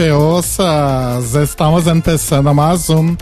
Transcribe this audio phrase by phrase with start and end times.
[0.00, 1.34] Feosas.
[1.34, 3.18] Estamos empezando más un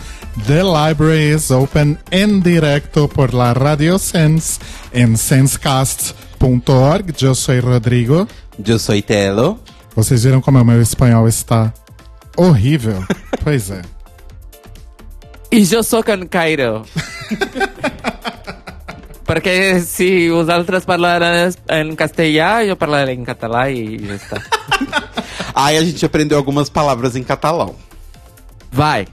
[0.47, 4.61] The Library is Open en directo por la Radio Sense
[4.93, 7.13] en sensecast.org.
[7.21, 8.25] Eu sou Rodrigo.
[8.65, 9.59] Eu sou Telo.
[9.93, 11.73] Vocês viram como o meu espanhol está
[12.37, 13.03] horrível?
[13.43, 13.81] pois é.
[15.51, 16.85] E eu sou Cairo.
[19.25, 24.41] Porque se usar outras palavras em castelhano, eu falarei em catalão e já está.
[25.59, 27.75] Aí a gente aprendeu algumas palavras em catalão.
[28.71, 29.07] Vai.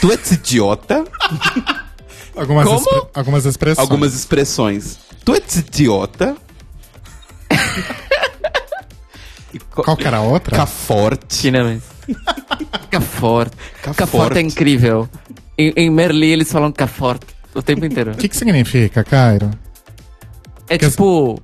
[0.00, 1.04] Tu és idiota?
[2.36, 2.78] Algumas, Como?
[2.78, 3.78] expre- algumas expressões.
[3.78, 4.98] Algumas expressões.
[5.24, 6.36] Tu és idiota?
[9.70, 10.56] Co- Qual que era a outra?
[10.56, 11.34] Caforte.
[11.34, 11.82] Chinês.
[12.90, 13.56] Caforte.
[13.82, 13.96] Caforte.
[13.98, 15.08] Caforte é incrível.
[15.56, 18.12] Em, em Merli eles falam caforte o tempo inteiro.
[18.12, 19.50] O que, que significa, Cairo?
[20.68, 21.40] É Que- tipo.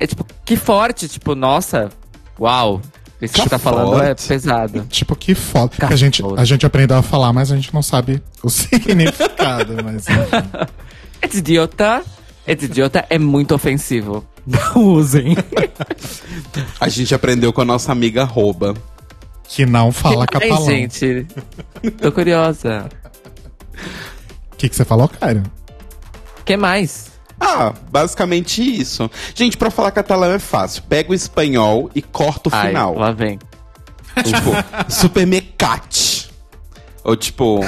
[0.00, 1.90] É tipo, que forte, tipo, nossa,
[2.38, 2.80] uau.
[3.20, 4.86] Isso que você tá falando é pesado.
[4.88, 5.68] Tipo, que foda.
[5.70, 8.48] Que Cara, a, gente, a gente aprendeu a falar, mas a gente não sabe o
[8.50, 9.74] significado.
[9.82, 10.06] mas.
[11.20, 12.02] Esse idiota.
[12.46, 14.24] Esse idiota é muito ofensivo.
[14.46, 15.36] Não usem.
[16.80, 18.74] A gente aprendeu com a nossa amiga Rouba.
[19.48, 20.64] que não fala Ai, catalão.
[20.64, 21.26] gente.
[22.00, 22.88] Tô curiosa.
[24.52, 25.42] O que, que você falou, Cairo?
[26.44, 27.10] que mais?
[27.40, 29.10] Ah, basicamente isso.
[29.34, 30.82] Gente, pra falar catalão é fácil.
[30.88, 32.94] Pega o espanhol e corta o Ai, final.
[32.96, 33.38] lá vem.
[34.24, 34.50] Tipo,
[34.92, 36.30] supermercate.
[37.04, 37.60] Ou tipo,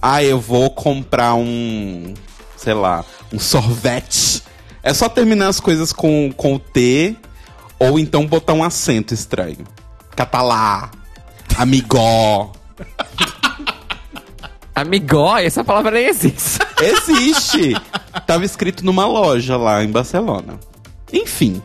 [0.00, 2.14] ah, eu vou comprar um,
[2.56, 4.42] sei lá, um sorvete.
[4.82, 7.16] É só terminar as coisas com, com o T,
[7.78, 9.66] ou então botar um acento estranho.
[10.14, 10.90] Catalá,
[11.58, 12.52] amigó.
[14.76, 16.58] Amigó, essa palavra nem existe.
[16.80, 17.74] Existe!
[18.26, 20.60] Tava escrito numa loja lá em Barcelona.
[21.12, 21.62] Enfim.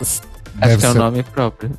[0.00, 0.20] Acho
[0.54, 1.70] Deve que é o ser, nome próprio.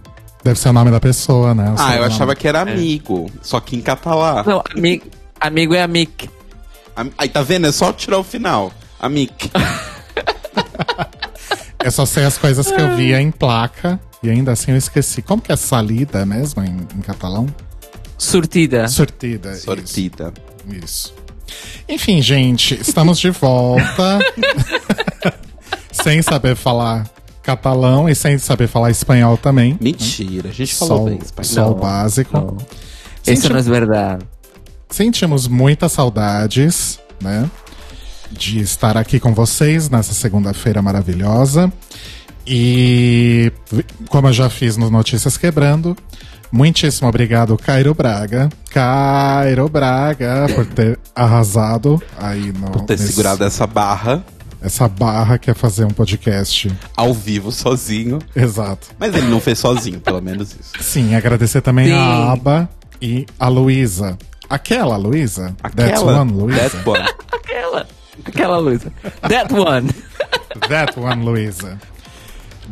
[0.43, 1.63] deve ser o nome da pessoa, né?
[1.65, 2.05] O Ah, eu sobrenome.
[2.15, 4.43] achava que era amigo, só que em catalá.
[4.43, 5.01] Não, ami
[5.39, 6.27] amigo é amic.
[6.95, 7.67] Am- Aí tá vendo?
[7.67, 8.71] É só tirar o final.
[8.99, 9.51] Amic.
[11.83, 15.21] Eu só sei as coisas que eu via em placa e ainda assim eu esqueci.
[15.21, 17.45] Como que é salida mesmo em, em catalão?
[18.17, 18.87] Surtida.
[18.87, 19.51] Sortida.
[19.51, 19.65] isso.
[19.65, 20.33] Sortida.
[20.67, 21.13] Isso.
[21.87, 24.19] Enfim, gente, estamos de volta.
[25.91, 27.09] sem saber falar
[27.43, 29.77] catalão e sem saber falar espanhol também.
[29.79, 31.53] Mentira, a gente falou bem espanhol.
[31.53, 32.37] só o básico.
[32.37, 32.57] não.
[33.25, 34.25] Isso não é verdade.
[34.89, 37.49] Sentimos muitas saudades, né?
[38.31, 41.71] De estar aqui com vocês nessa segunda-feira maravilhosa.
[42.45, 43.51] E
[44.09, 45.95] como eu já fiz no Notícias Quebrando,
[46.53, 48.47] muitíssimo obrigado, Cairo Braga.
[48.69, 52.69] Cairo Braga, por ter arrasado aí no.
[52.71, 54.23] Por ter nesse- segurado essa barra
[54.61, 56.71] essa barra que é fazer um podcast.
[56.95, 58.19] ao vivo sozinho.
[58.33, 58.87] Exato.
[58.97, 60.71] Mas ele não fez sozinho, pelo menos isso.
[60.81, 61.93] Sim, agradecer também Sim.
[61.93, 62.69] a Aba
[63.01, 64.17] e a Luísa.
[64.49, 65.53] Aquela Luísa?
[65.75, 66.21] That's Aquela.
[66.21, 66.69] one, Luísa.
[66.69, 67.09] That one.
[67.33, 67.87] Aquela.
[68.25, 68.93] Aquela Luísa.
[69.27, 69.89] That one.
[70.69, 71.77] That one, Luísa.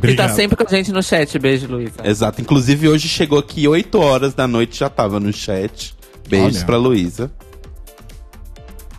[0.04, 0.36] Ele tá Obrigado.
[0.36, 1.38] sempre com a gente no chat.
[1.40, 1.96] Beijo, Luísa.
[2.04, 2.42] Exato.
[2.42, 5.96] Inclusive, hoje chegou aqui 8 horas da noite, já tava no chat.
[6.28, 6.66] Beijos Olha.
[6.66, 7.32] pra Luísa.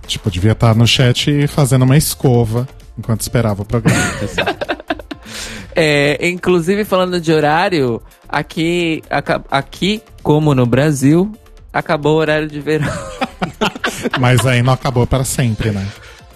[0.06, 2.68] Tipo, devia estar no chat fazendo uma escova
[2.98, 4.00] enquanto esperava o programa.
[5.74, 9.02] É, inclusive, falando de horário, aqui,
[9.50, 11.32] aqui, como no Brasil,
[11.72, 12.92] acabou o horário de verão.
[14.20, 15.86] Mas aí não acabou para sempre, né?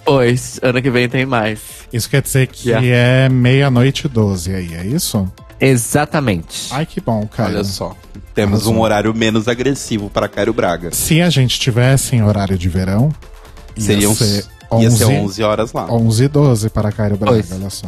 [0.07, 1.59] Pois, ano que vem tem mais.
[1.91, 2.87] Isso quer dizer que Yeah.
[3.25, 5.29] é meia-noite e 12 aí, é isso?
[5.59, 6.69] Exatamente.
[6.71, 7.49] Ai, que bom, cara.
[7.49, 7.93] Olha só.
[8.33, 8.75] Temos Arrasou.
[8.75, 10.91] um horário menos agressivo para Cairo Braga.
[10.93, 13.11] Se a gente tivesse em horário de verão,
[13.75, 14.45] ia Seriam ser
[14.79, 15.91] ia 11, ser 11 horas lá.
[15.91, 17.51] 11 e 12 para Cairo Braga, Pois.
[17.51, 17.87] olha só.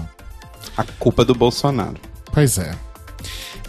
[0.75, 1.95] A culpa do Bolsonaro.
[2.33, 2.71] Pois é.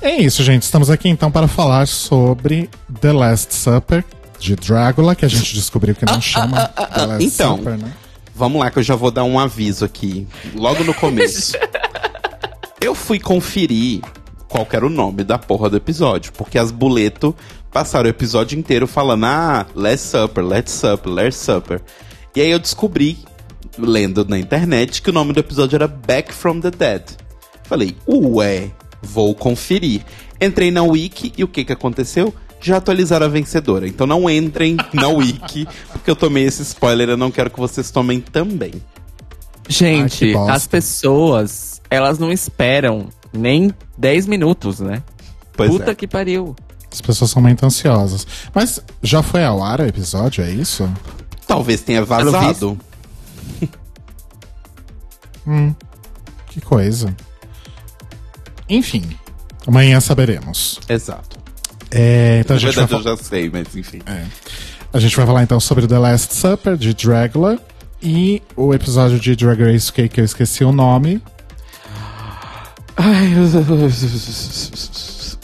[0.02, 0.62] É isso, gente.
[0.64, 2.68] Estamos aqui então para falar sobre
[3.00, 4.04] The Last Supper
[4.40, 7.56] de Drácula, que a gente descobriu que não chama The Last Então.
[7.58, 7.92] Supper, né?
[8.34, 11.56] Vamos lá que eu já vou dar um aviso aqui, logo no começo.
[12.80, 14.00] eu fui conferir
[14.48, 17.34] qual era o nome da porra do episódio, porque as boleto
[17.70, 21.80] passaram o episódio inteiro falando, ah, Last Supper, Last Supper, Last Supper.
[22.34, 23.18] E aí eu descobri,
[23.78, 27.02] lendo na internet, que o nome do episódio era Back from the Dead.
[27.64, 28.70] Falei, ué,
[29.02, 30.02] vou conferir.
[30.40, 32.34] Entrei na wiki e o que que aconteceu?
[32.60, 33.88] Já atualizaram a vencedora.
[33.88, 37.90] Então não entrem na wiki, porque eu tomei esse spoiler, eu não quero que vocês
[37.90, 38.74] tomem também.
[39.68, 45.02] Gente, Ai, as pessoas, elas não esperam nem 10 minutos, né?
[45.52, 45.94] Pois Puta é.
[45.94, 46.56] que pariu.
[46.92, 48.26] As pessoas são muito ansiosas.
[48.52, 50.90] Mas já foi ao ar o episódio, é isso?
[51.46, 52.78] Talvez tenha vazado.
[56.46, 57.14] Que coisa.
[58.68, 59.02] Enfim,
[59.66, 60.78] amanhã saberemos.
[60.88, 61.39] Exato.
[61.90, 64.00] É, então a Na gente, vai verdade, fa- eu já sei, mas enfim.
[64.92, 67.58] a gente vai falar então sobre The Last Supper, de Dragula,
[68.02, 71.20] e o episódio de Drag Race que eu esqueci o nome.
[72.96, 73.32] Ai,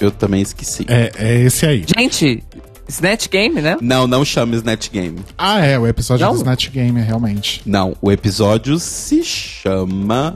[0.00, 0.84] eu também esqueci.
[0.88, 1.84] É, é esse aí.
[1.96, 2.43] Gente,
[2.88, 3.76] Snatch Game, né?
[3.81, 5.19] Não, não chama Snatch Game.
[5.38, 6.32] Ah, é, o episódio Não?
[6.34, 7.62] do Snatch Game, realmente.
[7.64, 10.34] Não, o episódio se chama.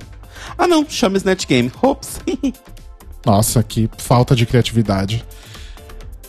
[0.56, 1.70] Ah, não, chama Snatch Game.
[1.82, 2.20] Ops.
[3.24, 5.22] Nossa, que falta de criatividade.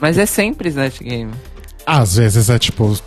[0.01, 1.31] Mas é sempre Snatch Game.
[1.85, 2.99] Às vezes é tipo.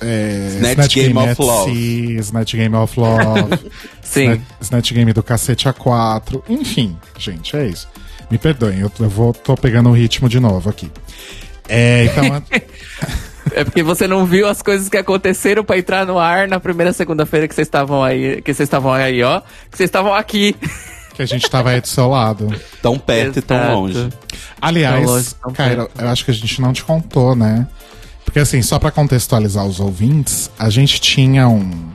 [0.00, 2.16] É, Snatch Game of at Love.
[2.20, 3.70] Snatch Game of Love.
[4.02, 4.22] Sim.
[4.22, 6.42] Snatch, Snatch Game do cacete A4.
[6.48, 7.86] Enfim, gente, é isso.
[8.30, 10.90] Me perdoem, eu, eu vou, tô pegando o ritmo de novo aqui.
[11.68, 12.42] É, então.
[13.52, 16.92] É porque você não viu as coisas que aconteceram pra entrar no ar na primeira
[16.92, 19.40] segunda-feira que vocês estavam aí, que vocês estavam aí, ó,
[19.70, 20.54] que vocês estavam aqui.
[21.18, 22.48] que a gente tava aí do seu lado.
[22.80, 23.72] tão perto e tão Exato.
[23.74, 24.08] longe.
[24.62, 26.00] Aliás, Tão longe, tão Cairo, perto.
[26.00, 27.66] eu acho que a gente não te contou, né?
[28.24, 31.88] Porque assim, só pra contextualizar os ouvintes, a gente tinha um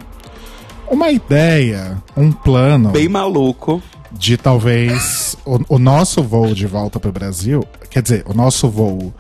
[0.92, 3.82] uma ideia, um plano Bem maluco.
[4.12, 9.14] de talvez o, o nosso voo de volta pro Brasil, quer dizer, o nosso voo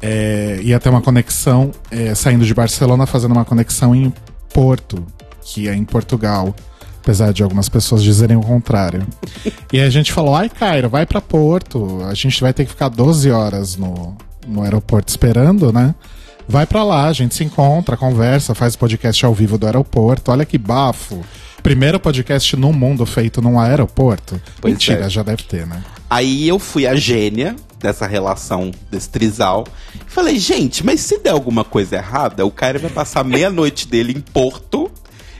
[0.00, 4.12] é, ia ter uma conexão é, saindo de Barcelona, fazendo uma conexão em
[4.54, 5.04] Porto,
[5.42, 6.54] que é em Portugal.
[7.02, 9.04] Apesar de algumas pessoas dizerem o contrário.
[9.72, 12.00] E a gente falou, ai, Cairo, vai pra Porto.
[12.08, 14.16] A gente vai ter que ficar 12 horas no,
[14.46, 15.96] no aeroporto esperando, né?
[16.48, 20.30] Vai pra lá, a gente se encontra, conversa, faz podcast ao vivo do aeroporto.
[20.30, 21.20] Olha que bafo.
[21.60, 24.40] Primeiro podcast no mundo feito num aeroporto.
[24.60, 25.10] Pois Mentira, é.
[25.10, 25.82] já deve ter, né?
[26.08, 29.66] Aí eu fui a gênia dessa relação desse trisal.
[29.94, 34.12] E falei, gente, mas se der alguma coisa errada, o cara vai passar meia-noite dele
[34.16, 34.90] em Porto.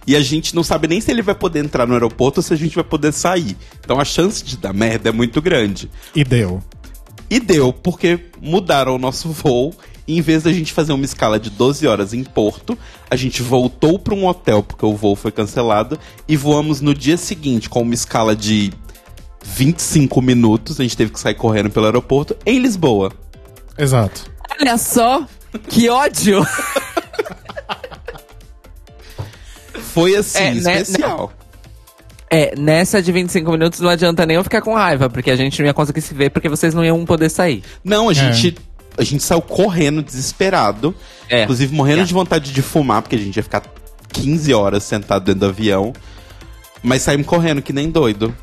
[0.07, 2.53] E a gente não sabe nem se ele vai poder entrar no aeroporto ou se
[2.53, 3.57] a gente vai poder sair.
[3.81, 5.91] Então a chance de dar merda é muito grande.
[6.15, 6.63] E deu.
[7.31, 9.73] E deu, porque mudaram o nosso voo.
[10.07, 12.77] E em vez da gente fazer uma escala de 12 horas em Porto,
[13.09, 15.97] a gente voltou para um hotel porque o voo foi cancelado
[16.27, 18.73] e voamos no dia seguinte com uma escala de
[19.45, 20.81] 25 minutos.
[20.81, 23.13] A gente teve que sair correndo pelo aeroporto em Lisboa.
[23.79, 24.31] Exato.
[24.61, 25.25] Olha só,
[25.69, 26.45] que ódio!
[29.93, 31.33] Foi assim, É, né, especial.
[32.31, 35.59] É, nessa de 25 minutos não adianta nem eu ficar com raiva, porque a gente
[35.61, 37.63] não ia conseguir se ver, porque vocês não iam poder sair.
[37.85, 38.15] Não, a É.
[38.15, 38.57] gente.
[38.97, 40.95] A gente saiu correndo, desesperado.
[41.29, 41.43] É.
[41.43, 42.05] Inclusive morrendo É.
[42.05, 43.63] de vontade de fumar, porque a gente ia ficar
[44.13, 45.93] 15 horas sentado dentro do avião.
[46.83, 48.35] Mas saímos correndo que nem doido.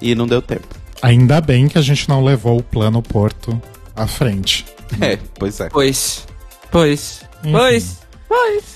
[0.00, 0.66] E não deu tempo.
[1.02, 3.60] Ainda bem que a gente não levou o plano Porto
[3.94, 4.64] à frente.
[5.00, 5.68] É, pois é.
[5.68, 6.26] Pois.
[6.70, 7.20] Pois.
[7.42, 7.52] Enfim.
[7.52, 7.98] Pois.
[8.28, 8.75] Pois.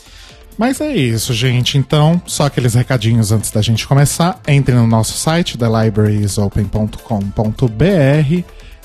[0.61, 1.79] Mas é isso, gente.
[1.79, 4.38] Então, só aqueles recadinhos antes da gente começar.
[4.47, 8.45] Entre no nosso site, thelibrariesopen.com.br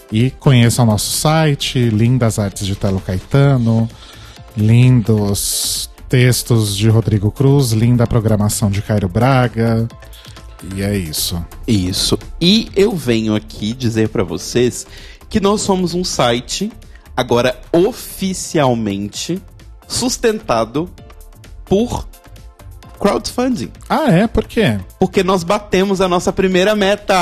[0.09, 3.89] e conheçam o nosso site, lindas artes de Telo Caetano,
[4.55, 9.85] lindos textos de Rodrigo Cruz, linda programação de Cairo Braga.
[10.73, 11.45] E é isso.
[11.67, 12.17] Isso.
[12.39, 14.87] E eu venho aqui dizer pra vocês
[15.29, 16.71] que nós somos um site
[17.17, 19.41] agora oficialmente
[19.89, 20.89] sustentado
[21.65, 22.07] por
[22.99, 23.71] crowdfunding.
[23.89, 24.27] Ah, é?
[24.27, 24.79] Por quê?
[24.99, 27.13] Porque nós batemos a nossa primeira meta.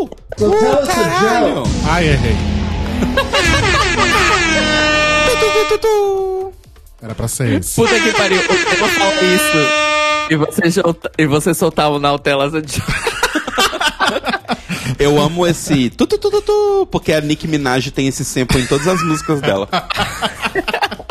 [0.00, 0.04] Uh!
[0.04, 1.62] Uh, caralho!
[1.88, 2.36] Ai, errei.
[7.02, 7.74] Era pra ser esse.
[7.76, 8.40] Puta que pariu.
[8.40, 10.30] Eu vou falar isso.
[10.30, 12.52] E você, solta- e você soltar o Nautelas.
[14.98, 18.60] Eu amo esse tu, tu, tu, tu, tu, porque a Nicki Minaj tem esse sample
[18.62, 19.68] em todas as músicas dela.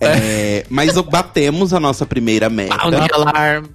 [0.00, 2.74] É, mas batemos a nossa primeira meta.
[2.74, 3.66] Sound alarm.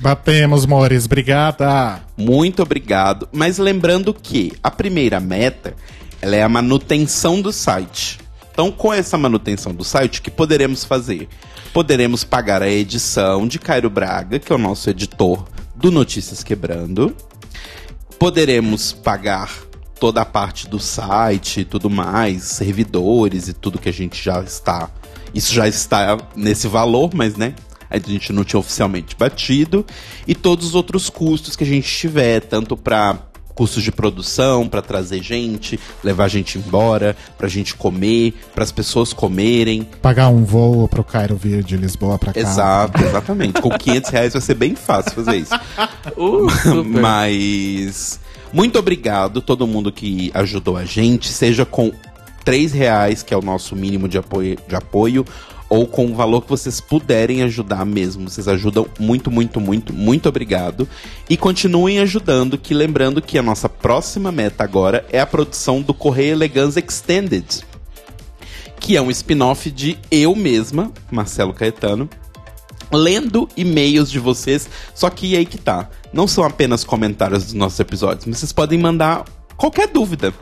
[0.00, 1.06] Batemos, Mores.
[1.06, 2.02] Obrigada.
[2.16, 3.28] Muito obrigado.
[3.32, 5.74] Mas lembrando que a primeira meta
[6.20, 8.18] ela é a manutenção do site.
[8.52, 11.28] Então, com essa manutenção do site, o que poderemos fazer?
[11.72, 15.44] Poderemos pagar a edição de Cairo Braga, que é o nosso editor
[15.74, 17.14] do Notícias Quebrando.
[18.18, 19.50] Poderemos pagar
[19.98, 24.40] toda a parte do site e tudo mais, servidores e tudo que a gente já
[24.42, 24.88] está
[25.34, 27.54] Isso já está nesse valor, mas né?
[27.90, 29.84] A gente não tinha oficialmente batido.
[30.26, 33.18] E todos os outros custos que a gente tiver, tanto para
[33.54, 39.12] custos de produção para trazer gente, levar gente embora, pra gente comer, para as pessoas
[39.12, 39.86] comerem.
[40.02, 42.40] Pagar um voo pro Cairo vir de Lisboa pra cá.
[42.40, 43.60] Exato, exatamente.
[43.60, 45.54] Com 500 reais vai ser bem fácil fazer isso.
[46.16, 46.84] Uh, super.
[46.84, 48.20] Mas
[48.52, 51.92] muito obrigado todo mundo que ajudou a gente, seja com
[52.44, 55.24] 3 reais, que é o nosso mínimo de apoio, de apoio
[55.68, 58.28] ou com o valor que vocês puderem ajudar mesmo.
[58.28, 60.88] Vocês ajudam muito, muito, muito, muito obrigado.
[61.28, 65.94] E continuem ajudando, que lembrando que a nossa próxima meta agora é a produção do
[65.94, 67.64] Correio Elegance Extended,
[68.78, 72.08] que é um spin-off de eu mesma, Marcelo Caetano,
[72.92, 75.88] lendo e-mails de vocês, só que aí que tá.
[76.12, 79.24] Não são apenas comentários dos nossos episódios, mas vocês podem mandar
[79.56, 80.32] qualquer dúvida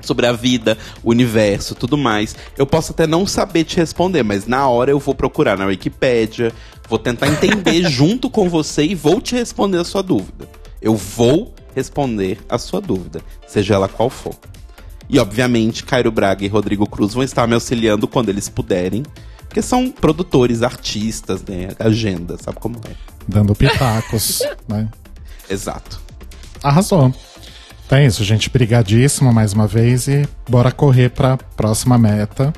[0.00, 2.36] sobre a vida, o universo, tudo mais.
[2.56, 6.52] Eu posso até não saber te responder, mas na hora eu vou procurar na Wikipédia,
[6.88, 10.48] vou tentar entender junto com você e vou te responder a sua dúvida.
[10.80, 14.34] Eu vou responder a sua dúvida, seja ela qual for.
[15.08, 19.04] E obviamente, Cairo Braga e Rodrigo Cruz vão estar me auxiliando quando eles puderem,
[19.40, 21.68] porque são produtores, artistas, né?
[21.78, 22.90] Agenda, sabe como é?
[23.28, 24.88] Dando pitacos, né?
[25.48, 26.00] Exato.
[26.62, 27.14] Arrasou.
[27.86, 28.50] Então é isso, gente.
[28.50, 32.52] Brigadíssimo mais uma vez e bora correr pra próxima meta.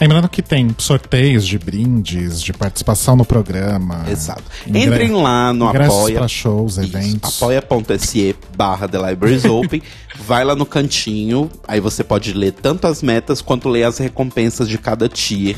[0.00, 4.04] Lembrando que tem sorteios de brindes, de participação no programa.
[4.10, 4.42] Exato.
[4.66, 6.18] Entrem lá no Apoia.
[6.18, 7.36] pra shows, Isso, eventos.
[7.40, 9.80] apoia.se barra The Libraries Open.
[10.26, 14.68] Vai lá no cantinho, aí você pode ler tanto as metas quanto ler as recompensas
[14.68, 15.56] de cada tier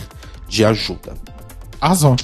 [0.49, 1.15] de ajuda.
[1.81, 2.15] Arrasou.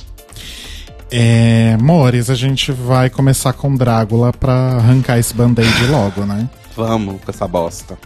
[1.10, 6.48] É, Mores, a gente vai começar com Drácula pra arrancar esse band-aid logo, né?
[6.86, 7.98] Vamos com essa bosta.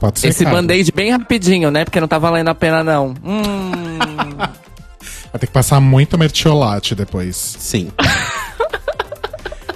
[0.00, 0.28] Pode ser.
[0.28, 1.84] Esse band-aid bem rapidinho, né?
[1.84, 3.14] Porque não tá valendo a pena, não.
[3.24, 4.36] Hum.
[5.32, 7.36] Vai ter que passar muito mertiolate depois.
[7.36, 7.90] Sim.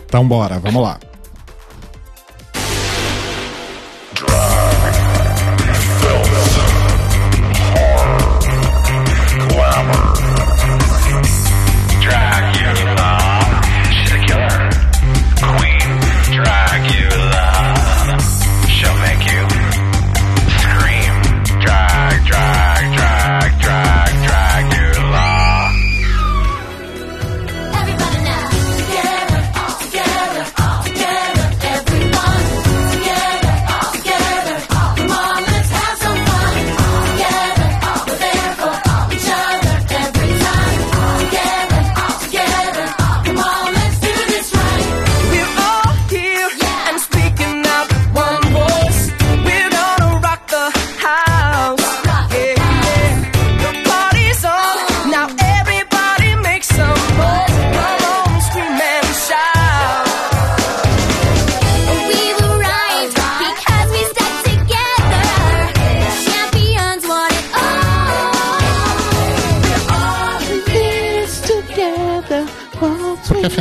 [0.09, 0.99] Então bora, vamos lá.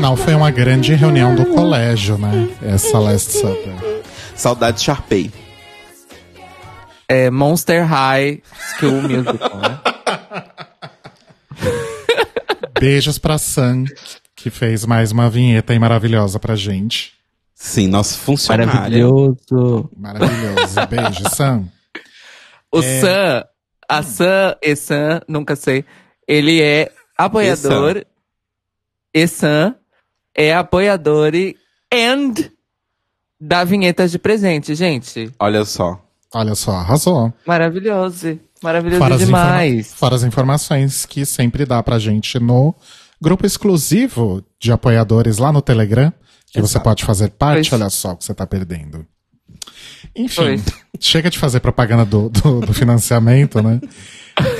[0.08, 2.48] Afinal foi uma grande reunião do colégio, né?
[2.62, 3.74] Essa Last Supper.
[4.34, 5.30] Saudade Sharpay.
[7.10, 8.42] É Monster High
[8.80, 9.80] School Musical, né?
[12.80, 13.84] Beijos pra Sam,
[14.34, 17.12] que fez mais uma vinheta aí maravilhosa pra gente.
[17.54, 18.74] Sim, nosso funcionário.
[18.74, 19.90] Maravilhoso.
[19.98, 20.88] Maravilhoso.
[20.90, 21.66] Beijo, Sam.
[22.74, 23.02] O É.
[23.02, 23.46] Sam,
[23.90, 25.84] a Sam, e Sam, nunca sei.
[26.26, 28.06] Ele é apoiador.
[29.14, 29.76] E Sam
[30.38, 31.56] é apoiador e
[31.94, 32.34] and
[33.40, 35.32] da vinheta de presente, gente.
[35.40, 36.02] Olha só.
[36.34, 37.34] Olha só, arrasou.
[37.46, 38.40] Maravilhoso.
[38.62, 39.94] Maravilhoso Fora as, informa- demais.
[39.94, 42.74] fora as informações que sempre dá pra gente no
[43.22, 46.12] grupo exclusivo de apoiadores lá no Telegram,
[46.52, 46.84] que você Exato.
[46.84, 47.82] pode fazer parte, Pois.
[47.82, 49.06] olha só o que você tá perdendo.
[50.16, 50.64] Enfim, Pois.
[51.00, 53.80] chega de fazer propaganda do, do, do financiamento, né?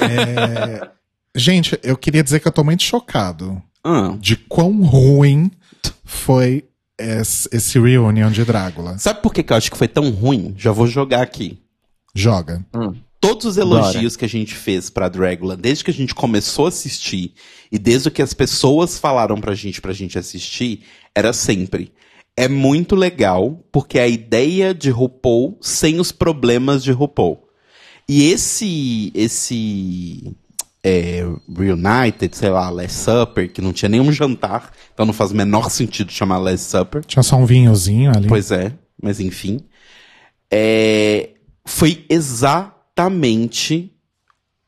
[0.02, 0.90] É,
[1.36, 5.52] gente, eu queria dizer que eu tô muito chocado Ah, de quão ruim
[6.08, 6.64] foi
[6.98, 8.98] esse, esse reunion de Drácula.
[8.98, 10.56] sabe por que, que eu acho que foi tão ruim?
[10.58, 11.60] Já vou jogar aqui.
[12.16, 12.66] Joga.
[13.20, 16.70] Todos os elogios que a gente fez pra Dragula, desde que a gente começou a
[16.70, 17.34] assistir,
[17.72, 20.84] e desde o que as pessoas falaram pra gente pra gente assistir,
[21.14, 21.92] era sempre.
[22.36, 27.48] É muito legal, porque é a ideia de RuPaul sem os problemas de RuPaul.
[28.08, 29.12] E esse.
[29.14, 30.36] esse.
[30.88, 35.36] É, Reunited, sei lá, Last Supper, que não tinha nenhum jantar, então não faz o
[35.36, 37.04] menor sentido chamar Last Supper.
[37.04, 38.28] Tinha só um vinhozinho ali.
[38.28, 39.60] Pois é, mas enfim.
[40.50, 41.32] É,
[41.66, 43.92] foi exatamente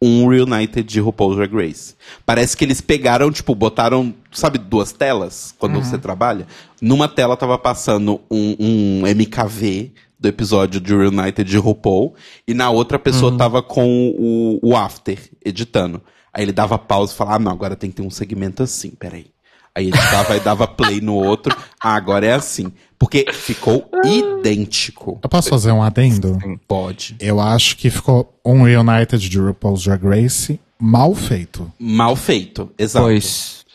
[0.02, 1.96] um Reunited de RuPaul's Drag Race.
[2.26, 6.48] Parece que eles pegaram, tipo, botaram, sabe, duas telas, quando você trabalha?
[6.82, 12.14] Numa tela tava passando um, um MKV do episódio de Reunited de RuPaul,
[12.48, 16.02] e na outra a pessoa tava com o, o After, editando.
[16.34, 18.92] Aí ele dava pausa e falava, ah, não, agora tem que ter um segmento assim,
[18.92, 19.28] peraí.
[19.74, 22.72] Aí editava e dava play no outro, ah, agora é assim.
[22.98, 25.20] Porque ficou idêntico.
[25.24, 26.38] Eu posso fazer um adendo?
[26.68, 27.16] Pode.
[27.20, 31.72] Eu acho que ficou um Reunited de RuPaul's Drag Race mal feito.
[31.80, 33.06] Mal feito, exato.
[33.06, 33.66] Pois.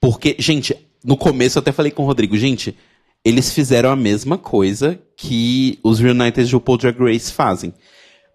[0.00, 2.76] Porque, gente, no começo eu até falei com o Rodrigo, gente,
[3.24, 7.72] eles fizeram a mesma coisa que os Reunited de RuPaul Drag Race fazem.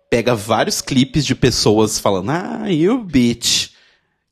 [0.09, 3.71] Pega vários clipes de pessoas falando, ah, you bitch.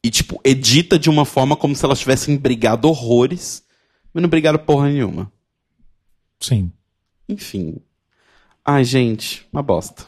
[0.02, 3.64] E, tipo, edita de uma forma como se elas tivessem brigado horrores,
[4.14, 5.32] mas não brigaram porra nenhuma.
[6.40, 6.72] Sim.
[7.28, 7.82] Enfim.
[8.64, 10.06] Ai, gente, uma bosta.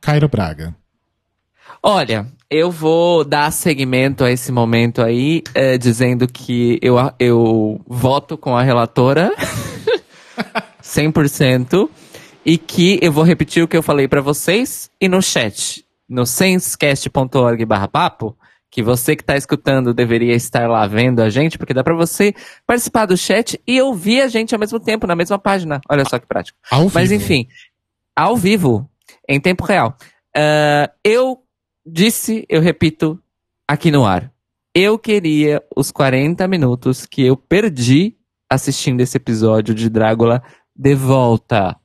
[0.00, 0.74] Cairo Braga.
[1.82, 8.36] Olha, eu vou dar seguimento a esse momento aí, eh, dizendo que eu, eu voto
[8.36, 9.32] com a relatora
[10.82, 11.88] 100%
[12.44, 16.26] e que eu vou repetir o que eu falei pra vocês e no chat, no
[16.26, 18.36] sensecast.org papo,
[18.70, 22.34] que você que tá escutando deveria estar lá vendo a gente, porque dá pra você
[22.66, 25.80] participar do chat e ouvir a gente ao mesmo tempo, na mesma página.
[25.88, 26.58] Olha só que prático.
[26.70, 27.22] Ao Mas vivo.
[27.22, 27.48] enfim,
[28.14, 28.88] ao vivo,
[29.28, 29.96] em tempo real.
[30.36, 31.38] Ah, eu
[31.92, 33.18] disse, eu repito,
[33.66, 34.32] aqui no ar.
[34.74, 38.16] Eu queria os 40 minutos que eu perdi
[38.48, 40.42] assistindo esse episódio de Drácula
[40.74, 41.76] de volta.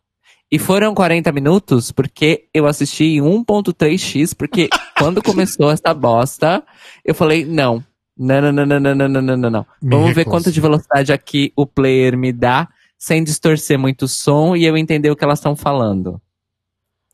[0.51, 6.63] E foram 40 minutos porque eu assisti em 1.3x, porque quando começou essa bosta,
[7.03, 7.83] eu falei, não.
[8.17, 11.51] Não, não, não, não, não, não, não, não, não, Vamos ver quanto de velocidade aqui
[11.53, 15.39] o player me dá, sem distorcer muito o som e eu entender o que elas
[15.39, 16.21] estão falando.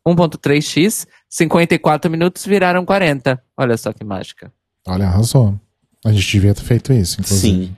[0.06, 3.42] 1.3x, 54 minutos viraram 40.
[3.56, 4.52] Olha só que mágica.
[4.86, 5.58] Olha, arrasou.
[6.04, 7.66] A gente devia ter feito isso, inclusive.
[7.66, 7.76] Sim.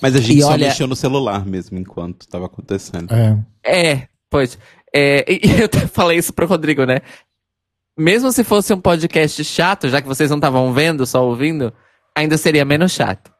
[0.00, 3.12] Mas a gente E só olha- mexeu no celular mesmo enquanto tava acontecendo.
[3.12, 3.38] É.
[3.92, 4.58] É, pois.
[4.94, 5.24] É,
[5.60, 7.00] eu até falei isso pro Rodrigo, né?
[7.98, 11.72] Mesmo se fosse um podcast chato, já que vocês não estavam vendo, só ouvindo,
[12.16, 13.30] ainda seria menos chato,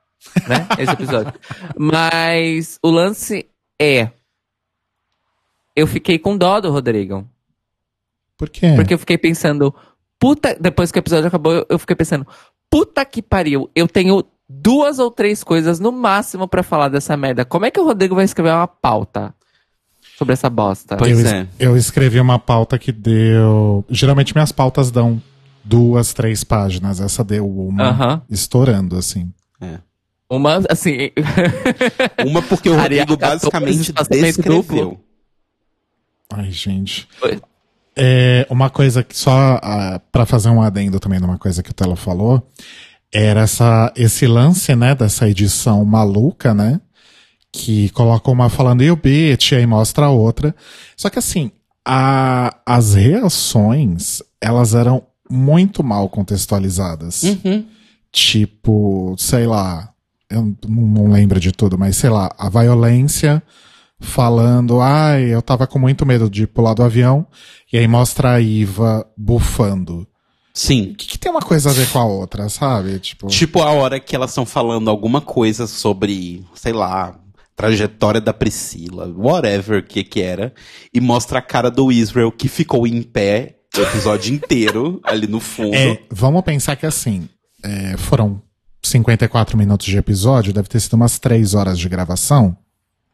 [0.48, 0.66] né?
[0.78, 1.32] Esse episódio.
[1.78, 3.48] Mas o lance
[3.80, 4.10] é.
[5.76, 7.24] Eu fiquei com dó do Rodrigo.
[8.38, 8.72] Por quê?
[8.76, 9.74] Porque eu fiquei pensando,
[10.18, 10.56] puta.
[10.58, 12.26] Depois que o episódio acabou, eu- fiquei pensando,
[12.70, 17.44] puta que pariu, eu tenho duas ou três coisas no máximo pra falar dessa merda.
[17.44, 19.34] Como é que o Rodrigo vai escrever uma pauta
[20.16, 20.96] sobre essa bosta?
[20.96, 21.46] Pois eu, é.
[21.58, 23.84] eu escrevi uma pauta que deu.
[23.90, 25.20] Geralmente minhas pautas dão
[25.64, 27.00] duas, três páginas.
[27.00, 28.22] Essa deu uma Aham.
[28.30, 29.32] estourando, assim.
[30.30, 31.10] Uma, assim.
[32.26, 35.00] Uma porque o Rodrigo 14, basicamente descreveu.
[36.30, 37.08] Ai, gente.
[38.00, 41.74] É, uma coisa que só ah, pra fazer um adendo também numa coisa que o
[41.74, 42.48] Telo falou,
[43.12, 46.80] era essa, esse lance, né, dessa edição maluca, né?
[47.50, 50.54] Que coloca uma falando e o bitch, e aí mostra a outra.
[50.96, 51.50] Só que assim,
[51.84, 57.24] a, as reações, elas eram muito mal contextualizadas.
[58.12, 59.92] Tipo, sei lá,
[60.30, 63.42] eu não lembro de tudo, mas sei lá, a violência
[64.00, 67.26] falando, ai, eu tava com muito medo de pular do avião,
[67.72, 70.06] e aí mostra a Iva bufando.
[70.54, 70.90] Sim.
[70.90, 72.98] O que, que tem uma coisa a ver com a outra, sabe?
[72.98, 77.16] Tipo, Tipo a hora que elas estão falando alguma coisa sobre, sei lá,
[77.54, 80.52] trajetória da Priscila, whatever que que era,
[80.92, 85.40] e mostra a cara do Israel que ficou em pé o episódio inteiro ali no
[85.40, 85.74] fundo.
[85.74, 87.28] é, vamos pensar que assim,
[87.62, 88.40] é, foram
[88.82, 92.56] 54 minutos de episódio, deve ter sido umas 3 horas de gravação.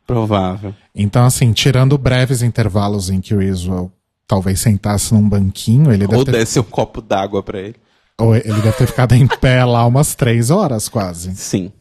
[0.06, 0.74] Provável.
[0.94, 3.90] Então, assim, tirando breves intervalos em que o Israel
[4.26, 7.76] talvez sentasse num banquinho, ele deve Ou ter desse um copo d'água pra ele.
[8.18, 11.34] Ou ele deve ter ficado em pé lá umas três horas quase.
[11.34, 11.72] Sim.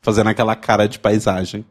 [0.00, 1.64] Fazendo aquela cara de paisagem.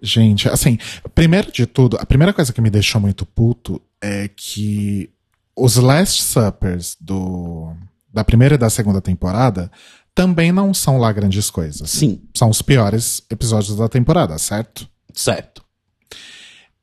[0.00, 0.78] Gente, assim,
[1.14, 5.10] primeiro de tudo, a primeira coisa que me deixou muito puto é que
[5.56, 7.72] os Last Suppers do,
[8.12, 9.70] da primeira e da segunda temporada
[10.16, 11.90] também não são lá grandes coisas.
[11.90, 12.22] Sim.
[12.34, 14.88] São os piores episódios da temporada, certo?
[15.12, 15.62] Certo.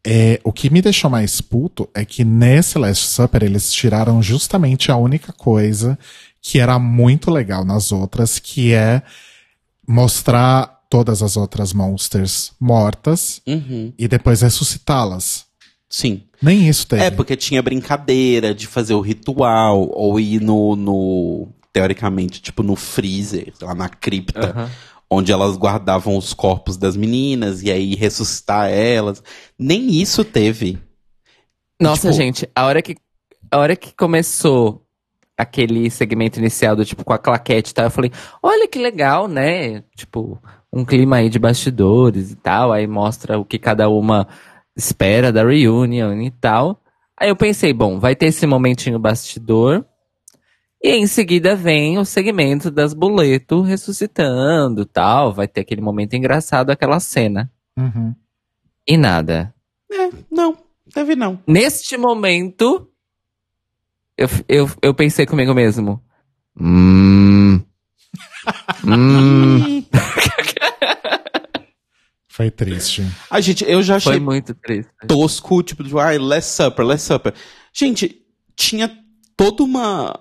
[0.05, 4.91] É, o que me deixou mais puto é que nesse Last Supper eles tiraram justamente
[4.91, 5.97] a única coisa
[6.41, 9.01] que era muito legal nas outras, que é
[9.87, 13.91] mostrar todas as outras monsters mortas Uhum.
[13.97, 15.45] e depois ressuscitá-las.
[15.89, 16.23] Sim.
[16.41, 17.03] Nem isso teve.
[17.03, 22.75] É, porque tinha brincadeira de fazer o ritual, ou ir no, no teoricamente, tipo, no
[22.75, 24.69] freezer, lá na cripta, Aham.
[25.09, 29.21] onde elas guardavam os corpos das meninas, e aí ressuscitar elas.
[29.59, 30.77] Nem isso teve.
[31.81, 32.95] Nossa, Tipo- gente, a hora que.
[33.51, 34.85] a hora que começou
[35.37, 39.27] aquele segmento inicial do tipo com a claquete e tal, eu falei, olha que legal,
[39.27, 39.81] né?
[39.95, 40.39] Tipo,
[40.71, 44.27] um clima aí de bastidores e tal, aí mostra o que cada uma
[44.77, 46.81] espera da reunion e tal.
[47.19, 49.83] Aí eu pensei, bom, vai ter esse momentinho bastidor.
[50.83, 55.31] E em seguida vem o segmento das boleto ressuscitando tal.
[55.31, 57.49] Vai ter aquele momento engraçado, aquela cena.
[57.77, 58.13] Uhum.
[58.85, 59.53] E nada.
[59.89, 60.57] É, não,
[60.93, 61.41] teve não.
[61.47, 62.89] Neste momento,
[64.17, 66.03] eu, eu, eu pensei comigo mesmo.
[66.59, 67.61] Hum.
[68.85, 69.85] hum.
[72.27, 73.05] Foi triste.
[73.29, 74.91] A gente, eu já achei Foi muito triste.
[75.07, 77.33] tosco, tipo, de, ai, Last Supper, Last Supper.
[77.71, 78.91] Gente, tinha
[79.37, 80.19] toda uma.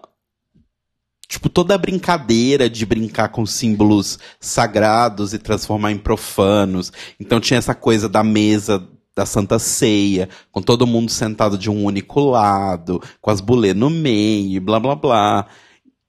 [1.32, 6.92] Tipo, toda a brincadeira de brincar com símbolos sagrados e transformar em profanos.
[7.18, 11.86] Então tinha essa coisa da mesa da Santa Ceia, com todo mundo sentado de um
[11.86, 15.46] único lado, com as bulê no meio, blá blá blá.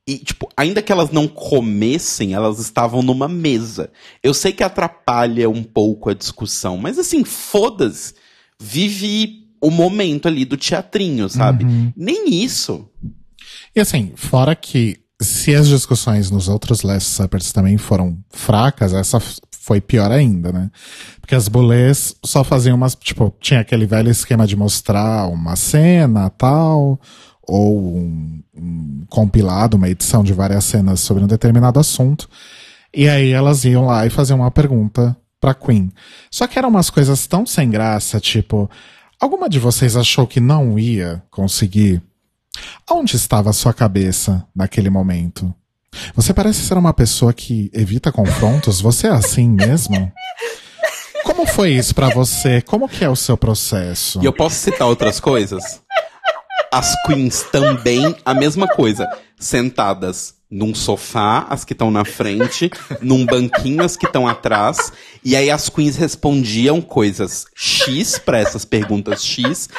[0.06, 3.94] E, tipo, ainda que elas não comessem, elas estavam numa mesa.
[4.22, 8.14] Eu sei que atrapalha um pouco a discussão, mas assim, foda-se.
[8.60, 11.64] Vive o momento ali do teatrinho, sabe?
[11.96, 12.90] Nem isso.
[13.74, 19.20] E assim, fora que se as discussões nos outros Last Suppers também foram fracas, essa
[19.64, 20.70] foi pior ainda, né?
[21.22, 26.30] Porque as bulês só faziam umas, tipo, tinha aquele velho esquema de mostrar uma cena,
[26.30, 27.00] tal,
[27.42, 32.28] ou um, um compilado, uma edição de várias cenas sobre um determinado assunto.
[32.94, 35.92] E aí elas iam lá e faziam uma pergunta pra Queen.
[36.30, 38.70] Só que eram umas coisas tão sem graça, tipo,
[39.20, 42.02] alguma de vocês achou que não ia conseguir
[42.90, 45.54] Onde estava a sua cabeça naquele momento?
[46.16, 48.82] Você parece ser uma pessoa que evita confrontos.
[48.82, 50.12] Você é assim mesmo?
[51.24, 52.62] Como foi isso pra você?
[52.62, 54.20] Como que é o seu processo?
[54.22, 55.82] E eu posso citar outras coisas?
[56.72, 59.08] As queens também, a mesma coisa.
[59.40, 62.70] Sentadas num sofá, as que estão na frente,
[63.02, 64.92] num banquinho, as que estão atrás.
[65.24, 69.70] E aí as queens respondiam coisas X pra essas perguntas X.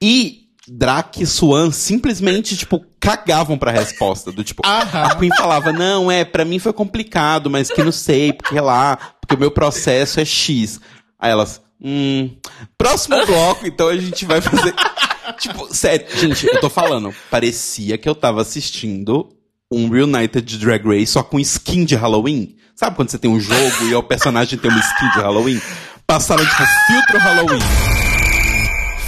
[0.00, 0.39] E
[0.72, 4.30] Drac e Swan simplesmente, tipo, cagavam pra resposta.
[4.30, 8.32] Do tipo, a Queen falava, não, é, pra mim foi complicado, mas que não sei,
[8.32, 10.80] porque lá, porque o meu processo é X.
[11.18, 12.30] Aí elas, hum,
[12.78, 14.72] próximo bloco, então a gente vai fazer.
[15.40, 19.28] tipo, sério, gente, eu tô falando, parecia que eu tava assistindo
[19.72, 22.54] um Reunited Drag Race só com skin de Halloween.
[22.76, 25.60] Sabe quando você tem um jogo e o personagem tem uma skin de Halloween?
[26.06, 27.60] Passaram, tipo, filtro Halloween.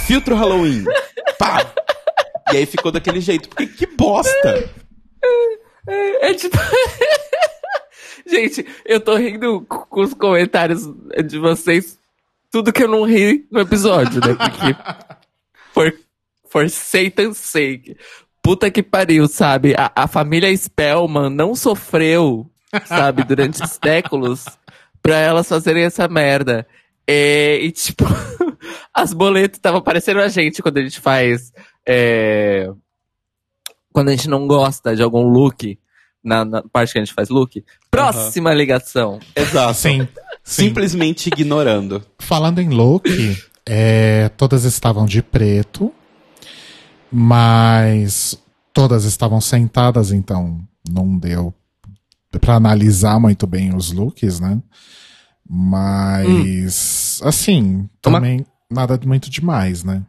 [0.05, 0.83] Filtro Halloween.
[1.37, 1.73] Pá!
[2.51, 3.49] E aí ficou daquele jeito.
[3.49, 4.69] Porque que bosta!
[5.87, 6.57] É tipo.
[8.25, 10.87] Gente, eu tô rindo com os comentários
[11.25, 11.99] de vocês.
[12.49, 14.35] Tudo que eu não ri no episódio, né?
[14.35, 14.75] Porque.
[15.73, 15.93] For,
[16.49, 17.97] for Satan's sake.
[18.41, 19.73] Puta que pariu, sabe?
[19.75, 22.49] A, a família Spellman não sofreu,
[22.85, 24.45] sabe, durante séculos
[25.01, 26.67] pra elas fazerem essa merda.
[27.07, 28.05] É, e, tipo,
[28.93, 31.51] as boletas estavam parecendo a gente quando a gente faz.
[31.87, 32.69] é,
[33.93, 35.77] quando a gente não gosta de algum look,
[36.23, 37.63] na, na parte que a gente faz look.
[37.91, 39.19] Próxima ligação.
[39.35, 39.75] Exato.
[39.75, 40.07] Sim.
[40.43, 42.03] Simplesmente ignorando.
[42.19, 43.07] Falando em look,
[43.65, 45.93] é, todas estavam de preto,
[47.11, 48.37] mas
[48.73, 51.53] todas estavam sentadas, então não deu
[52.41, 54.59] pra analisar muito bem os looks, né?
[55.55, 60.01] Mas, assim, Uma- também nada muito demais, né?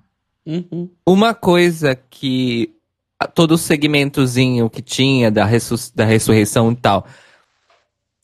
[0.47, 0.89] Uhum.
[1.07, 2.71] Uma coisa que
[3.35, 7.07] todo o segmentozinho que tinha da, ressus- da ressurreição e tal,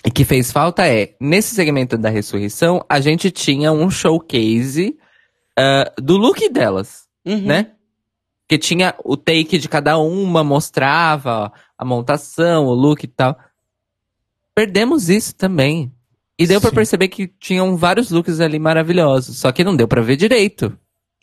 [0.05, 4.99] e que fez falta é, nesse segmento da ressurreição, a gente tinha um showcase
[5.59, 7.43] ah, do look delas, Uhum.
[7.43, 7.73] né?
[8.49, 13.39] Que tinha o take de cada uma, mostrava a montação, o look e tal.
[14.55, 15.93] Perdemos isso também.
[16.41, 16.75] E deu pra Sim.
[16.77, 20.75] perceber que tinham vários looks ali maravilhosos, só que não deu pra ver direito.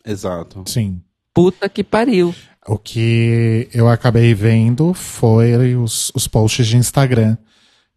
[0.06, 0.62] Exato.
[0.64, 1.02] Sim.
[1.34, 2.32] Puta que pariu.
[2.68, 7.36] O que eu acabei vendo foi os, os posts de Instagram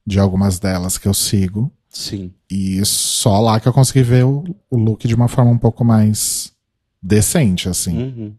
[0.03, 1.71] de algumas delas que eu sigo.
[1.87, 2.33] Sim.
[2.49, 5.85] E só lá que eu consegui ver o, o look de uma forma um pouco
[5.85, 6.51] mais
[6.99, 7.97] decente, assim.
[8.01, 8.33] Uhum.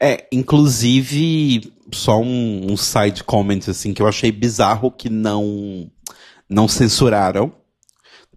[0.00, 5.90] É, inclusive, só um, um side comment, assim, que eu achei bizarro que não,
[6.48, 7.52] não censuraram.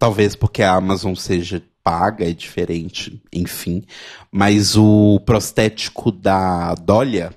[0.01, 3.83] Talvez porque a Amazon seja paga, é diferente, enfim.
[4.31, 7.31] Mas o prostético da Dólia,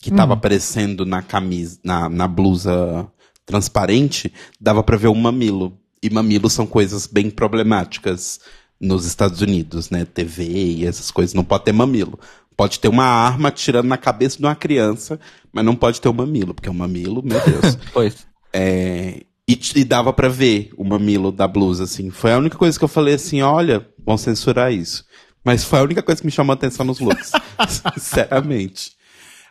[0.00, 3.06] que tava aparecendo na camisa, na, na blusa
[3.46, 5.78] transparente, dava pra ver um mamilo.
[6.02, 8.40] E mamilos são coisas bem problemáticas
[8.80, 10.04] nos Estados Unidos, né?
[10.04, 11.32] TV e essas coisas.
[11.32, 12.18] Não pode ter mamilo.
[12.56, 15.20] Pode ter uma arma atirando na cabeça de uma criança,
[15.52, 17.78] mas não pode ter um mamilo, porque o mamilo, meu Deus.
[17.94, 18.26] Pois.
[18.52, 22.10] É, e, e dava pra ver o mamilo da blusa, assim.
[22.10, 25.04] Foi a única coisa que eu falei assim, olha, vão censurar isso.
[25.44, 27.32] Mas foi a única coisa que me chamou a atenção nos looks.
[27.94, 28.92] Sinceramente.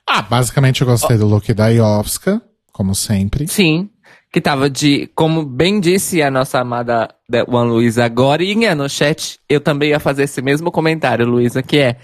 [0.07, 3.47] Ah, basicamente eu gostei do look da Iovska, como sempre.
[3.47, 3.89] Sim.
[4.31, 8.43] Que tava de, como bem disse a nossa amada da- Juan Luísa agora
[8.75, 11.97] no chat, eu também ia fazer esse mesmo comentário, Luísa, que é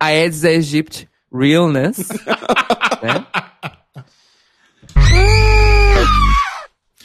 [0.00, 2.08] a Aedes aegypti realness,
[3.02, 3.24] né?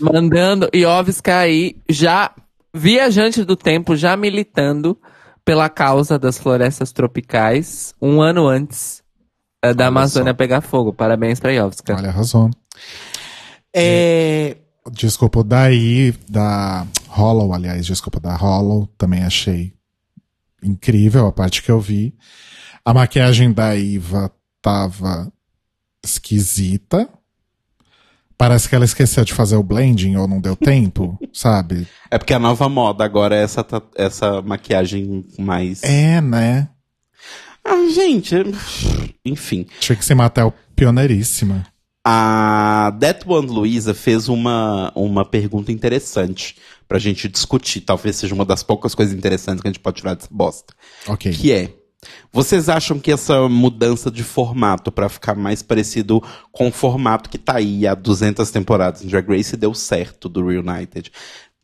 [0.03, 2.31] Mandando Iovska aí, já
[2.73, 4.97] viajante do tempo, já militando
[5.45, 9.01] pela causa das florestas tropicais, um ano antes
[9.61, 10.37] eh, da Olha Amazônia só.
[10.37, 10.93] pegar fogo.
[10.93, 11.95] Parabéns pra Iovska.
[11.95, 12.49] Olha, arrasou.
[13.75, 14.57] É,
[14.91, 19.73] Desculpa, daí, da Hollow, aliás, desculpa, da Hollow, também achei
[20.61, 22.13] incrível a parte que eu vi.
[22.83, 24.29] A maquiagem da Iva
[24.61, 25.31] tava
[26.03, 27.07] esquisita.
[28.37, 31.87] Parece que ela esqueceu de fazer o blending ou não deu tempo, sabe?
[32.11, 33.65] é porque a nova moda agora é essa,
[33.95, 35.81] essa maquiagem mais.
[35.83, 36.69] É, né?
[37.65, 38.35] Ah, gente,
[39.25, 39.65] enfim.
[39.79, 41.65] Tinha que ser Matel pioneiríssima.
[42.05, 47.81] A That One Luisa fez uma, uma pergunta interessante pra gente discutir.
[47.81, 50.73] Talvez seja uma das poucas coisas interessantes que a gente pode tirar dessa bosta.
[51.07, 51.31] Ok.
[51.31, 51.73] Que é.
[52.31, 57.37] Vocês acham que essa mudança de formato pra ficar mais parecido com o formato que
[57.37, 61.11] tá aí há 200 temporadas em Drag Race deu certo do Reunited?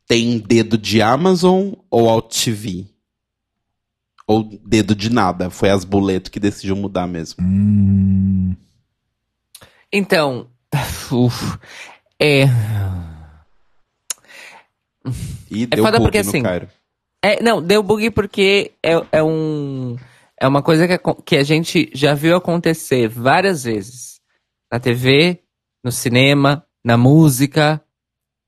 [0.08, 2.86] Tem dedo de Amazon ou Alt TV?
[4.28, 5.50] Ou dedo de nada?
[5.50, 7.44] Foi as boleto que decidiu mudar mesmo.
[7.44, 8.56] Hum,
[9.92, 10.48] Então,
[11.12, 11.58] uf,
[12.22, 12.44] é,
[15.50, 16.68] E É deu foda bug porque, no assim, Cairo.
[17.24, 19.98] é, não, deu bug porque é, é um,
[20.42, 24.20] é uma coisa que, acon- que a gente já viu acontecer várias vezes.
[24.72, 25.44] Na TV,
[25.84, 27.84] no cinema, na música.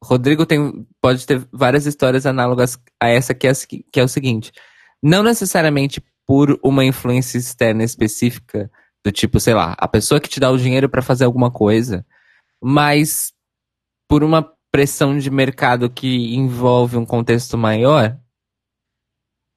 [0.03, 3.51] Rodrigo tem, pode ter várias histórias análogas a essa que é,
[3.91, 4.51] que é o seguinte.
[5.01, 8.71] Não necessariamente por uma influência externa específica,
[9.03, 12.05] do tipo, sei lá, a pessoa que te dá o dinheiro pra fazer alguma coisa,
[12.63, 13.33] mas
[14.07, 18.17] por uma pressão de mercado que envolve um contexto maior.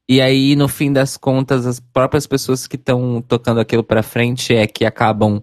[0.09, 4.55] E aí, no fim das contas, as próprias pessoas que estão tocando aquilo pra frente
[4.55, 5.43] é que acabam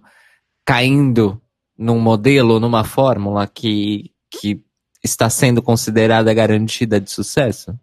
[0.65, 1.41] caindo
[1.77, 4.63] num modelo, numa fórmula que, que
[5.03, 7.77] está sendo considerada garantida de sucesso.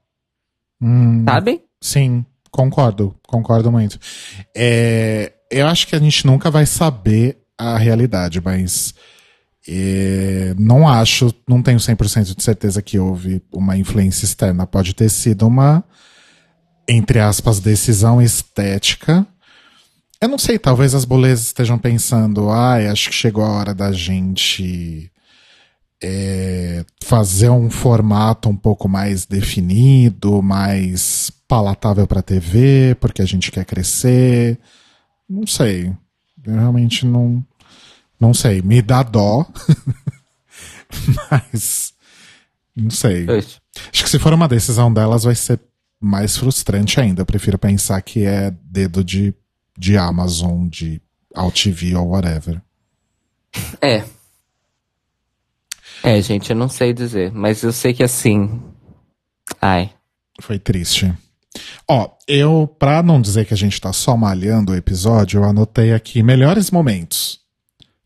[0.81, 1.62] hum, Sabe?
[1.81, 3.99] Sim, concordo, concordo muito.
[4.57, 8.95] É, eu acho que a gente nunca vai saber a realidade, mas
[9.67, 14.67] é, não acho, não tenho 100% de certeza que houve uma influência externa.
[14.67, 15.85] Pode ter sido uma,
[16.88, 19.27] entre aspas, decisão estética.
[20.20, 23.92] Eu não sei, talvez as bolezas estejam pensando, ai, acho que chegou a hora da
[23.92, 25.12] gente
[26.03, 33.51] é, fazer um formato um pouco mais definido, mais palatável para TV, porque a gente
[33.51, 34.59] quer crescer.
[35.29, 35.92] Não sei.
[36.44, 37.44] Eu realmente não,
[38.18, 38.62] não sei.
[38.62, 39.46] Me dá dó.
[41.31, 41.92] Mas
[42.74, 43.27] não sei.
[43.27, 43.61] Pois.
[43.92, 45.61] Acho que se for uma decisão delas vai ser
[46.01, 47.23] mais frustrante ainda.
[47.23, 49.35] Eu prefiro pensar que é dedo de,
[49.77, 51.01] de Amazon, de
[51.35, 52.61] AltV ou whatever.
[53.81, 54.05] É.
[56.03, 58.63] É, gente, eu não sei dizer, mas eu sei que assim.
[59.61, 59.93] Ai.
[60.41, 61.13] Foi triste.
[61.89, 65.93] Ó, eu, pra não dizer que a gente tá só malhando o episódio, eu anotei
[65.93, 67.41] aqui melhores momentos.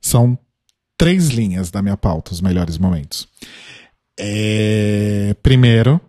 [0.00, 0.38] São
[0.96, 3.28] três linhas da minha pauta, os melhores momentos.
[4.18, 6.00] É, primeiro,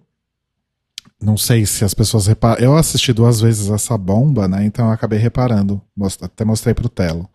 [1.24, 2.62] não sei se as pessoas reparam.
[2.62, 4.66] Eu assisti duas vezes essa bomba, né?
[4.66, 5.82] Então eu acabei reparando.
[5.96, 7.30] Most- Até mostrei pro Telo.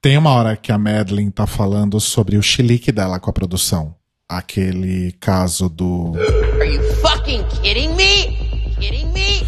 [0.00, 3.94] Tem uma hora que a Madeline tá falando sobre o chilique dela com a produção.
[4.28, 6.12] Aquele caso do.
[6.60, 8.36] Are you fucking kidding me?
[8.80, 9.46] Kidding me?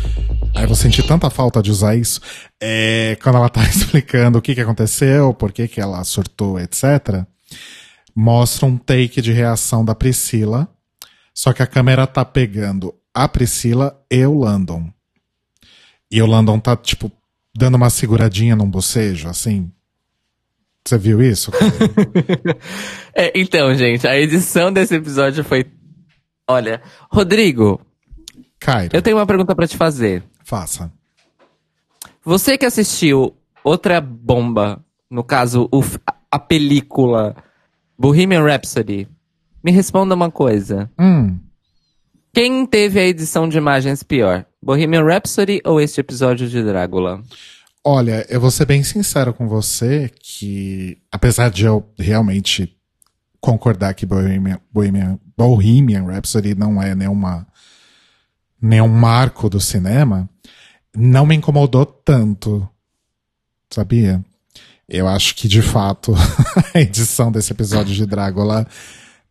[0.54, 2.20] Aí eu vou sentir tanta falta de usar isso.
[2.62, 7.24] É, quando ela tá explicando o que, que aconteceu, por que, que ela surtou, etc.
[8.14, 10.68] Mostra um take de reação da Priscila.
[11.34, 14.90] Só que a câmera tá pegando a Priscila e o Landon.
[16.10, 17.10] E o Landon tá, tipo,
[17.56, 19.70] dando uma seguradinha num bocejo, assim.
[20.84, 21.50] Você viu isso?
[23.16, 25.64] É, então, gente, a edição desse episódio foi.
[26.48, 27.80] Olha, Rodrigo,
[28.58, 30.24] Cairo, eu tenho uma pergunta pra te fazer.
[30.42, 30.92] faça.
[32.24, 35.80] Você que assistiu outra bomba, no caso, o
[36.28, 37.36] a película
[37.96, 39.06] Bohemian Rhapsody,
[39.62, 40.90] me responda uma coisa.
[40.98, 41.38] Hum,
[42.34, 44.44] Quem teve a edição de imagens pior?
[44.60, 47.22] Bohemian Rhapsody ou este episódio de Drácula?
[47.84, 52.76] Olha, eu vou ser bem sincero com você que, apesar de eu realmente
[53.40, 57.46] concordar que Bohemian, Bohemian, Bohemian Rhapsody não é nenhuma,
[58.60, 60.28] nenhum marco do cinema,
[60.92, 62.68] não me incomodou tanto,
[63.70, 64.24] sabia?
[64.88, 66.12] Eu acho que, de fato,
[66.74, 68.66] a edição desse episódio de Drácula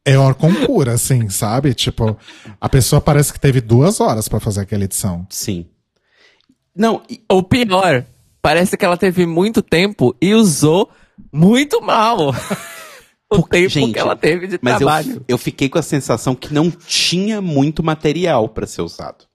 [0.05, 1.73] é órgão pura, assim, sabe?
[1.73, 2.17] Tipo,
[2.59, 5.25] a pessoa parece que teve duas horas pra fazer aquela edição.
[5.29, 5.65] Sim.
[6.75, 8.03] Não, Ou pior,
[8.41, 10.89] parece que ela teve muito tempo e usou
[11.31, 12.33] muito mal
[13.29, 15.25] o tempo gente, que ela teve de mas eu, trabalho.
[15.27, 19.25] eu fiquei com a sensação que não tinha muito material pra ser usado.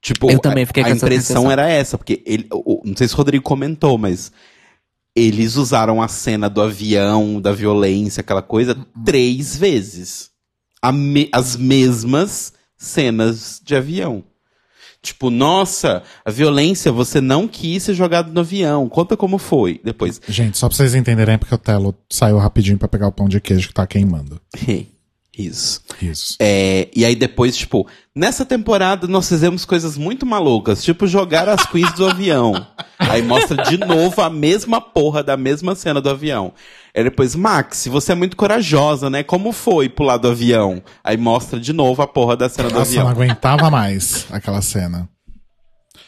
[0.00, 2.94] Tipo, Eu também fiquei a, com a impressão era essa, porque ele, o- o- não
[2.96, 4.30] sei se o Rodrigo comentou, mas
[5.14, 10.30] eles usaram a cena do avião, da violência, aquela coisa, três vezes.
[10.92, 14.22] Me- as mesmas cenas de avião.
[15.00, 18.88] Tipo, nossa, a violência, você não quis ser jogado no avião.
[18.88, 19.78] Conta como foi.
[19.84, 23.12] Depois, Gente, só pra vocês entenderem, é porque o Telo saiu rapidinho pra pegar o
[23.12, 24.40] pão de queijo que tá queimando.
[25.36, 25.82] isso.
[26.00, 26.36] Isso.
[26.40, 31.66] É, e aí depois, tipo, nessa temporada nós fizemos coisas muito malucas, tipo jogar as
[31.66, 32.54] queens do avião.
[32.96, 36.52] Aí mostra de novo a mesma porra da mesma cena do avião.
[36.96, 39.22] Aí depois, Max, você é muito corajosa, né?
[39.24, 40.82] Como foi pular do avião?
[41.02, 43.24] Aí mostra de novo a porra da cena do Nossa, eu não avião.
[43.24, 45.08] aguentava mais aquela cena.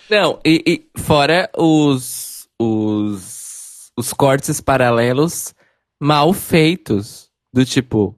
[0.09, 5.53] Não, e, e fora os, os, os cortes paralelos
[6.01, 7.27] mal feitos.
[7.53, 8.17] Do tipo,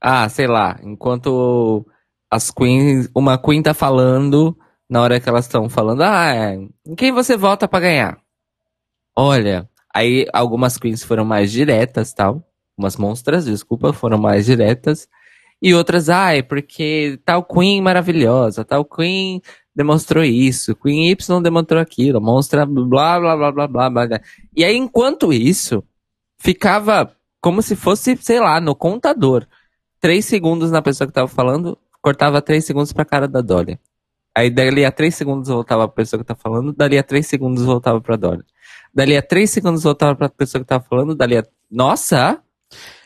[0.00, 1.86] ah, sei lá, enquanto
[2.30, 4.56] as queens, uma queen tá falando,
[4.88, 6.54] na hora que elas estão falando, ah, é,
[6.86, 8.18] em quem você vota pra ganhar?
[9.16, 12.42] Olha, aí algumas queens foram mais diretas, tal.
[12.76, 15.08] Umas monstras, desculpa, foram mais diretas.
[15.60, 19.42] E outras, ah, é porque tal queen maravilhosa, tal queen
[19.78, 24.20] demonstrou isso, Queen Y demonstrou aquilo, monstra blá blá blá blá blá blá.
[24.56, 25.84] E aí, enquanto isso,
[26.40, 29.46] ficava como se fosse, sei lá, no contador.
[30.00, 33.78] Três segundos na pessoa que tava falando, cortava três segundos pra cara da Dolly.
[34.34, 37.64] Aí dali a três segundos voltava pra pessoa que tá falando, dali a três segundos
[37.64, 38.44] voltava pra Dolly.
[38.94, 41.44] Dali a três segundos voltava pra pessoa que tava falando, dali a.
[41.70, 42.40] Nossa!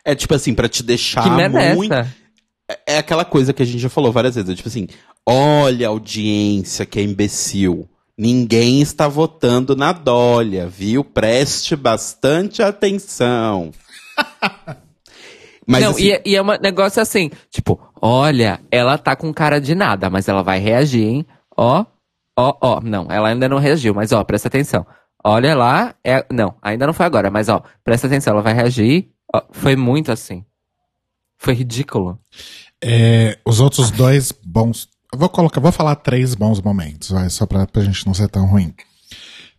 [0.05, 1.93] É tipo assim, pra te deixar que merda é muito.
[1.93, 2.15] essa?
[2.87, 4.51] É aquela coisa que a gente já falou várias vezes.
[4.51, 4.89] é Tipo assim,
[5.27, 7.89] olha a audiência que é imbecil.
[8.17, 11.03] Ninguém está votando na Dólia, viu?
[11.03, 13.73] Preste bastante atenção.
[15.67, 19.33] Mas não, assim, e, é- e é um negócio assim, tipo, olha, ela tá com
[19.33, 21.27] cara de nada, mas ela vai reagir, hein?
[21.57, 21.85] Ó,
[22.39, 22.81] ó, ó.
[22.81, 24.85] Não, ela ainda não reagiu, mas ó, presta atenção.
[25.25, 29.09] Olha lá, é, não, ainda não foi agora, mas ó, presta atenção, ela vai reagir.
[29.33, 30.45] Ó, foi muito assim.
[31.39, 32.19] Foi ridículo.
[32.83, 34.89] É, os outros dois bons.
[35.13, 38.29] eu Vou colocar, vou falar três bons momentos, vai, só pra, pra gente não ser
[38.29, 38.75] tão ruim.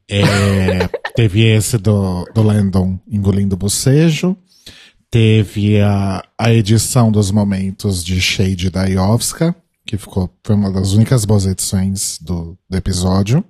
[0.10, 4.36] É, teve esse do, do Landon engolindo o bocejo.
[5.14, 10.94] Teve a, a edição dos momentos de Shade da Iovska, que ficou, foi uma das
[10.94, 13.46] únicas boas edições do, do episódio.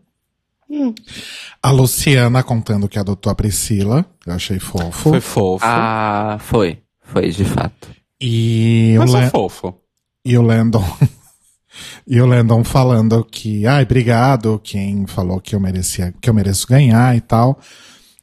[1.62, 5.12] A Luciana contando que adotou a Priscila, eu achei fofo.
[5.12, 5.63] foi fofo.
[5.65, 6.80] Ah, foi.
[7.02, 7.88] Foi, de fato.
[8.19, 9.73] E o mas Lan- é fofo.
[10.26, 10.86] E o Landon.
[12.06, 16.67] e o Landon falando que, ai, obrigado, quem falou que eu merecia, que eu mereço
[16.67, 17.58] ganhar e tal.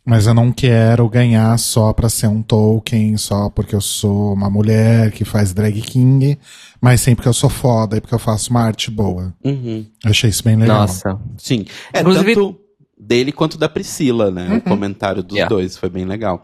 [0.04, 4.48] Mas eu não quero ganhar só pra ser um Tolkien, só porque eu sou uma
[4.50, 6.38] mulher que faz drag king,
[6.80, 9.34] mas sim porque eu sou foda e porque eu faço uma arte boa.
[9.44, 9.86] Uhum.
[10.04, 10.80] Eu achei isso bem legal.
[10.80, 11.20] Nossa.
[11.36, 11.64] Sim.
[11.92, 12.58] É Inclusive- tanto
[12.98, 14.56] dele quanto da Priscila, né?
[14.56, 15.48] O comentário dos Yeah.
[15.54, 16.42] dois foi bem legal.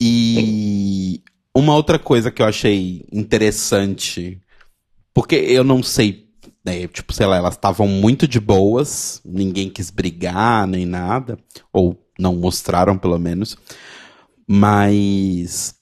[0.00, 1.22] E
[1.54, 4.40] uma outra coisa que eu achei interessante,
[5.14, 6.26] porque eu não sei,
[6.64, 11.38] né, tipo, sei lá, elas estavam muito de boas, ninguém quis brigar nem nada,
[11.72, 13.56] ou não mostraram pelo menos,
[14.46, 15.74] mas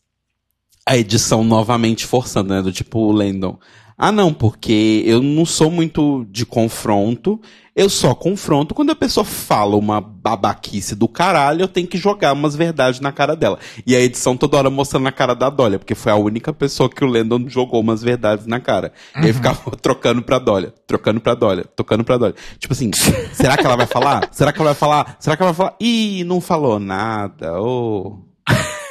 [0.86, 2.62] a edição novamente forçando, né?
[2.62, 3.58] Do tipo o Landon.
[3.96, 7.40] Ah, não, porque eu não sou muito de confronto.
[7.78, 12.32] Eu só confronto quando a pessoa fala uma babaquice do caralho, eu tenho que jogar
[12.32, 13.56] umas verdades na cara dela.
[13.86, 16.90] E a edição toda hora mostrando na cara da Dolly, porque foi a única pessoa
[16.90, 18.92] que o Landon jogou umas verdades na cara.
[19.22, 22.34] E aí ficava trocando pra Dolly, trocando pra Dolly, tocando pra Dolly.
[22.58, 22.90] Tipo assim,
[23.32, 24.28] será que ela vai falar?
[24.34, 25.16] Será que ela vai falar?
[25.20, 25.76] Será que ela vai falar?
[25.80, 27.62] Ih, não falou nada.
[27.62, 28.18] Oh.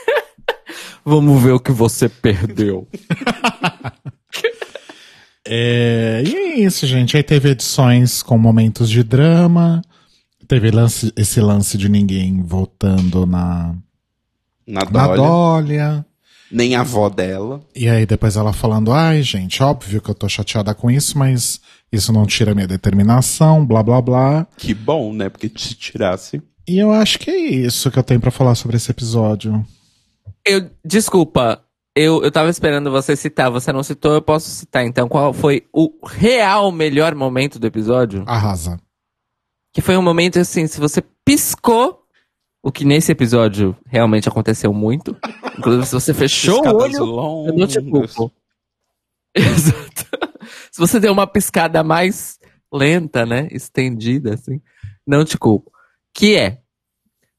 [1.04, 2.88] Vamos ver o que você perdeu.
[5.50, 7.16] É, e é isso, gente.
[7.16, 9.82] Aí teve edições com momentos de drama.
[10.48, 13.76] Teve lance, esse lance de ninguém voltando na,
[14.66, 15.18] Na na Dolly.
[15.18, 16.06] Dólia.
[16.50, 17.62] Nem a avó dela.
[17.76, 21.60] E aí depois ela falando, ai gente, óbvio que eu tô chateada com isso, mas
[21.92, 24.48] isso não tira minha determinação, blá blá blá.
[24.58, 25.28] Que bom, né?
[25.28, 26.42] Porque se tirasse.
[26.66, 29.66] E eu acho que é isso que eu tenho pra falar sobre esse episódio.
[30.46, 31.62] Eu, desculpa,
[31.98, 34.86] eu, eu tava esperando você citar, você não citou, eu posso citar.
[34.86, 38.24] Então, qual foi o real melhor momento do episódio?
[38.28, 38.80] Arrasa.
[39.74, 42.04] Que foi um momento assim, se você piscou,
[42.64, 45.18] o que nesse episódio realmente aconteceu muito.
[45.58, 48.14] Inclusive, se você fechou o olho, eu não te longas.
[48.14, 48.36] culpo.
[49.36, 50.08] Exato.
[50.72, 52.40] Se você deu uma piscada mais
[52.72, 53.48] lenta, né?
[53.52, 54.62] Estendida, assim,
[55.06, 55.72] não te culpo.
[56.14, 56.60] Que é,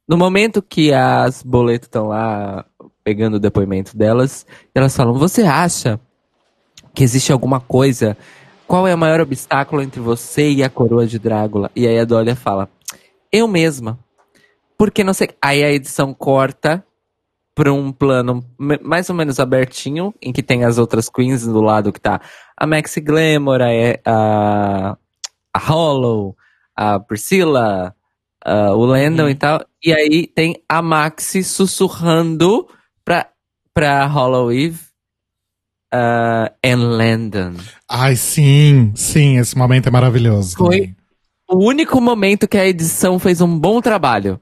[0.08, 2.64] no momento que as boletas estão lá
[3.08, 4.44] pegando o depoimento delas,
[4.74, 5.98] elas falam: Você acha
[6.94, 8.14] que existe alguma coisa?
[8.66, 11.70] Qual é o maior obstáculo entre você e a coroa de Drácula?
[11.74, 12.68] E aí a Dólia fala:
[13.32, 13.98] Eu mesma.
[14.76, 15.30] Porque não sei.
[15.40, 16.84] Aí a edição corta
[17.54, 21.90] pra um plano mais ou menos abertinho, em que tem as outras queens do lado
[21.92, 22.20] que tá
[22.58, 23.68] a Maxi Glamour, a,
[24.04, 24.96] a,
[25.54, 26.36] a Hollow,
[26.76, 27.94] a Priscilla,
[28.44, 29.64] a- o Landon e tal.
[29.82, 32.68] E aí tem a Maxi sussurrando
[33.08, 33.26] pra,
[33.72, 34.78] pra Hollow Eve
[35.94, 37.54] uh, and Landon.
[37.88, 40.54] Ai, sim, sim, esse momento é maravilhoso.
[40.58, 40.80] Foi.
[40.80, 40.96] também.
[41.50, 44.38] O único momento que a edição fez um bom trabalho.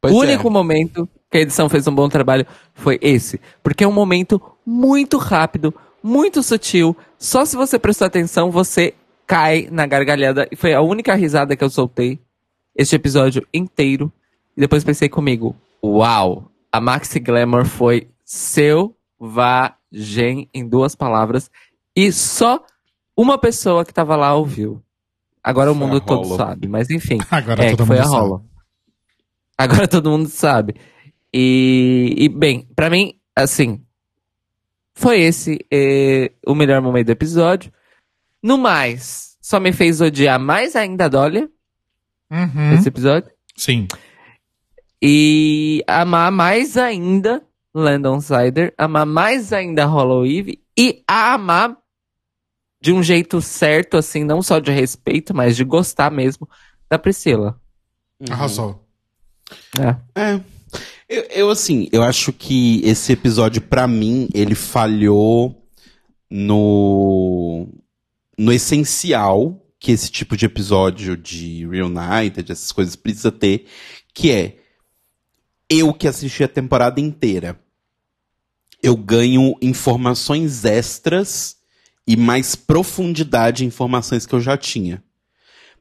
[0.00, 0.26] Pois o é.
[0.28, 3.40] único momento que a edição fez um bom trabalho foi esse.
[3.60, 6.96] Porque é um momento muito rápido, muito sutil.
[7.18, 8.94] Só se você prestar atenção, você
[9.26, 10.46] cai na gargalhada.
[10.52, 12.20] E foi a única risada que eu soltei
[12.76, 14.12] este episódio inteiro.
[14.56, 16.48] E depois pensei comigo: Uau!
[16.72, 18.98] A Maxi Glamour foi selvagem
[20.52, 21.50] em duas palavras.
[21.96, 22.64] E só
[23.16, 24.82] uma pessoa que tava lá ouviu.
[25.42, 27.18] Agora o Foi mundo a todo sabe, mas enfim.
[27.30, 28.16] Agora é, todo que foi mundo a sabe.
[28.20, 28.44] Hollow.
[29.56, 30.74] Agora todo mundo sabe.
[31.32, 33.82] E, e, bem, pra mim, assim,
[34.94, 37.72] foi esse eh, o melhor momento do episódio.
[38.42, 41.48] No mais, só me fez odiar mais ainda a Dolly
[42.30, 42.74] Uhum.
[42.74, 43.30] esse episódio.
[43.56, 43.88] Sim.
[45.02, 47.42] E amar mais ainda
[47.74, 51.76] Landon Sider, amar mais ainda Hollow Eve e amar
[52.80, 56.48] de um jeito certo, assim, não só de respeito, mas de gostar mesmo
[56.88, 57.60] da Priscila.
[58.30, 58.84] Arrasou.
[59.78, 60.20] É.
[60.20, 60.40] É.
[61.08, 65.66] Eu, eu, assim, eu acho que esse episódio, pra mim, ele falhou
[66.30, 67.66] no.
[68.38, 73.66] no essencial que esse tipo de episódio de Reunited, essas coisas, precisa ter,
[74.12, 74.56] que é
[75.70, 77.58] eu que assisti a temporada inteira.
[78.82, 81.56] Eu ganho informações extras
[82.06, 85.02] e mais profundidade em informações que eu já tinha.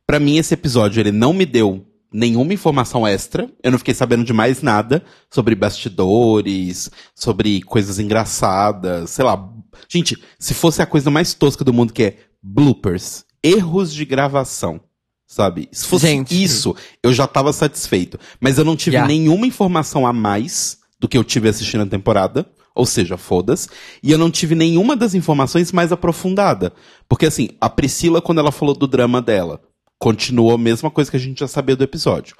[0.06, 3.50] Pra mim, esse episódio, ele não me deu nenhuma informação extra.
[3.64, 9.50] Eu não fiquei sabendo de mais nada sobre bastidores, sobre coisas engraçadas, sei lá.
[9.88, 14.82] Gente, se fosse a coisa mais tosca do mundo que é bloopers, erros de gravação,
[15.28, 15.68] sabe?
[15.72, 16.42] Se fosse Gente.
[16.42, 16.74] isso,
[17.04, 18.18] eu já tava satisfeito.
[18.40, 19.06] Mas eu não tive Já.
[19.06, 22.46] nenhuma informação a mais do que eu tive assistindo a temporada.
[22.74, 23.68] Ou seja, foda-se.
[24.02, 26.72] E eu não tive nenhuma das informações mais aprofundada.
[27.10, 29.60] Porque assim, a Priscila, quando ela falou do drama dela,
[30.00, 32.36] continuou a mesma coisa que a gente já sabia do episódio.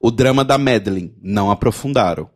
[0.00, 2.28] O drama da Madeline, não aprofundaram.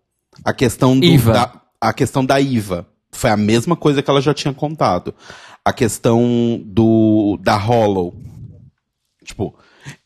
[0.44, 1.32] A questão do, Iva.
[1.32, 5.14] da, a questão da Iva foi a mesma coisa que ela já tinha contado.
[5.64, 8.14] A questão do da Hollow.
[9.24, 9.54] Tipo,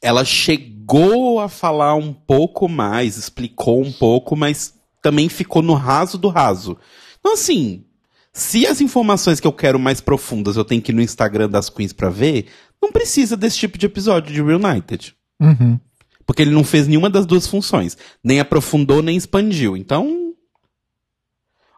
[0.01, 6.16] ela chegou a falar um pouco mais, explicou um pouco, mas também ficou no raso
[6.16, 6.76] do raso.
[7.18, 7.85] Então, assim,
[8.33, 11.68] se as informações que eu quero mais profundas eu tenho que ir no Instagram das
[11.68, 12.47] Queens pra ver,
[12.80, 15.14] não precisa desse tipo de episódio de Reunited.
[15.41, 15.78] Uhum.
[16.24, 17.97] Porque ele não fez nenhuma das duas funções.
[18.22, 19.76] Nem aprofundou, nem expandiu.
[19.76, 20.33] Então.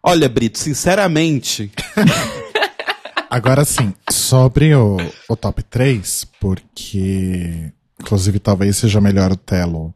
[0.03, 1.73] Olha, Brito, sinceramente.
[3.31, 4.97] Agora sim, sobre o,
[5.29, 9.95] o top 3, porque inclusive talvez seja melhor o Telo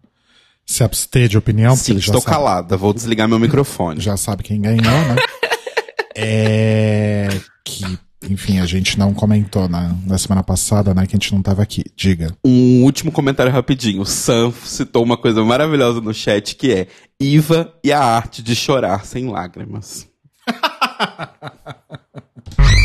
[0.67, 2.77] se abster de opinião, porque sim, ele já estou sabe, calada.
[2.77, 4.01] Vou desligar meu microfone.
[4.01, 5.17] já sabe quem ganhou, né?
[6.15, 7.29] é
[7.65, 11.07] que, enfim, a gente não comentou na, na semana passada, né?
[11.07, 11.85] Que a gente não tava aqui.
[11.97, 12.35] Diga.
[12.45, 14.03] Um último comentário rapidinho.
[14.03, 16.87] O Sam citou uma coisa maravilhosa no chat que é
[17.19, 20.07] Iva e a arte de chorar sem lágrimas.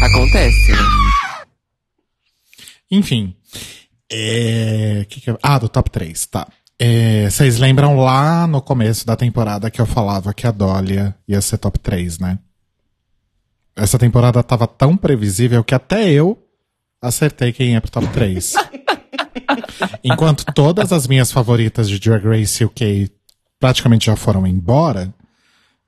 [0.03, 0.71] Acontece.
[0.71, 0.77] né?
[2.91, 3.35] Enfim.
[4.15, 6.47] É, que que ah, do top 3, tá.
[6.77, 11.41] É, Vocês lembram lá no começo da temporada que eu falava que a Dólia ia
[11.41, 12.37] ser top 3, né?
[13.75, 16.37] Essa temporada tava tão previsível que até eu
[17.01, 18.53] acertei quem ia pro top 3.
[20.03, 23.09] Enquanto todas as minhas favoritas de Drag Race UK
[23.59, 25.11] praticamente já foram embora,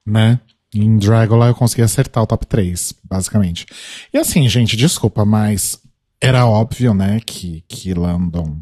[0.03, 0.39] né?
[0.73, 3.67] Em Dragula eu consegui acertar o top 3, basicamente.
[4.11, 5.80] E assim, gente, desculpa, mas
[6.22, 8.59] era óbvio, né, que, que Landon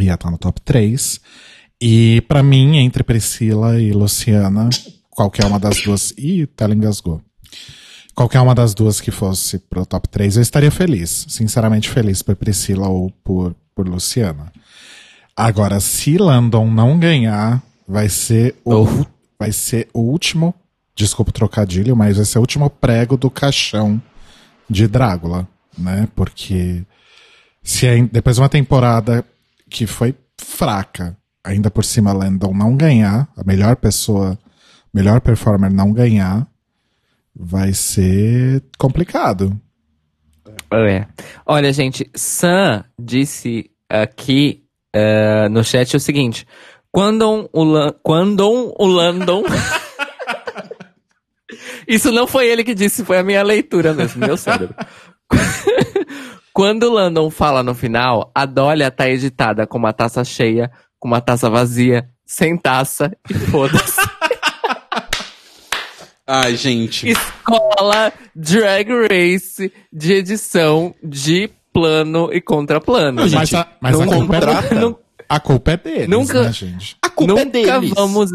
[0.00, 1.20] ia estar no top 3.
[1.80, 4.68] E pra mim, entre Priscila e Luciana,
[5.10, 6.12] qualquer uma das duas.
[6.16, 7.20] Ih, tela engasgou.
[8.14, 11.26] Qualquer uma das duas que fosse pro top 3, eu estaria feliz.
[11.28, 14.52] Sinceramente feliz por Priscila ou por, por Luciana.
[15.36, 18.86] Agora, se Landon não ganhar, vai ser o,
[19.38, 20.54] vai ser o último.
[20.94, 24.00] Desculpa o trocadilho, mas vai ser o último prego do caixão
[24.70, 25.48] de Drácula,
[25.78, 26.08] né?
[26.14, 26.84] Porque
[27.62, 29.24] se aí- depois de uma temporada
[29.70, 34.38] que foi fraca, ainda por cima Landon não ganhar, a melhor pessoa,
[34.92, 36.46] melhor performer não ganhar,
[37.34, 39.58] vai ser complicado.
[40.72, 41.06] É.
[41.46, 46.46] Olha, gente, Sam disse aqui eh, no chat o seguinte:
[46.90, 49.42] quando o, quando o Landon.
[51.86, 54.74] Isso não foi ele que disse, foi a minha leitura mesmo, meu cérebro.
[56.52, 60.70] Quando o Landon fala no final, a Dólia tá editada com uma taça cheia,
[61.00, 64.00] com uma taça vazia, sem taça e foda-se.
[66.26, 67.08] Ai, gente.
[67.08, 73.20] Escola Drag Race de edição de plano e contraplano.
[73.22, 76.52] Não, gente, mas a, mas a culpa, é, não- a culpa é deles, Nunca- né,
[76.52, 76.96] gente?
[77.02, 77.90] A culpa é nunca deles.
[77.94, 78.30] vamos,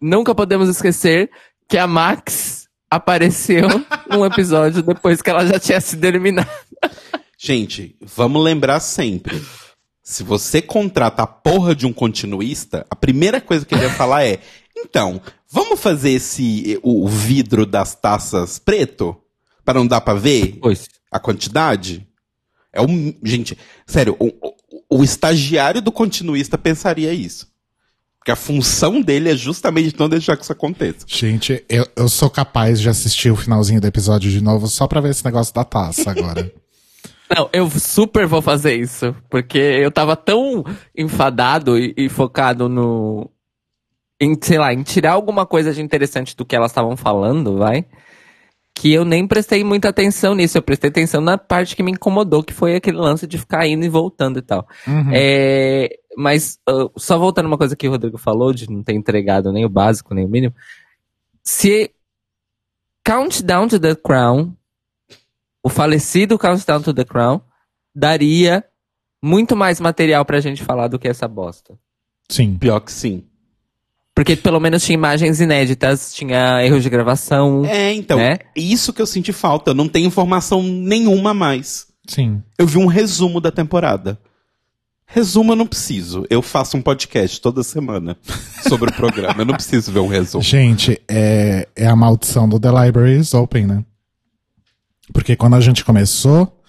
[0.00, 1.30] nunca podemos esquecer
[1.68, 2.51] que a Max
[2.96, 3.68] apareceu
[4.10, 6.50] num episódio depois que ela já tinha sido eliminada.
[7.38, 9.42] Gente, vamos lembrar sempre.
[10.02, 14.24] Se você contrata a porra de um continuista, a primeira coisa que ele vai falar
[14.24, 14.38] é:
[14.76, 15.20] então,
[15.50, 19.16] vamos fazer esse o, vidro das taças preto?
[19.64, 20.88] Para não dar pra ver Pois.
[21.10, 22.06] a quantidade?
[22.72, 23.14] É um.
[23.22, 27.46] Gente, sério, o, o- o estagiário do continuista pensaria isso.
[28.22, 31.04] Porque a função dele é justamente não deixar que isso aconteça.
[31.08, 35.00] Gente, eu, eu sou capaz de assistir o finalzinho do episódio de novo só pra
[35.00, 36.52] ver esse negócio da taça agora.
[37.36, 39.12] Não, eu super vou fazer isso.
[39.28, 40.62] Porque eu tava tão
[40.96, 43.28] enfadado e, e focado no.
[44.20, 47.86] Em, sei lá, em tirar alguma coisa de interessante do que elas estavam falando, vai.
[48.74, 50.56] Que eu nem prestei muita atenção nisso.
[50.56, 53.84] Eu prestei atenção na parte que me incomodou, que foi aquele lance de ficar indo
[53.84, 54.66] e voltando e tal.
[55.12, 59.52] É, mas, ah, só voltando uma coisa que o Rodrigo falou, de não ter entregado
[59.52, 60.54] nem o básico, nem o mínimo.
[61.44, 61.92] Se
[63.04, 64.54] Countdown to the Crown,
[65.62, 67.40] o falecido Countdown to the Crown,
[67.94, 68.64] daria
[69.22, 71.78] muito mais material pra gente falar do que essa bosta.
[72.28, 72.56] Sim.
[72.56, 73.24] Pior que sim.
[74.14, 77.64] Porque pelo menos tinha imagens inéditas, tinha erros de gravação.
[77.64, 78.38] É, então, Né?
[78.54, 79.70] isso que eu senti falta.
[79.70, 81.86] Eu não tenho informação nenhuma a mais.
[82.06, 82.42] Sim.
[82.58, 84.18] Eu vi um resumo da temporada.
[85.06, 86.26] Resumo eu não preciso.
[86.30, 88.16] Eu faço um podcast toda semana
[88.68, 89.40] sobre o programa.
[89.42, 90.42] Eu não preciso ver um resumo.
[90.42, 93.84] Gente, é, é a maldição do The Library is Open, né?
[95.12, 96.60] Porque quando a gente começou,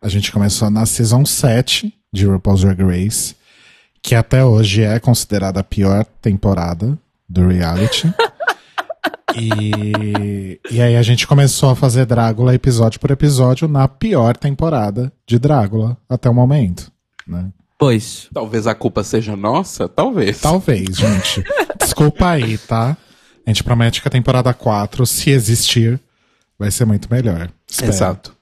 [0.00, 3.34] a gente começou na Season 7 de RuPaul's Drag Race,
[4.02, 6.98] que até hoje é considerada a pior temporada
[7.28, 8.12] do reality.
[9.36, 15.12] e, e aí a gente começou a fazer Drácula episódio por episódio na pior temporada
[15.26, 16.90] de Drácula até o momento,
[17.26, 17.50] né?
[17.78, 18.28] Pois.
[18.34, 19.88] Talvez a culpa seja nossa?
[19.88, 20.40] Talvez.
[20.40, 21.42] Talvez, gente.
[21.78, 22.94] Desculpa aí, tá?
[23.46, 25.98] A gente promete que a temporada 4, se existir,
[26.58, 27.50] vai ser muito melhor.
[27.66, 27.90] Espero.
[27.90, 28.36] Exato.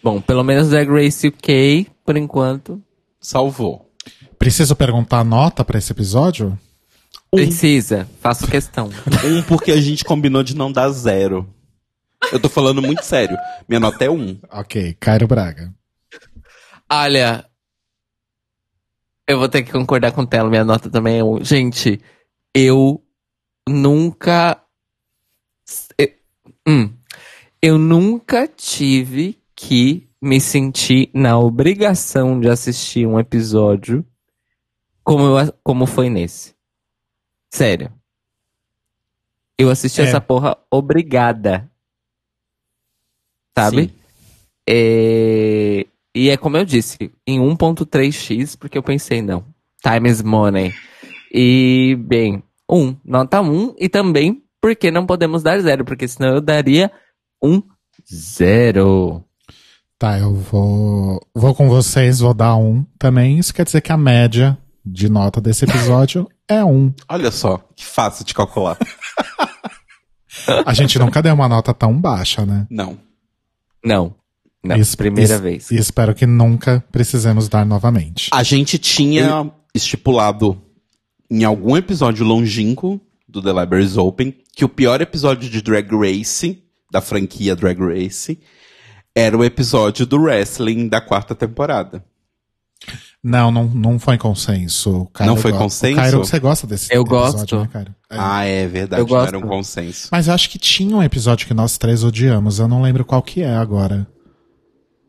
[0.00, 2.80] Bom, pelo menos Drag Race UK, por enquanto.
[3.20, 3.91] Salvou.
[4.42, 6.58] Preciso perguntar a nota pra esse episódio?
[7.30, 8.90] Precisa, faço questão.
[9.24, 11.48] Um porque a gente combinou de não dar zero.
[12.32, 13.36] Eu tô falando muito sério.
[13.68, 14.36] Minha nota é um.
[14.50, 15.72] Ok, Cairo Braga.
[16.90, 17.48] Olha,
[19.28, 21.42] eu vou ter que concordar com o Telo, minha nota também é um.
[21.44, 22.00] Gente,
[22.52, 23.00] eu
[23.68, 24.60] nunca.
[25.96, 26.08] Eu,
[26.66, 26.92] hum,
[27.62, 34.04] eu nunca tive que me sentir na obrigação de assistir um episódio
[35.04, 36.54] como, eu, como foi nesse.
[37.50, 37.92] Sério.
[39.58, 40.04] Eu assisti É.
[40.04, 41.70] essa porra obrigada.
[43.56, 43.92] Sabe?
[44.68, 49.44] É, E é como eu disse, em 1.3x, porque eu pensei, não,
[49.82, 50.72] time is money.
[51.32, 56.40] E, bem, 1, nota 1, e também porque não podemos dar zero, porque senão eu
[56.40, 56.92] daria
[57.42, 57.62] um
[58.12, 59.24] zero.
[59.98, 61.20] Tá, eu vou.
[61.34, 63.38] Vou com vocês, vou dar um também.
[63.38, 66.92] Isso quer dizer que a média de nota desse episódio é um.
[67.08, 68.76] Olha só, que fácil de calcular.
[70.66, 72.66] A gente nunca deu uma nota tão baixa, né?
[72.70, 72.98] Não.
[73.84, 74.14] Não,
[74.64, 75.70] não, Isso- primeira isso- vez.
[75.70, 78.30] E espero que nunca precisemos dar novamente.
[78.32, 80.60] A gente tinha estipulado
[81.30, 86.62] em algum episódio longínquo do The Libraries Open que o pior episódio de Drag Race,
[86.90, 88.38] da franquia Drag Race,
[89.14, 92.04] era o episódio do wrestling da quarta temporada.
[93.24, 95.06] Não, não, não foi consenso.
[95.14, 95.94] Cairo Não foi consenso?
[95.96, 97.58] Cairo, você gosta desse Eu episódio, gosto.
[97.60, 97.94] né, Cairo?
[98.10, 98.16] É.
[98.18, 99.28] Ah, é verdade, Eu não gosto.
[99.28, 100.08] era um consenso.
[100.10, 102.58] Mas eu acho que tinha um episódio que nós três odiamos.
[102.58, 104.06] Eu não lembro qual que é agora.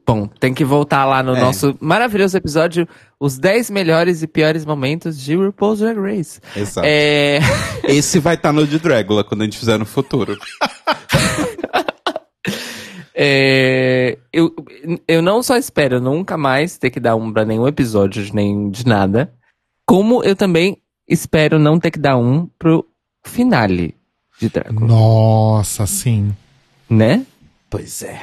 [0.05, 1.39] Bom, tem que voltar lá no É.
[1.39, 2.87] nosso maravilhoso episódio,
[3.19, 6.39] os 10 melhores e piores momentos de RuPaul's Drag Race.
[6.55, 6.85] Exato.
[6.85, 7.39] É...
[7.85, 10.37] Esse vai estar no de Dragula quando a gente fizer no futuro.
[13.15, 14.53] É, eu,
[15.07, 18.69] eu não só espero nunca mais ter que dar um pra nenhum episódio de, nem,
[18.71, 19.33] de nada,
[19.85, 22.85] como eu também espero não ter que dar um pro
[23.25, 23.95] finale
[24.39, 26.35] de Drácula, Nossa, sim.
[26.89, 27.25] né?
[27.69, 28.21] Pois é.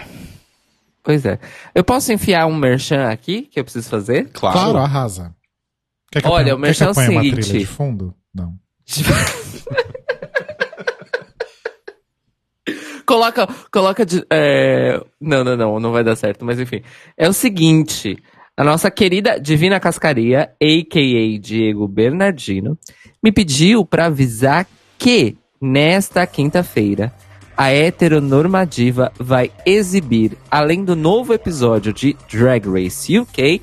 [1.02, 1.38] Pois é.
[1.74, 4.28] Eu posso enfiar um merchan aqui que eu preciso fazer?
[4.32, 4.58] Claro.
[4.58, 5.34] Claro, arrasa.
[6.12, 7.40] Quer que eu Olha, ponha- o merchan quer que eu é o uma seguinte.
[7.48, 8.14] trilha de fundo?
[8.34, 8.54] Não.
[13.10, 16.80] coloca, coloca de, é, não, não, não, não vai dar certo, mas enfim.
[17.16, 18.16] É o seguinte,
[18.56, 21.40] a nossa querida Divina Cascaria, a.k.a.
[21.40, 22.78] Diego Bernardino,
[23.20, 24.64] me pediu pra avisar
[24.96, 27.12] que nesta quinta-feira
[27.56, 33.60] a heteronormativa vai exibir, além do novo episódio de Drag Race UK,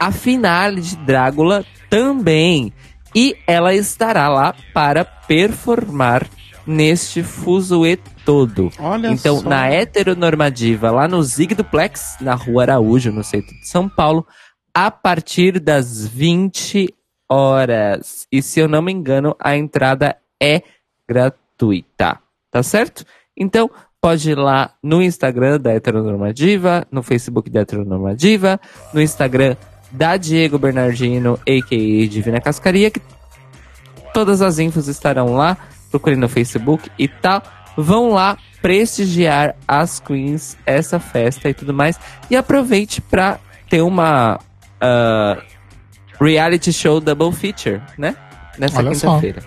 [0.00, 2.72] a finale de Drácula também.
[3.14, 6.26] E ela estará lá para performar
[6.66, 8.70] neste fuzuê todo.
[8.78, 9.48] Olha então, só.
[9.48, 14.26] na heteronormativa, lá no Zig Duplex, na Rua Araújo, no centro de São Paulo,
[14.74, 16.92] a partir das 20
[17.28, 18.26] horas.
[18.30, 20.62] E se eu não me engano, a entrada é
[21.08, 22.18] gratuita.
[22.50, 23.04] Tá certo?
[23.36, 28.60] Então, pode ir lá no Instagram da Heteronormativa, no Facebook da Heteronormativa,
[28.92, 29.56] no Instagram
[29.90, 32.08] da Diego Bernardino, a.k.a.
[32.08, 33.00] Divina Cascaria, que
[34.12, 35.56] todas as infos estarão lá.
[35.90, 37.42] Procure no Facebook e tal.
[37.76, 41.98] Vão lá prestigiar as queens, essa festa e tudo mais.
[42.30, 44.40] E aproveite pra ter uma
[44.80, 45.42] ah,
[46.20, 48.16] reality show double feature, né?
[48.58, 49.42] Nessa quinta-feira.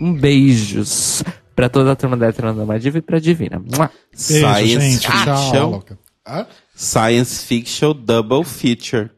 [0.00, 1.22] Um beijos
[1.54, 3.58] pra toda a turma da Heteronormativa e pra Divina.
[3.58, 3.90] Mua.
[4.12, 5.10] Beijo, Science gente.
[5.10, 5.82] Fiction.
[6.74, 9.10] Science Fiction Double Feature.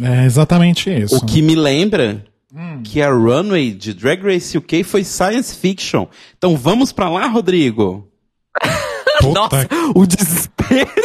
[0.00, 1.16] É exatamente isso.
[1.16, 2.24] O que me lembra
[2.56, 2.82] Hum.
[2.82, 6.06] que a runway de Drag Race UK foi Science Fiction.
[6.38, 8.10] Então vamos pra lá, Rodrigo.
[9.20, 10.90] Puta, Nossa, o desespero!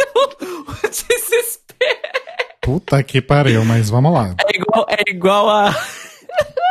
[0.71, 1.61] O desespero!
[2.61, 4.35] puta que pariu, mas vamos lá.
[4.47, 5.75] É igual, é igual a.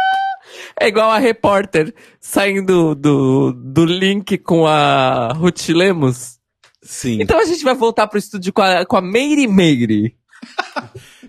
[0.80, 6.38] é igual a repórter saindo do, do link com a Ruth Lemos.
[6.82, 7.20] Sim.
[7.20, 10.16] Então a gente vai voltar pro estúdio com a, com a Meire Meire.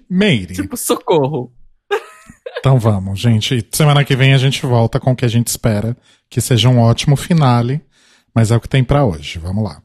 [0.10, 0.54] Meire.
[0.54, 1.52] Tipo, socorro.
[2.62, 3.68] Então vamos, gente.
[3.72, 5.97] Semana que vem a gente volta com o que a gente espera
[6.30, 7.82] que seja um ótimo finale,
[8.36, 9.39] mas é o que tem pra hoje.
[9.39, 9.82] Vamos lá.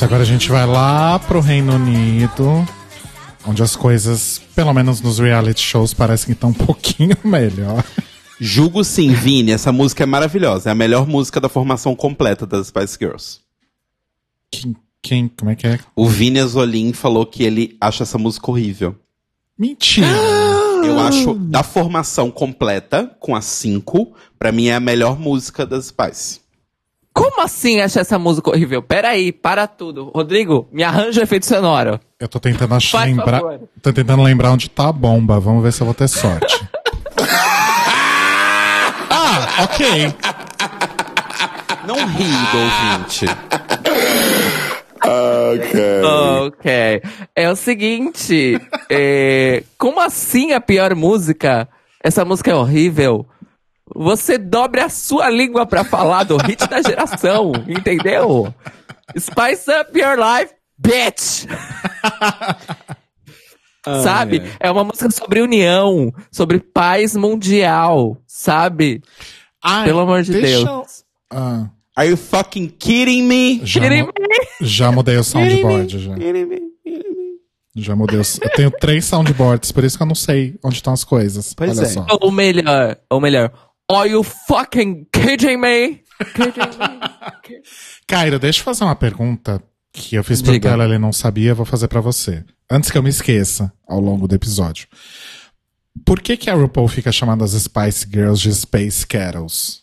[0.00, 0.04] Isso.
[0.04, 2.66] Agora a gente vai lá pro Reino Unido,
[3.46, 7.84] onde as coisas, pelo menos nos reality shows, parecem que estão um pouquinho melhor.
[8.40, 9.52] Julgo sim, Vini.
[9.52, 10.70] Essa música é maravilhosa.
[10.70, 13.40] É a melhor música da formação completa das Spice Girls.
[14.50, 15.78] Quem, quem como é que é?
[15.94, 18.96] O Vini Azolin falou que ele acha essa música horrível.
[19.58, 20.06] Mentira!
[20.82, 25.86] Eu acho, da formação completa, com as cinco, pra mim é a melhor música das
[25.86, 26.40] Spice.
[27.22, 28.82] Como assim acha essa música horrível?
[28.82, 30.10] Peraí, para tudo.
[30.14, 32.00] Rodrigo, me arranja o efeito sonoro.
[32.18, 33.42] Eu tô tentando ach- Faz lembrar.
[33.82, 35.38] Tô tentando lembrar onde tá a bomba.
[35.40, 36.66] Vamos ver se eu vou ter sorte.
[39.10, 40.14] ah, ok.
[41.86, 43.26] Não ri do ouvinte.
[45.02, 45.80] Ok.
[46.46, 47.02] Ok.
[47.34, 48.60] É o seguinte,
[48.90, 51.68] é, como assim a pior música?
[52.02, 53.26] Essa música é horrível.
[53.94, 58.52] Você dobre a sua língua pra falar do hit da geração, entendeu?
[59.18, 61.46] Spice up your life, bitch!
[64.02, 64.42] sabe?
[64.58, 69.02] É uma música sobre união, sobre paz mundial, sabe?
[69.62, 70.64] Ai, Pelo amor de Deus.
[70.64, 70.84] eu-
[71.32, 73.60] Ah, Are you fucking kidding me?
[73.64, 74.12] já, Kidding mu-
[74.60, 76.14] já mudei o soundboard, já.
[76.14, 76.60] Kidding me?
[77.76, 78.38] Já mudei os...
[78.40, 81.54] Eu tenho três soundboards, por isso que eu não sei onde estão as coisas.
[81.54, 81.88] Pois Olha é.
[81.88, 82.06] só.
[82.20, 83.52] Ou melhor, ou melhor,
[83.90, 86.02] are you fucking kidding me?
[86.34, 87.62] Kidding me?
[88.06, 89.62] Cairo, deixa eu fazer uma pergunta
[89.92, 90.70] que eu fiz pra Diga.
[90.70, 92.44] ela, ele não sabia, vou fazer pra você.
[92.70, 94.86] Antes que eu me esqueça, ao longo do episódio.
[96.04, 99.82] Por que que a RuPaul fica chamando as Spice Girls de Space Carols?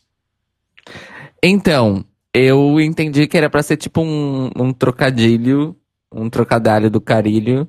[1.43, 5.76] Então, eu entendi que era pra ser tipo um, um trocadilho,
[6.12, 7.68] um trocadilho do carilho,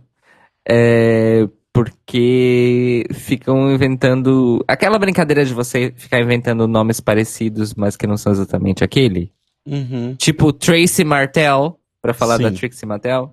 [0.68, 1.48] é,
[1.78, 4.64] porque ficam inventando.
[4.66, 9.30] Aquela brincadeira de você ficar inventando nomes parecidos, mas que não são exatamente aquele.
[9.64, 10.16] Uhum.
[10.16, 12.42] Tipo Tracy Martel, pra falar Sim.
[12.42, 13.32] da Trixie Martel.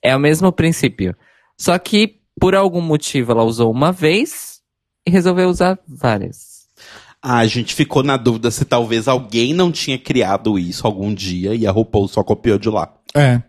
[0.00, 1.14] É o mesmo princípio.
[1.54, 4.62] Só que, por algum motivo, ela usou uma vez
[5.06, 6.66] e resolveu usar várias.
[7.20, 11.54] Ah, a gente ficou na dúvida se talvez alguém não tinha criado isso algum dia
[11.54, 12.90] e a RuPaul só copiou de lá.
[13.14, 13.42] É,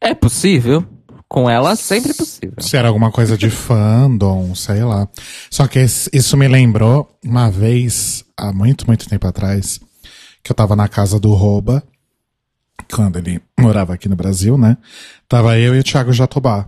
[0.00, 0.82] É possível.
[1.28, 2.54] Com ela, sempre possível.
[2.58, 5.06] se era alguma coisa de fandom, sei lá.
[5.50, 9.78] Só que isso me lembrou uma vez, há muito, muito tempo atrás,
[10.42, 11.82] que eu tava na casa do Roba,
[12.90, 14.78] quando ele morava aqui no Brasil, né?
[15.28, 16.66] Tava eu e o Thiago Jatobá.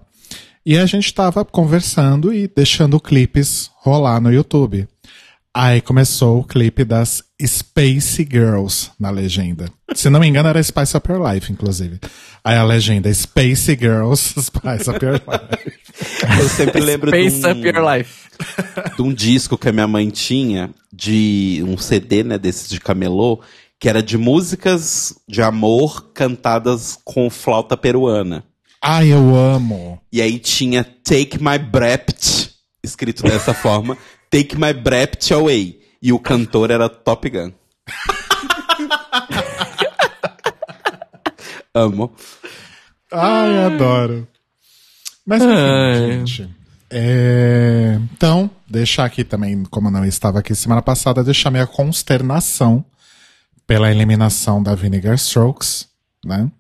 [0.65, 4.87] E a gente tava conversando e deixando clipes rolar no YouTube.
[5.55, 9.71] Aí começou o clipe das Space Girls na legenda.
[9.95, 11.99] Se não me engano, era Spice Up Your Life, inclusive.
[12.45, 15.81] Aí a legenda Space Girls, Spice Up Your Life.
[16.41, 18.29] Eu sempre lembro de Face um, up your life.
[18.97, 23.41] de um disco que a minha mãe tinha, de um CD, né, desses de camelô,
[23.79, 28.45] que era de músicas de amor cantadas com flauta peruana.
[28.83, 30.01] Ai, eu amo.
[30.13, 32.51] E aí tinha Take My Breath,
[32.83, 33.97] escrito dessa forma,
[34.31, 35.80] Take My Breath Away.
[36.03, 37.53] E o cantor era Top Gun.
[41.75, 42.13] Amo.
[43.13, 44.27] Ai, adoro.
[45.27, 46.11] Mas enfim, Ai.
[46.27, 46.57] gente.
[46.91, 52.85] É, Então, deixar aqui também, como eu não estava aqui semana passada, deixar minha consternação
[53.67, 55.89] pela eliminação da Vinegar Strokes,
[56.25, 56.51] né?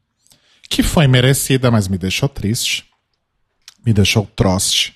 [0.69, 2.85] Que foi merecida, mas me deixou triste.
[3.85, 4.95] Me deixou troste.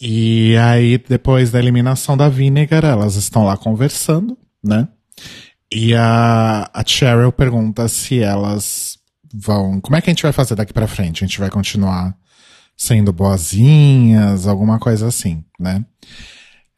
[0.00, 4.88] E aí, depois da eliminação da Vinegar, elas estão lá conversando, né?
[5.72, 8.98] E a, a Cheryl pergunta se elas
[9.32, 9.80] vão.
[9.80, 11.24] Como é que a gente vai fazer daqui pra frente?
[11.24, 12.16] A gente vai continuar
[12.76, 15.84] sendo boazinhas, alguma coisa assim, né?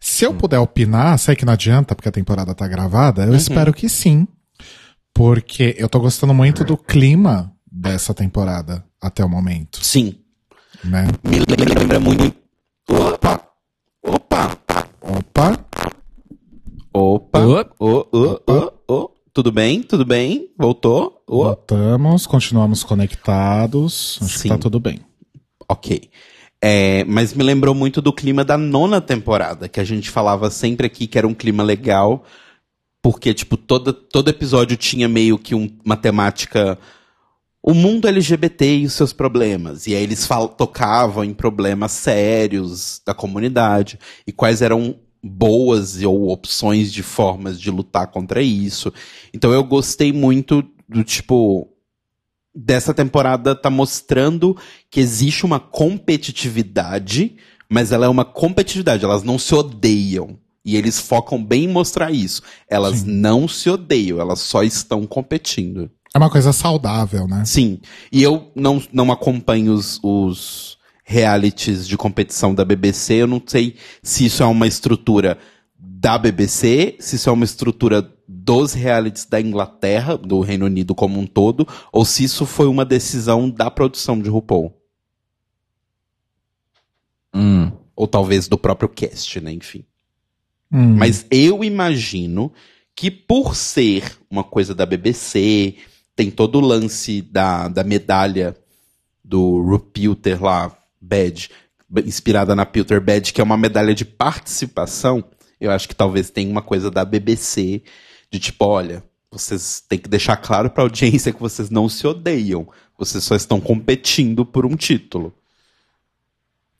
[0.00, 3.74] Se eu puder opinar, sei que não adianta porque a temporada tá gravada, eu espero
[3.74, 4.26] que sim.
[5.12, 10.14] Porque eu tô gostando muito do clima dessa temporada até o momento, Sim.
[10.84, 11.08] né?
[11.24, 12.36] Me lembra muito.
[12.88, 13.40] Opa!
[14.02, 14.58] Opa!
[14.62, 15.64] Opa, Opa!
[16.92, 17.40] Opa.
[17.78, 19.10] Ô, ô, ô, ô.
[19.32, 19.82] Tudo bem?
[19.82, 20.50] Tudo bem?
[20.58, 21.22] Voltou?
[21.26, 21.44] Ô.
[21.44, 24.48] voltamos, continuamos conectados, acho que Sim.
[24.48, 25.00] tá tudo bem.
[25.68, 26.10] Ok.
[26.60, 30.86] É, mas me lembrou muito do clima da nona temporada, que a gente falava sempre
[30.86, 32.24] aqui que era um clima legal,
[33.00, 36.76] porque, tipo, todo, todo episódio tinha meio que um- uma temática.
[37.62, 39.86] O mundo LGBT e os seus problemas.
[39.86, 46.28] E aí eles fal- tocavam em problemas sérios da comunidade e quais eram boas ou
[46.30, 48.92] opções de formas de lutar contra isso.
[49.34, 51.68] Então eu gostei muito do tipo.
[52.54, 54.56] Dessa temporada tá mostrando
[54.90, 57.36] que existe uma competitividade,
[57.68, 60.38] mas ela é uma competitividade, elas não se odeiam.
[60.64, 62.42] E eles focam bem em mostrar isso.
[62.68, 65.90] Elas não se odeiam, elas só estão competindo.
[66.18, 67.44] É uma coisa saudável, né?
[67.44, 67.78] Sim.
[68.10, 73.22] E eu não, não acompanho os, os realities de competição da BBC.
[73.22, 75.38] Eu não sei se isso é uma estrutura
[75.78, 81.20] da BBC, se isso é uma estrutura dos realities da Inglaterra, do Reino Unido como
[81.20, 84.74] um todo, ou se isso foi uma decisão da produção de RuPaul.
[87.32, 87.70] Hum.
[87.94, 89.52] Ou talvez do próprio cast, né?
[89.52, 89.84] Enfim.
[90.72, 90.96] Hum.
[90.96, 92.52] Mas eu imagino
[92.96, 95.76] que por ser uma coisa da BBC,
[96.18, 98.56] tem todo o lance da, da medalha
[99.22, 101.48] do Rupilter lá, Badge,
[102.04, 105.22] inspirada na Pilter Badge, que é uma medalha de participação,
[105.60, 107.82] eu acho que talvez tenha uma coisa da BBC,
[108.32, 112.68] de tipo, olha, vocês têm que deixar claro pra audiência que vocês não se odeiam.
[112.98, 115.32] Vocês só estão competindo por um título.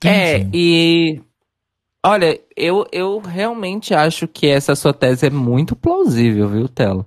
[0.05, 1.21] É, e.
[2.05, 7.07] Olha, eu, eu realmente acho que essa sua tese é muito plausível, viu, Telo?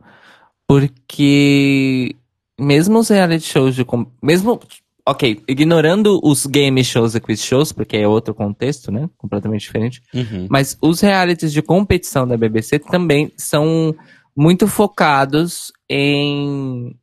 [0.66, 2.16] Porque
[2.60, 3.86] mesmo os reality shows de.
[4.22, 4.60] Mesmo.
[5.04, 9.10] Ok, ignorando os game shows e quiz shows, porque é outro contexto, né?
[9.18, 10.02] Completamente diferente.
[10.50, 13.96] Mas os realities de competição da BBC também são
[14.36, 16.96] muito focados em,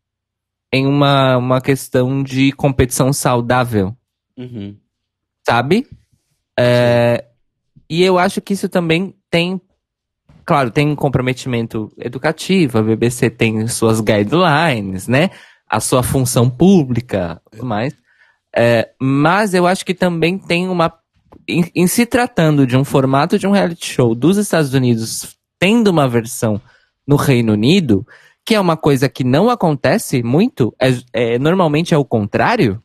[0.72, 3.94] em uma, uma questão de competição saudável
[4.36, 4.76] Uhum.
[5.46, 5.84] sabe?
[6.58, 7.24] É,
[7.90, 9.60] e eu acho que isso também tem,
[10.48, 15.28] claro, tem um comprometimento educativo, a BBC tem suas guidelines, né?
[15.68, 17.94] A sua função pública, tudo mais.
[18.56, 20.90] É, mas eu acho que também tem uma,
[21.46, 25.88] em, em se tratando de um formato de um reality show dos Estados Unidos, tendo
[25.88, 26.58] uma versão
[27.06, 28.06] no Reino Unido,
[28.42, 32.82] que é uma coisa que não acontece muito, é, é- normalmente é o contrário,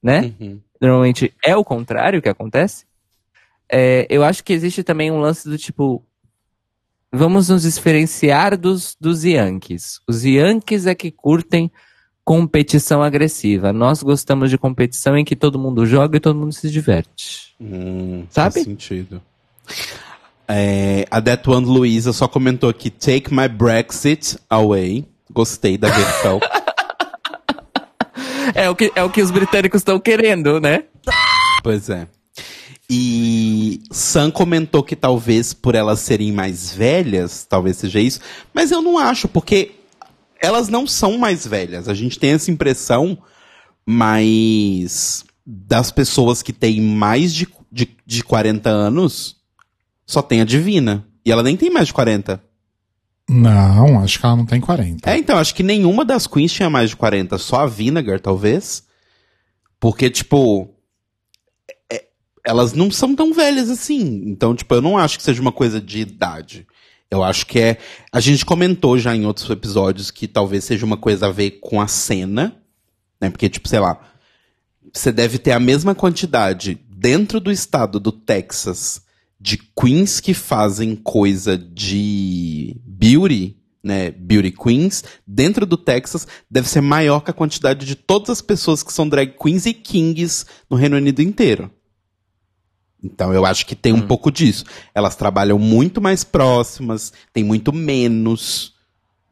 [0.00, 0.32] né?
[0.38, 0.60] Uhum.
[0.80, 2.86] normalmente é o contrário que acontece.
[3.70, 6.04] É, eu acho que existe também um lance do tipo.
[7.12, 10.00] Vamos nos diferenciar dos, dos Yankees.
[10.06, 11.70] Os Yankees é que curtem
[12.24, 13.72] competição agressiva.
[13.72, 17.54] Nós gostamos de competição em que todo mundo joga e todo mundo se diverte.
[17.60, 18.54] Hum, Sabe?
[18.54, 19.20] Faz sentido.
[20.46, 25.04] É, a One Luiza só comentou aqui: Take my Brexit away.
[25.32, 26.40] Gostei da versão.
[28.54, 30.84] É o que, é o que os britânicos estão querendo, né?
[31.62, 32.08] pois é.
[32.92, 38.18] E Sam comentou que talvez por elas serem mais velhas, talvez seja isso,
[38.52, 39.76] mas eu não acho, porque
[40.40, 41.88] elas não são mais velhas.
[41.88, 43.16] A gente tem essa impressão,
[43.86, 49.36] mas das pessoas que têm mais de, de, de 40 anos,
[50.04, 51.06] só tem a Divina.
[51.24, 52.42] E ela nem tem mais de 40.
[53.28, 55.08] Não, acho que ela não tem 40.
[55.08, 58.82] É, então, acho que nenhuma das queens tinha mais de 40, só a Vinegar, talvez.
[59.78, 60.74] Porque, tipo,
[62.50, 64.22] elas não são tão velhas assim.
[64.26, 66.66] Então, tipo, eu não acho que seja uma coisa de idade.
[67.10, 67.78] Eu acho que é.
[68.12, 71.80] A gente comentou já em outros episódios que talvez seja uma coisa a ver com
[71.80, 72.56] a cena,
[73.20, 73.30] né?
[73.30, 74.00] Porque, tipo, sei lá,
[74.92, 79.02] você deve ter a mesma quantidade dentro do estado do Texas
[79.40, 86.82] de queens que fazem coisa de beauty, né, beauty queens, dentro do Texas deve ser
[86.82, 90.76] maior que a quantidade de todas as pessoas que são drag queens e kings no
[90.76, 91.70] Reino Unido inteiro.
[93.02, 94.64] Então eu acho que tem um pouco disso.
[94.94, 98.74] Elas trabalham muito mais próximas, tem muito menos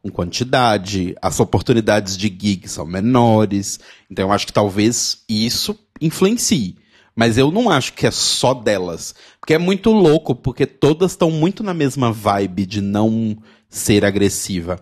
[0.03, 3.79] em quantidade, as oportunidades de gig são menores.
[4.09, 6.77] Então eu acho que talvez isso influencie.
[7.15, 9.13] Mas eu não acho que é só delas.
[9.39, 13.37] Porque é muito louco, porque todas estão muito na mesma vibe de não
[13.69, 14.79] ser agressiva.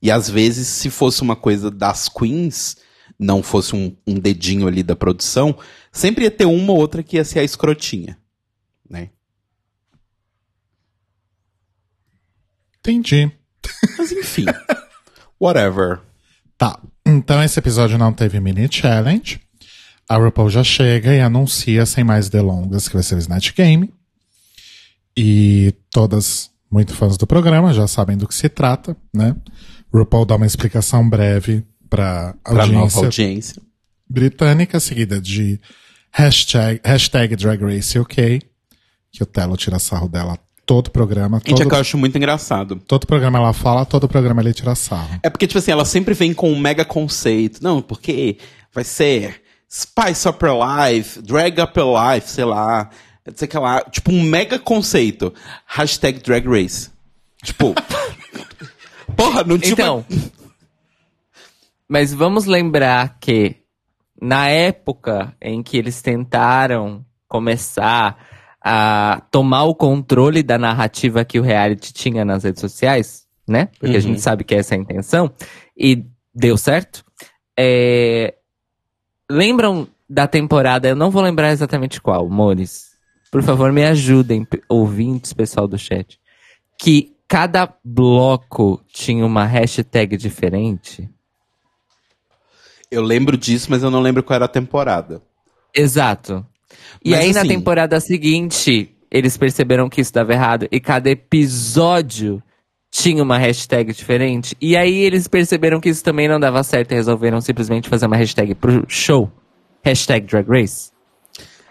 [0.00, 2.76] E às vezes, se fosse uma coisa das queens,
[3.18, 5.58] não fosse um, um dedinho ali da produção,
[5.92, 8.16] sempre ia ter uma ou outra que ia ser a escrotinha.
[8.90, 9.10] Né?
[12.80, 13.30] Entendi.
[13.96, 14.46] Mas enfim.
[15.40, 16.00] whatever.
[16.58, 16.78] Tá.
[17.06, 19.40] Então esse episódio não teve mini challenge.
[20.08, 23.92] A RuPaul já chega e anuncia sem mais delongas que vai ser o Snatch Game.
[25.16, 29.36] E todas muito fãs do programa já sabem do que se trata, né?
[29.92, 33.62] RuPaul dá uma explicação breve para Pra nova audiência audiência.
[34.08, 35.60] britânica, seguida de
[36.12, 38.40] hashtag, hashtag Drag Race UK,
[39.10, 41.38] que o Telo tira sarro dela todo programa.
[41.38, 42.76] Gente, é que eu Todo, acho muito engraçado.
[42.86, 45.18] todo programa ela fala, todo programa ele tira sarro.
[45.22, 47.60] É porque, tipo assim, ela sempre vem com um mega conceito.
[47.62, 48.38] Não, porque
[48.72, 52.88] vai ser Spice Up Your Life, Drag Up Your Life, sei lá.
[53.26, 53.80] Não sei que lá.
[53.82, 55.34] Tipo, um mega conceito.
[55.66, 56.88] Hashtag Drag Race.
[57.42, 57.74] Tipo.
[59.16, 59.72] porra, não tinha.
[59.72, 60.04] Então.
[61.88, 63.56] Mas vamos lembrar que
[64.22, 68.16] na época em que eles tentaram começar
[68.62, 73.68] a tomar o controle da narrativa que o reality tinha nas redes sociais, né?
[73.78, 74.00] Porque a Uhum.
[74.02, 75.30] gente sabe que essa é a intenção,
[75.76, 76.04] e
[76.34, 77.04] deu certo.
[77.58, 78.34] É,
[79.30, 82.90] Lembram da temporada, eu não vou lembrar exatamente qual, Mores.
[83.30, 86.18] Por favor, me ajudem, ouvintes, pessoal do chat.
[86.76, 91.08] Que cada bloco tinha uma hashtag diferente.
[92.90, 95.22] Eu lembro disso, mas eu não lembro qual era a temporada.
[95.72, 96.44] Exato.
[97.04, 100.68] E Mas aí, na assim- temporada seguinte, eles perceberam que isso dava errado.
[100.70, 102.42] E cada episódio
[102.90, 104.56] tinha uma hashtag diferente.
[104.60, 108.16] E aí, eles perceberam que isso também não dava certo e resolveram simplesmente fazer uma
[108.16, 109.30] hashtag pro show.
[109.82, 110.90] Hashtag Drag Race.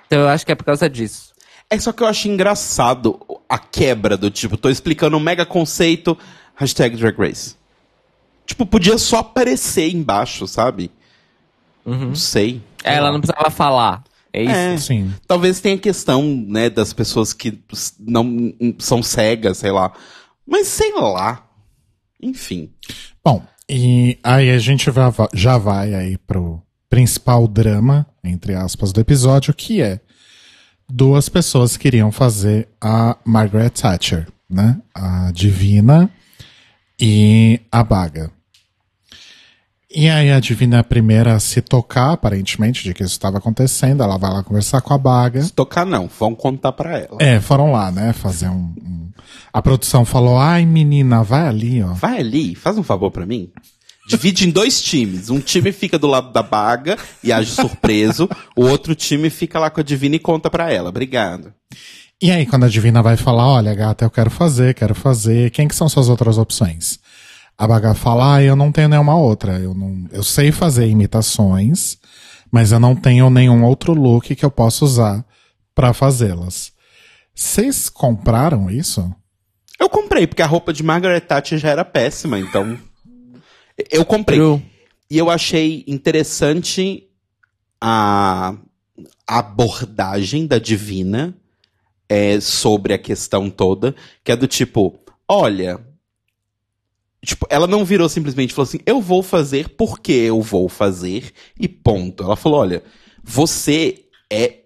[0.08, 1.30] Então, eu acho que é por causa disso.
[1.70, 6.18] É só que eu acho engraçado a quebra do tipo, tô explicando um mega conceito,
[6.56, 7.56] hashtag Drag Race.
[8.48, 10.90] Tipo, podia só aparecer embaixo, sabe?
[11.86, 12.64] Não sei.
[12.84, 14.04] É, Ela não precisava falar.
[14.34, 14.54] É isso.
[14.54, 14.78] É.
[14.78, 15.14] Sim.
[15.28, 17.60] Talvez tenha questão, né, das pessoas que
[18.00, 19.94] não hum, são cegas, sei lá.
[20.46, 21.48] Mas sei lá.
[22.22, 22.70] Enfim.
[23.24, 24.90] Bom, e aí a gente
[25.34, 30.00] já vai aí pro principal drama, entre aspas, do episódio, que é
[30.90, 34.82] duas pessoas queriam fazer a Margaret Thatcher, né?
[34.94, 36.10] A Divina
[37.00, 38.32] e a Baga.
[39.92, 43.40] E aí a Divina é a primeira a se tocar, aparentemente, de que isso estava
[43.40, 44.04] acontecendo.
[44.04, 45.42] Ela vai lá conversar com a Baga.
[45.42, 46.08] Se tocar, não.
[46.20, 47.18] Vão contar pra ela.
[47.20, 48.14] É, foram lá, né?
[48.14, 48.74] Fazer um.
[48.84, 49.10] um-
[49.52, 51.94] A produção falou: ai, menina, vai ali, ó.
[51.94, 53.50] Vai ali, faz um favor pra mim.
[54.08, 55.30] Divide em dois times.
[55.30, 58.30] Um time fica do lado da baga e age surpreso.
[58.56, 60.90] o outro time fica lá com a Divina e conta pra ela.
[60.90, 61.52] Obrigado.
[62.22, 65.68] E aí, quando a Divina vai falar, olha, gata, eu quero fazer, quero fazer, quem
[65.68, 67.00] que são suas outras opções?
[67.60, 71.98] A Baga fala, ah, eu não tenho nenhuma outra, eu não, eu sei fazer imitações,
[72.50, 75.26] mas eu não tenho nenhum outro look que eu possa usar
[75.76, 76.72] pra fazê-las.
[77.36, 79.14] Vocês compraram isso?
[79.78, 82.80] Eu comprei, porque a roupa de Margaret Thatcher já era péssima, então.
[83.92, 84.40] Eu comprei.
[84.40, 84.66] True.
[85.12, 87.10] E eu achei interessante
[87.82, 88.56] a
[89.28, 91.36] abordagem da Divina
[92.08, 93.94] é, sobre a questão toda,
[94.24, 94.98] que é do tipo,
[95.28, 95.89] olha.
[97.24, 101.32] Tipo, ela não virou simplesmente e falou assim: eu vou fazer porque eu vou fazer,
[101.60, 102.24] e ponto.
[102.24, 102.84] Ela falou: olha,
[103.24, 104.60] você é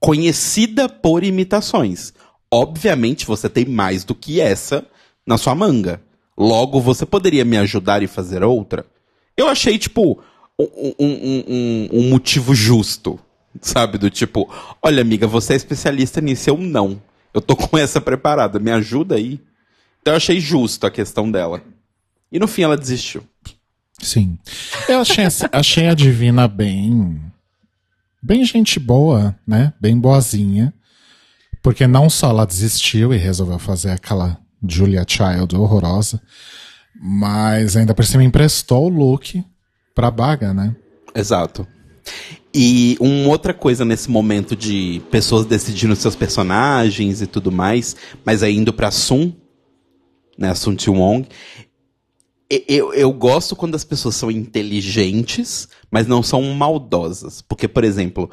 [0.00, 2.12] conhecida por imitações.
[2.50, 4.84] Obviamente você tem mais do que essa
[5.26, 6.02] na sua manga.
[6.36, 8.84] Logo, você poderia me ajudar e fazer outra?
[9.36, 10.20] Eu achei, tipo,
[10.58, 13.18] um- um- um- um motivo justo.
[13.60, 13.98] Sabe?
[13.98, 14.48] Do tipo,
[14.82, 17.00] olha, amiga, você é especialista nisso, eu não.
[17.34, 19.40] Eu tô com essa preparada, me ajuda aí.
[20.02, 21.62] Então eu achei justo a questão dela.
[22.30, 23.22] E no fim ela desistiu.
[24.00, 24.36] Sim.
[24.88, 27.20] Eu achei, assim- achei a Divina bem.
[28.20, 29.72] Bem gente boa, né?
[29.80, 30.74] Bem boazinha.
[31.62, 34.38] Porque não só ela desistiu e resolveu fazer aquela
[34.68, 36.20] Julia Child horrorosa,
[37.00, 39.44] mas ainda por cima emprestou o look
[39.94, 40.74] pra Baga, né?
[41.14, 41.66] Exato.
[42.54, 47.94] E uma outra coisa nesse momento de pessoas decidindo seus personagens e tudo mais,
[48.24, 49.32] mas aí indo pra Sun,
[50.38, 51.28] né, Sun Wong,
[52.68, 57.40] eu, eu gosto quando as pessoas são inteligentes, mas não são maldosas.
[57.40, 58.30] Porque, por exemplo,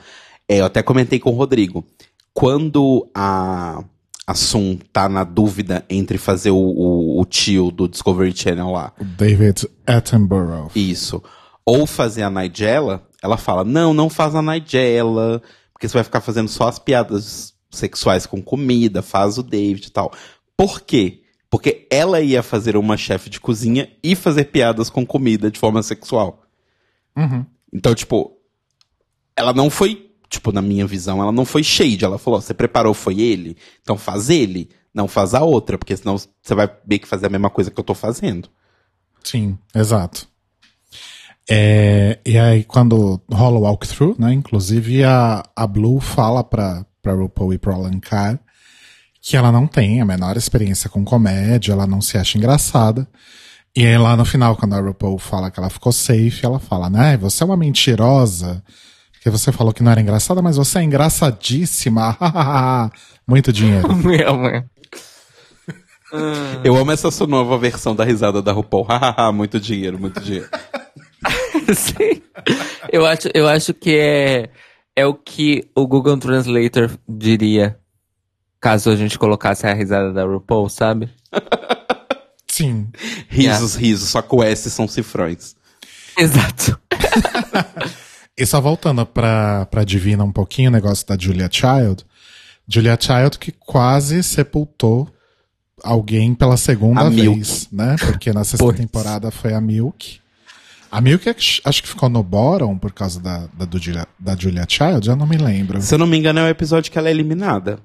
[0.47, 1.85] é, eu até comentei com o Rodrigo,
[2.33, 3.83] quando a,
[4.27, 8.93] a Sun tá na dúvida entre fazer o, o, o tio do Discovery Channel lá,
[8.99, 10.69] David Attenborough.
[10.75, 11.23] isso.
[11.65, 15.41] Ou fazer a Nigella, ela fala: não, não faz a Nigella,
[15.71, 19.91] porque você vai ficar fazendo só as piadas sexuais com comida, faz o David e
[19.91, 20.11] tal.
[20.57, 21.18] Por quê?
[21.49, 25.81] Porque ela ia fazer uma chefe de cozinha e fazer piadas com comida de forma
[25.81, 26.43] sexual.
[27.73, 28.37] Então, tipo,
[29.35, 32.05] ela não foi, tipo, na minha visão, ela não foi shade.
[32.05, 33.57] Ela falou: você preparou, foi ele?
[33.81, 37.29] Então faz ele, não faz a outra, porque senão você vai meio que fazer a
[37.29, 38.47] mesma coisa que eu tô fazendo.
[39.23, 40.27] Sim, exato.
[41.49, 44.31] É, e aí, quando rola o walkthrough, né?
[44.33, 48.39] Inclusive, a, a Blue fala pra, pra RuPaul e pro Alancar
[49.21, 53.07] que ela não tem a menor experiência com comédia, ela não se acha engraçada.
[53.75, 56.89] E aí, lá no final, quando a RuPaul fala que ela ficou safe, ela fala,
[56.89, 57.17] né?
[57.17, 58.63] Você é uma mentirosa.
[59.13, 62.17] Porque você falou que não era engraçada, mas você é engraçadíssima.
[63.27, 63.87] Muito dinheiro.
[66.63, 68.85] Eu amo essa sua nova versão da risada da RuPaul.
[68.89, 70.49] Hahaha, muito dinheiro, muito dinheiro.
[71.75, 72.23] Sim.
[72.91, 74.49] Eu acho, eu acho que é,
[74.95, 77.77] é o que o Google Translator diria
[78.59, 81.09] caso a gente colocasse a risada da RuPaul, sabe?
[82.47, 82.89] Sim.
[83.29, 85.55] Risos, risos, só que o S são cifrões.
[86.17, 86.79] Exato.
[88.39, 92.05] E só voltando pra, pra Divina um pouquinho o negócio da Julia Child.
[92.65, 95.09] Julia Child que quase sepultou
[95.83, 97.35] alguém pela segunda A Milk.
[97.35, 97.97] vez, né?
[97.99, 100.21] Porque na sexta temporada foi a Milk.
[100.89, 104.37] A Milk acho acho que ficou no bottom por causa da, da, do Julia, da
[104.37, 105.81] Julia Child, eu não me lembro.
[105.81, 107.79] Se eu não me engano, é o episódio que ela é eliminada.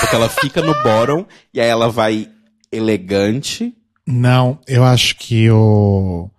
[0.00, 2.28] Porque ela fica no bottom e aí ela vai
[2.70, 3.74] elegante.
[4.06, 6.30] Não, eu acho que o.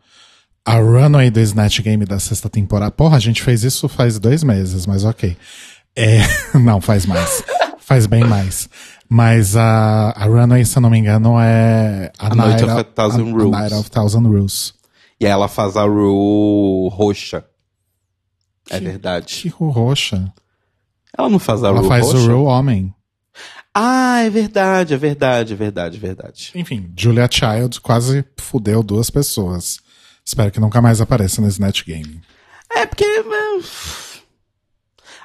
[0.66, 2.92] A runway do Snatch Game da sexta temporada.
[2.92, 5.36] Porra, a gente fez isso faz dois meses, mas ok.
[5.96, 6.20] É,
[6.60, 7.44] não, faz mais.
[7.80, 8.70] faz bem mais.
[9.10, 12.12] Mas a, a runway, se eu não me engano, é.
[12.20, 13.54] A, A Night of a Thousand a- Rules.
[13.56, 14.74] A Night of Thousand Rules.
[15.20, 17.44] E aí ela faz a Ru roxa.
[18.70, 19.42] É verdade.
[19.42, 20.32] Que ru roxa.
[21.18, 22.18] Ela não faz a Ela Ru faz roxa?
[22.20, 22.94] o Ru homem.
[23.74, 26.52] Ah, é verdade, é verdade, é verdade, é verdade.
[26.56, 29.80] Enfim, Julia Child quase fudeu duas pessoas.
[30.26, 32.22] Espero que nunca mais apareça no Snatch Game.
[32.76, 33.06] É, porque.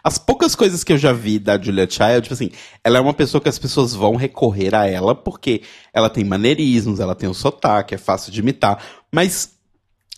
[0.02, 2.50] As poucas coisas que eu já vi da Julia Child, tipo assim,
[2.82, 5.62] ela é uma pessoa que as pessoas vão recorrer a ela porque
[5.94, 8.84] ela tem maneirismos, ela tem o sotaque, é fácil de imitar.
[9.10, 9.52] Mas,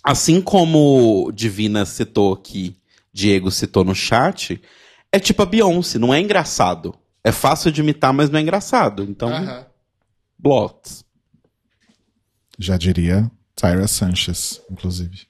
[0.03, 2.77] assim como Divina citou aqui,
[3.13, 4.61] Diego citou no chat,
[5.13, 6.93] é tipo a Beyoncé, não é engraçado.
[7.27, 9.03] É fácil de imitar, mas não é engraçado.
[9.03, 9.29] Então,
[10.39, 11.05] blocos.
[12.57, 15.27] Já diria Tyra Sanchez, inclusive.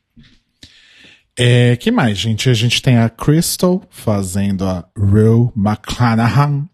[1.35, 2.51] É, que mais, gente?
[2.51, 6.69] A gente tem a Crystal fazendo a Rue McClanahan,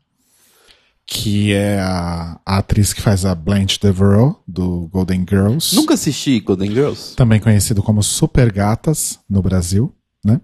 [1.06, 5.72] que é a, a atriz que faz a Blanche Devereaux, do Golden Girls.
[5.72, 7.14] Nunca assisti Golden Girls.
[7.14, 9.94] Também conhecido como Super Gatas no Brasil,
[10.24, 10.40] né?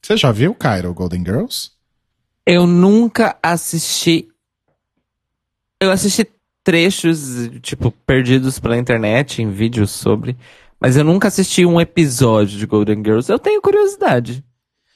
[0.00, 1.72] Você já viu, Cairo, Golden Girls?
[2.46, 4.28] Eu nunca assisti.
[5.80, 6.26] Eu assisti
[6.64, 10.36] trechos, tipo, perdidos pela internet, em vídeos sobre.
[10.80, 13.30] Mas eu nunca assisti um episódio de Golden Girls.
[13.30, 14.44] Eu tenho curiosidade.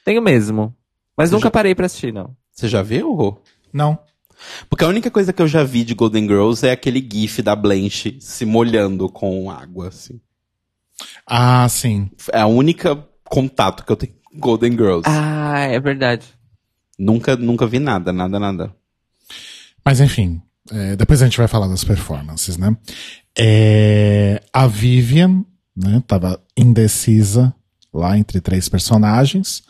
[0.03, 0.75] Tenho mesmo.
[1.15, 2.35] Mas nunca parei pra assistir, não.
[2.51, 3.13] Você já viu?
[3.13, 3.41] Rô?
[3.71, 3.97] Não.
[4.69, 7.55] Porque a única coisa que eu já vi de Golden Girls é aquele gif da
[7.55, 10.19] Blanche se molhando com água, assim.
[11.25, 12.09] Ah, sim.
[12.31, 15.03] É a única contato que eu tenho com Golden Girls.
[15.05, 16.36] Ah, é verdade.
[16.97, 18.75] Nunca, nunca vi nada, nada, nada.
[19.85, 20.41] Mas enfim,
[20.71, 22.75] é, depois a gente vai falar das performances, né?
[23.37, 25.45] É, a Vivian,
[25.75, 27.53] né, tava indecisa
[27.93, 29.63] lá entre três personagens.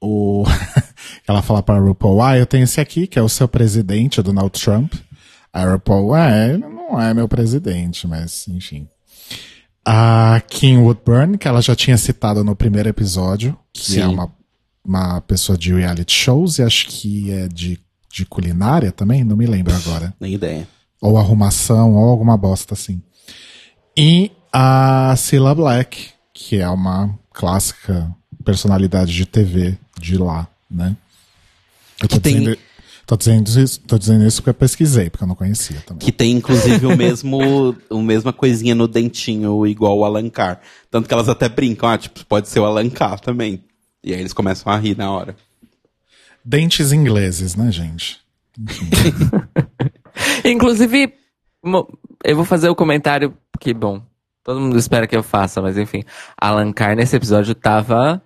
[0.00, 0.44] O,
[1.26, 4.22] ela fala para RuPaul, ah, eu tenho esse aqui, que é o seu presidente, o
[4.22, 4.94] Donald Trump.
[5.52, 8.88] A RuPaul, é, ele não é meu presidente, mas enfim.
[9.84, 14.00] A Kim Woodburn, que ela já tinha citado no primeiro episódio, que Sim.
[14.00, 14.30] é uma,
[14.88, 17.78] uma pessoa de reality shows e acho que é de,
[18.12, 20.14] de culinária também, não me lembro agora.
[20.20, 20.66] Nem ideia.
[21.00, 23.00] Ou arrumação, ou alguma bosta assim.
[23.96, 28.10] E a Cilla Black, que é uma clássica
[28.44, 30.96] personalidade de TV de lá, né?
[32.00, 32.58] Eu tô, Que tem- dizendo,
[33.06, 35.98] tô, dizendo isso, tô dizendo isso porque eu pesquisei, porque eu não conhecia também.
[36.04, 40.60] Que tem, inclusive, o mesmo, o mesma coisinha no dentinho, igual o Alancar.
[40.90, 43.62] Tanto que elas até brincam, ah, tipo, pode ser o Alancar também.
[44.08, 45.36] E aí eles começam a rir na hora.
[46.42, 48.18] Dentes ingleses, né, gente?
[50.42, 51.12] Inclusive,
[52.24, 54.00] eu vou fazer o comentário que, bom,
[54.42, 56.04] todo mundo espera que eu faça, mas enfim.
[56.40, 58.22] Alan Carr nesse episódio tava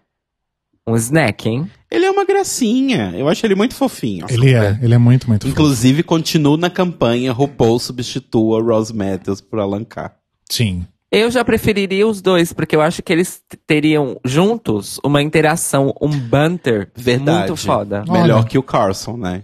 [0.87, 1.69] um snack, hein?
[1.91, 3.13] Ele é uma gracinha.
[3.17, 4.27] Eu acho ele muito fofinho.
[4.31, 5.53] Ele é, ele é muito, muito fofo.
[5.53, 10.17] Inclusive, continuo na campanha RuPaul substitua Ross Matthews por Alancar.
[10.49, 10.87] Sim.
[11.15, 16.09] Eu já preferiria os dois, porque eu acho que eles teriam juntos uma interação, um
[16.09, 17.39] banter Verdade.
[17.51, 18.03] muito foda.
[18.09, 18.47] Melhor Olha.
[18.49, 19.43] que o Carlson, né?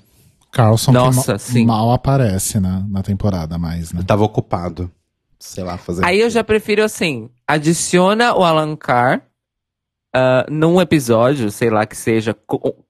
[0.50, 1.66] Carlson Nossa, que ma- sim.
[1.66, 4.02] mal aparece na, na temporada mais, né?
[4.06, 4.90] Tava ocupado.
[5.38, 6.06] Sei lá, fazendo.
[6.06, 9.20] Aí eu já prefiro assim, adiciona o Alan Carr
[10.12, 12.34] ah, num episódio, sei lá que seja,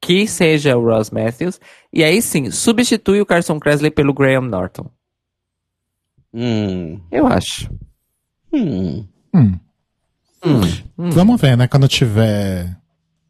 [0.00, 1.60] que seja o Ross Matthews,
[1.92, 4.88] e aí sim, substitui o Carson Kressley pelo Graham Norton.
[6.32, 7.00] Hum.
[7.10, 7.68] Eu acho.
[8.52, 9.04] Hum.
[9.34, 9.58] Hum.
[10.44, 11.10] Hum.
[11.10, 11.66] Vamos ver, né?
[11.68, 12.76] Quando tiver.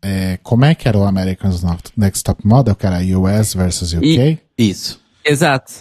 [0.03, 1.63] é, como é que era o American's
[1.97, 2.75] Next Top Model?
[2.75, 4.39] Que era US versus UK?
[4.57, 5.01] Isso.
[5.25, 5.73] Exato.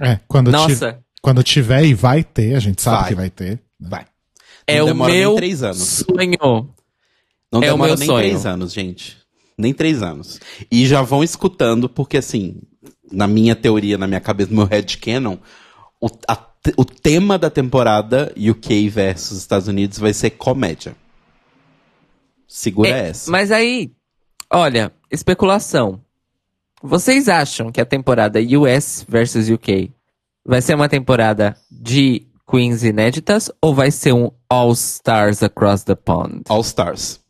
[0.00, 3.08] É, quando, ti- Nossa, quando tiver e vai ter, a gente sabe Vai.
[3.08, 3.60] que vai ter.
[3.80, 4.04] Vai.
[4.66, 6.04] é Não o demora meu três anos.
[6.08, 6.68] sonho.
[7.52, 8.18] Não É o demora meu nem sonho.
[8.18, 9.18] três anos, gente.
[9.56, 10.40] Nem três anos.
[10.70, 12.56] E já vão escutando, porque assim,
[13.12, 15.36] na minha teoria, na minha cabeça, no meu headcanon,
[16.00, 16.36] o, a
[16.76, 20.94] o tema da temporada UK versus Estados Unidos vai ser comédia.
[22.46, 23.30] Segura É, essa.
[23.30, 23.90] Mas aí,
[24.52, 26.00] olha, especulação.
[26.82, 29.90] Vocês acham que a temporada US versus UK
[30.44, 35.94] vai ser uma temporada de Queens inéditas ou vai ser um All Stars Across the
[35.94, 36.42] Pond?
[36.48, 37.20] All Stars.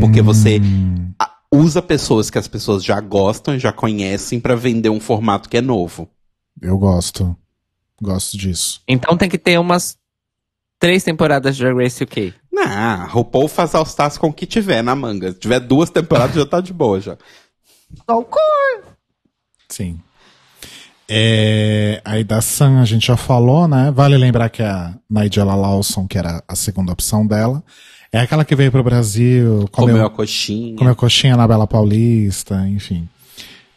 [0.00, 4.88] Porque você Hum, a- usa pessoas que as pessoas já gostam, já conhecem, pra vender
[4.88, 6.08] um formato que é novo.
[6.62, 7.36] eu gosto.
[8.04, 8.80] Gosto disso.
[8.86, 9.96] Então tem que ter umas
[10.78, 12.34] três temporadas de Drag Race UK.
[12.52, 15.32] Não, RuPaul faz All Stars com o que tiver na manga.
[15.32, 17.16] Se tiver duas temporadas, já tá de boa já.
[19.68, 19.98] Sim.
[21.08, 23.90] É, aí da Sam a gente já falou, né?
[23.90, 27.62] Vale lembrar que a Nigella Lawson, que era a segunda opção dela,
[28.12, 30.76] é aquela que veio pro Brasil, Comeu comeu, a coxinha.
[30.76, 33.08] comeu coxinha na Bela Paulista, enfim.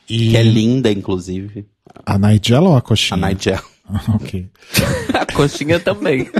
[0.10, 1.66] E Que é linda, inclusive.
[2.06, 3.18] a Nigella ou a A coxinha?
[4.14, 4.50] Ok.
[5.14, 6.30] A coxinha também.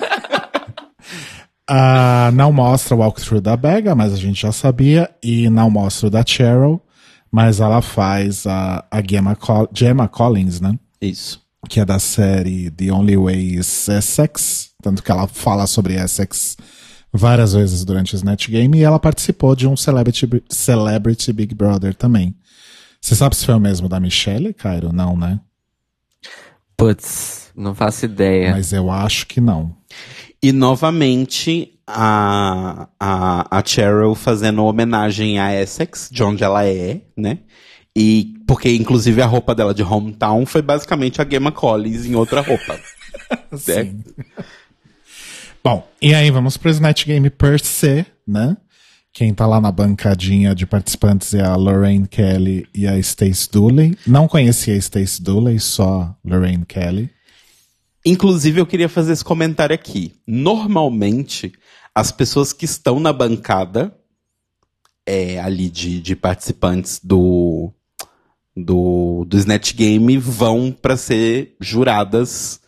[1.70, 5.10] Ah, não mostra o walkthrough da Bega, mas a gente já sabia.
[5.22, 6.82] E não mostra o da Cheryl.
[7.30, 10.80] Mas ela faz a, a Gemma, Col- Gemma Collins, né?
[11.02, 11.42] Isso.
[11.68, 14.70] Que é da série The Only Way is Essex.
[14.82, 16.56] Tanto que ela fala sobre Essex
[17.12, 18.78] várias vezes durante o Snatch Game.
[18.78, 22.34] E ela participou de um Celebrity, Celebrity Big Brother também.
[23.02, 24.94] Você sabe se foi o mesmo da Michelle, Cairo?
[24.94, 25.38] Não, né?
[26.78, 28.52] Putz, não faço ideia.
[28.52, 29.76] Mas eu acho que não.
[30.42, 37.40] E novamente a, a, a Cheryl fazendo homenagem a Essex, de onde ela é, né?
[37.96, 42.42] E porque inclusive a roupa dela de hometown foi basicamente a Gemma Collins em outra
[42.42, 42.80] roupa.
[43.58, 44.04] Sim.
[45.64, 48.56] Bom, e aí vamos pro Snatch Game per se, né?
[49.18, 53.98] Quem tá lá na bancadinha de participantes é a Lorraine Kelly e a Stace Dooley.
[54.06, 57.10] Não conhecia a Stace Dooley, só Lorraine Kelly.
[58.06, 60.14] Inclusive, eu queria fazer esse comentário aqui.
[60.28, 61.52] Normalmente,
[61.96, 63.92] as pessoas que estão na bancada
[65.04, 67.74] é, ali de, de participantes do,
[68.56, 72.62] do, do Snatch Game vão para ser juradas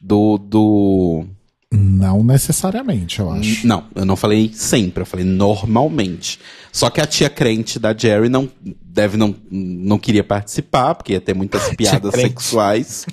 [0.00, 1.26] do, do.
[1.72, 3.66] Não necessariamente, eu acho.
[3.66, 6.40] Não, eu não falei sempre, eu falei normalmente.
[6.72, 8.48] Só que a tia crente da Jerry não
[8.82, 13.04] deve não, não queria participar, porque ia ter muitas piadas sexuais.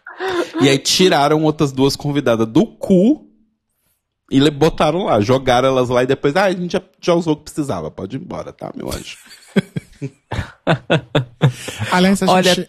[0.60, 3.26] e aí tiraram outras duas convidadas do cu
[4.30, 7.32] e le- botaram lá, jogaram elas lá e depois, ah, a gente já, já usou
[7.32, 9.16] o que precisava, pode ir embora, tá, meu anjo?
[11.90, 12.68] Aliás, a Olha- gente...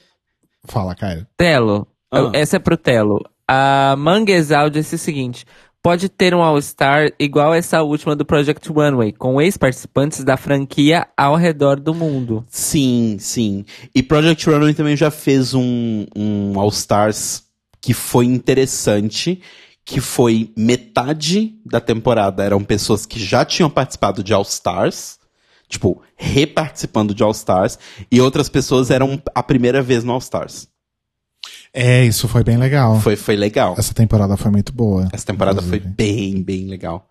[0.67, 1.27] Fala, Caio.
[1.37, 2.31] Telo, Ah.
[2.33, 3.19] essa é pro Telo.
[3.47, 5.45] A Manguezal disse o seguinte:
[5.85, 11.35] pode ter um All-Star igual essa última do Project Runway, com ex-participantes da franquia ao
[11.35, 12.43] redor do mundo.
[12.49, 13.63] Sim, sim.
[13.93, 17.43] E Project Runway também já fez um, um All Stars
[17.79, 19.39] que foi interessante,
[19.85, 25.19] que foi metade da temporada eram pessoas que já tinham participado de All Stars,
[25.69, 27.77] tipo, reparticipando de All Stars,
[28.11, 30.67] e outras pessoas eram a primeira vez no All Stars.
[31.77, 33.01] É, isso foi bem legal.
[33.01, 33.75] Foi, foi legal.
[33.77, 35.09] Essa temporada foi muito boa.
[35.11, 37.09] Essa temporada foi bem, bem legal.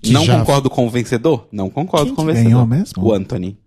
[0.00, 1.48] Que Não já- concordo com o vencedor?
[1.50, 2.44] Não concordo Quem com o vencedor.
[2.50, 3.02] ganhou mesmo?
[3.04, 3.58] O Anthony.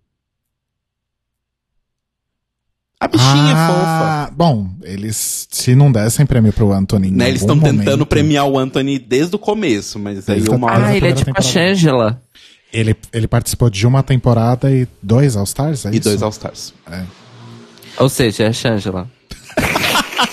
[3.00, 3.84] A bichinha é fofa.
[3.84, 7.12] ah, Bom, eles, se não dessem prêmio pro Anthony.
[7.12, 10.74] Né, eles estão tentando premiar o Anthony desde o começo, mas aí a- uma Ah,
[10.76, 10.86] hora.
[10.88, 11.48] Ah, ele é tipo a temporada.
[11.48, 12.22] Shangela.
[12.74, 16.04] Ele, ele participou de uma temporada e dois All-Stars, é E isso?
[16.10, 16.74] dois All-Stars.
[18.00, 19.10] Ou seja, é a Shangela.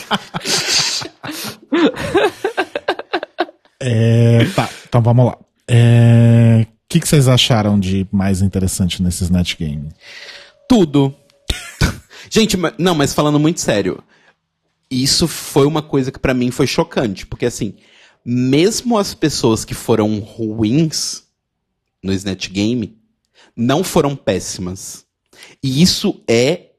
[3.87, 5.37] É, tá, então vamos lá.
[5.69, 9.91] É, O que, que vocês acharam de mais interessante nesse Snatch Game?
[10.67, 11.15] Tudo.
[12.31, 14.03] Gente, não, mas falando muito sério,
[14.91, 17.75] isso foi uma coisa que pra mim foi chocante, porque assim,
[18.25, 21.25] mesmo as pessoas que foram ruins
[22.03, 22.97] no Snatch Game
[23.55, 25.05] não foram péssimas.
[25.63, 26.71] E isso é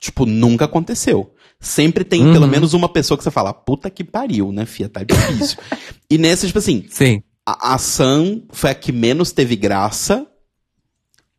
[0.00, 1.34] tipo, nunca aconteceu.
[1.60, 2.32] Sempre tem Uhum.
[2.32, 5.58] pelo menos uma pessoa que você fala, puta que pariu, né, fia, tá difícil.
[6.10, 7.22] e nessa, tipo assim, Sim.
[7.44, 10.26] a, a Sam foi a que menos teve graça,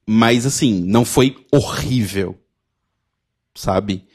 [0.06, 2.38] mas assim, não foi horrível.
[3.56, 4.06] Sabe?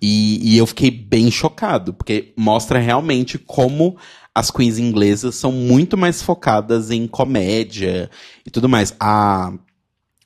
[0.00, 3.96] E, e eu fiquei bem chocado, porque mostra realmente como
[4.34, 8.08] as queens inglesas são muito mais focadas em comédia
[8.46, 8.94] e tudo mais.
[9.00, 9.52] A,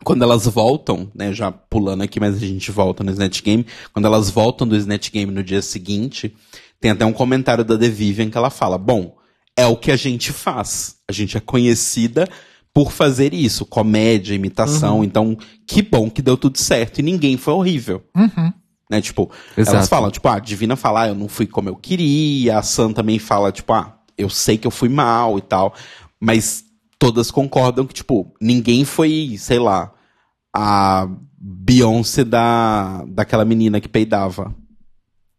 [0.04, 4.06] quando elas voltam, né, já pulando aqui, mas a gente volta no Snatch Game, quando
[4.06, 6.34] elas voltam do Snatch Game no dia seguinte,
[6.80, 9.16] tem até um comentário da The Vivian que ela fala, bom,
[9.56, 10.96] é o que a gente faz.
[11.08, 12.28] A gente é conhecida
[12.74, 17.52] por fazer isso, comédia, imitação, então que bom que deu tudo certo e ninguém foi
[17.52, 18.02] horrível.
[18.90, 19.88] Né, tipo, elas Exato.
[19.88, 22.92] falam, tipo, ah, a Divina fala, ah, eu não fui como eu queria, a Sam
[22.92, 25.74] também fala, tipo, ah, eu sei que eu fui mal e tal,
[26.20, 26.64] mas
[27.02, 29.92] todas concordam que, tipo, ninguém foi, sei lá,
[30.54, 34.54] a Beyoncé da, daquela menina que peidava.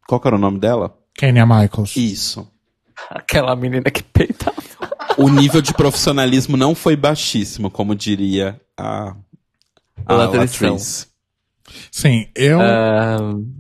[0.06, 0.94] Qual que era o nome dela?
[1.16, 1.96] Kenya Michaels.
[1.96, 2.46] Isso.
[3.10, 4.62] Aquela menina que peitava.
[5.18, 9.16] O nível de profissionalismo não foi baixíssimo, como diria a,
[10.06, 10.14] a.
[10.14, 11.08] Latrice.
[11.90, 12.60] Sim, eu,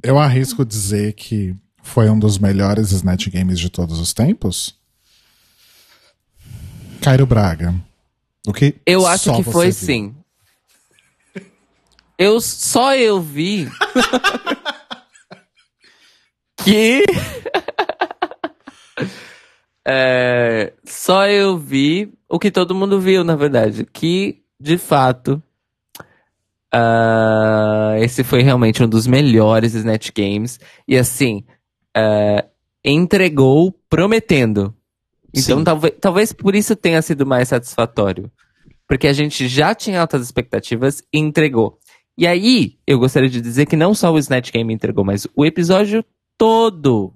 [0.03, 4.75] eu arrisco dizer que foi um dos melhores Snatch Games de todos os tempos.
[7.01, 7.73] Cairo Braga.
[8.47, 9.73] O que eu acho só que foi viu?
[9.73, 10.15] sim.
[12.17, 13.69] Eu só eu vi
[16.63, 17.03] que
[19.85, 25.43] É, só eu vi o que todo mundo viu, na verdade, que de fato
[26.73, 30.57] ah, esse foi realmente um dos melhores Snatch Games
[30.87, 31.43] e assim
[31.95, 32.45] ah,
[32.83, 34.75] entregou prometendo.
[35.33, 35.63] Então Sim.
[35.63, 38.31] talvez, talvez por isso tenha sido mais satisfatório.
[38.87, 41.79] Porque a gente já tinha altas expectativas e entregou.
[42.17, 45.45] E aí, eu gostaria de dizer que não só o Snatch Game entregou, mas o
[45.45, 46.05] episódio
[46.37, 47.13] todo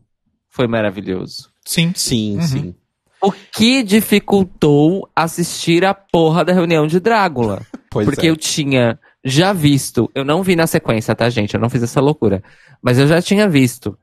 [0.49, 1.51] foi maravilhoso.
[1.63, 1.91] Sim.
[1.95, 2.75] Sim, sim.
[3.21, 7.61] O que dificultou assistir a porra da reunião de Drácula.
[7.89, 8.29] Pois Porque é.
[8.29, 11.53] eu tinha já visto, eu não vi na sequência, tá, gente?
[11.53, 12.43] Eu não fiz essa loucura.
[12.81, 13.97] Mas eu já tinha visto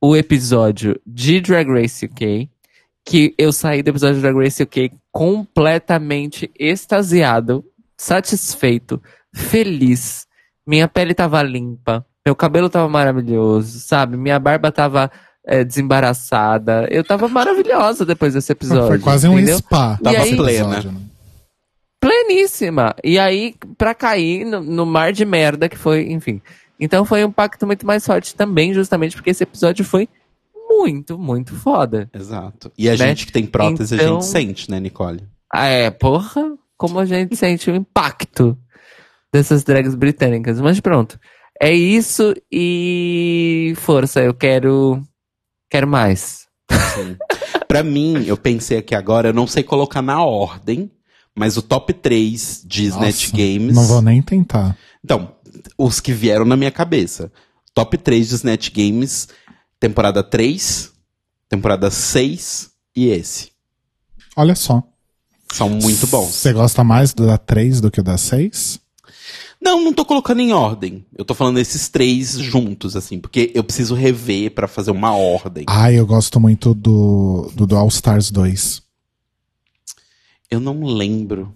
[0.00, 2.48] o episódio de Drag Race UK,
[3.06, 7.64] que eu saí do episódio de Drag Race UK completamente extasiado,
[7.96, 9.02] satisfeito,
[9.34, 10.26] feliz.
[10.66, 14.16] Minha pele tava limpa, meu cabelo tava maravilhoso, sabe?
[14.16, 15.10] Minha barba tava
[15.46, 16.86] é, desembaraçada.
[16.90, 18.88] Eu tava maravilhosa depois desse episódio.
[18.88, 19.56] Foi quase um entendeu?
[19.58, 19.98] spa.
[20.04, 21.00] E esse aí- episódio, né?
[22.00, 22.94] pleníssima.
[23.02, 26.40] E aí, pra cair no, no mar de merda que foi, enfim.
[26.78, 30.08] Então foi um pacto muito mais forte também, justamente porque esse episódio foi
[30.78, 32.08] muito, muito foda.
[32.14, 32.70] Exato.
[32.78, 32.96] E a Né?
[32.96, 35.22] gente que tem prótese, a Então- gente sente, né, Nicole?
[35.52, 36.42] Ah, é, porra,
[36.76, 38.56] como a gente sente o impacto
[39.32, 40.60] dessas drags britânicas.
[40.60, 41.18] Mas pronto.
[41.60, 45.02] É isso e força, eu quero
[45.70, 46.46] quero mais.
[47.66, 50.90] Pra mim, eu pensei aqui agora, eu não sei colocar na ordem,
[51.36, 53.74] mas o top 3 de Snatch Games.
[53.74, 54.76] Não vou nem tentar.
[55.04, 55.34] Então,
[55.76, 57.30] os que vieram na minha cabeça.
[57.74, 59.28] Top 3 de Snatch Games,
[59.80, 60.92] temporada 3,
[61.48, 63.50] temporada 6 e esse.
[64.36, 64.82] Olha só.
[65.52, 66.34] São muito bons.
[66.34, 68.80] Você gosta mais do da 3 do que o da 6?
[69.60, 71.04] Não, não tô colocando em ordem.
[71.16, 75.64] Eu tô falando esses três juntos, assim, porque eu preciso rever pra fazer uma ordem.
[75.66, 78.82] Ah, eu gosto muito do, do, do All Stars 2.
[80.50, 81.54] Eu não lembro.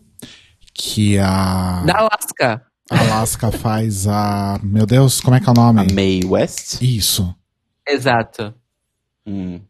[0.74, 2.62] Que a Da Alaska.
[2.90, 4.58] Alaska faz a.
[4.62, 5.80] Meu Deus, como é que é o nome?
[5.80, 6.80] A Mae West?
[6.80, 7.34] Isso.
[7.88, 8.54] Exato.
[9.26, 9.60] Hum.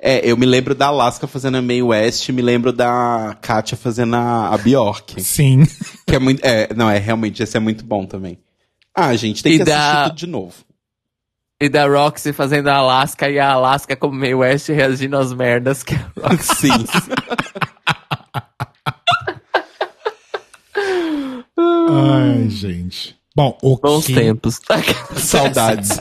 [0.00, 4.14] É, eu me lembro da Alaska fazendo a Mae West, me lembro da Katia fazendo
[4.14, 5.20] a, a Bjork.
[5.22, 5.64] Sim.
[6.06, 6.44] Que é muito.
[6.44, 8.38] É, não, é realmente, esse é muito bom também.
[8.94, 10.54] Ah, gente, tem E que assistir da- tudo de novo.
[11.60, 15.82] E da Roxy fazendo a Alaska e a Alaska como meio West reagindo às merdas
[15.82, 16.84] que a Roxy Sim.
[21.56, 23.16] Ai, gente.
[23.34, 24.60] Bom, o Bons que tempos.
[25.16, 26.00] Saudades.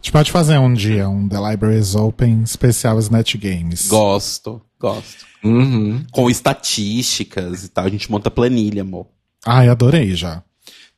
[0.00, 3.86] A gente pode fazer um dia um The Libraries Open especial Snatch Games.
[3.86, 5.26] Gosto, gosto.
[5.44, 6.02] Uhum.
[6.10, 7.84] Com estatísticas e tal.
[7.84, 9.06] A gente monta planilha, amor.
[9.44, 10.42] Ai, adorei já.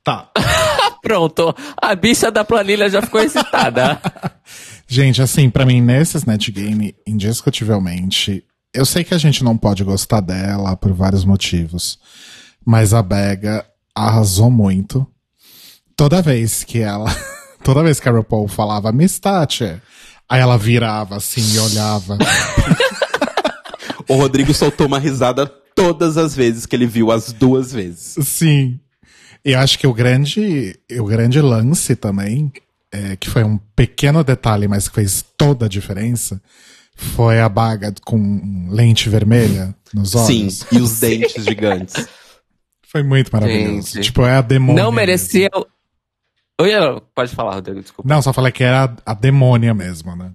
[0.04, 0.30] Tá.
[1.02, 4.00] Pronto, a bicha da planilha já ficou excitada.
[4.86, 9.82] Gente, assim, pra mim, nesse Snatch Game, indiscutivelmente, eu sei que a gente não pode
[9.82, 11.98] gostar dela por vários motivos,
[12.64, 15.04] mas a Bega arrasou muito.
[15.96, 17.10] Toda vez que ela.
[17.62, 19.80] Toda vez que a RuPaul falava Miss Thatcher,
[20.28, 22.18] aí ela virava assim e olhava.
[24.08, 28.16] O Rodrigo soltou uma risada todas as vezes que ele viu, as duas vezes.
[28.26, 28.78] Sim.
[29.44, 32.52] E eu acho que o grande, o grande lance também,
[32.92, 36.42] é, que foi um pequeno detalhe, mas que fez toda a diferença,
[36.94, 40.58] foi a baga com lente vermelha nos olhos.
[40.58, 42.06] Sim, e os dentes gigantes.
[42.86, 43.94] Foi muito maravilhoso.
[43.94, 44.04] Gente.
[44.04, 44.82] Tipo, é a demônia.
[44.82, 45.66] Não mesmo.
[47.14, 48.08] Pode falar, Rodrigo, desculpa.
[48.08, 50.32] Não, só falei que era a, a demônia mesmo, né?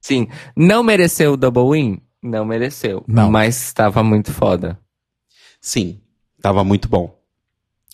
[0.00, 2.00] Sim, não mereceu o Double Win?
[2.22, 3.04] Não mereceu.
[3.06, 3.30] Não.
[3.30, 4.78] Mas estava muito foda.
[5.60, 6.00] Sim,
[6.40, 7.18] tava muito bom.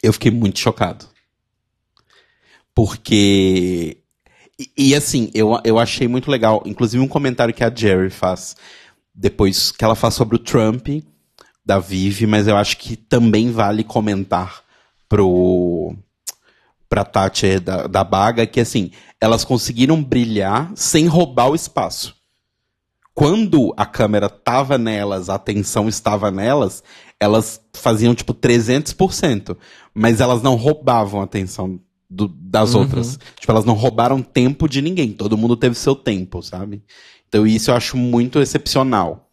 [0.03, 1.07] Eu fiquei muito chocado.
[2.74, 3.98] Porque.
[4.59, 6.62] E, e, assim, eu, eu achei muito legal.
[6.65, 8.57] Inclusive um comentário que a Jerry faz
[9.15, 10.89] depois que ela faz sobre o Trump
[11.65, 14.62] da Vivi, mas eu acho que também vale comentar
[15.09, 15.97] pro
[16.88, 18.90] pra Tati da, da Baga que assim,
[19.20, 22.14] elas conseguiram brilhar sem roubar o espaço.
[23.14, 26.82] Quando a câmera tava nelas, a atenção estava nelas,
[27.18, 29.56] elas faziam tipo 300%,
[29.94, 31.80] mas elas não roubavam a atenção
[32.10, 32.80] do- das Uhum.
[32.82, 33.18] outras.
[33.40, 36.82] Tipo, elas não roubaram tempo de ninguém, todo mundo teve seu tempo, sabe?
[37.26, 39.26] Então isso eu acho muito excepcional.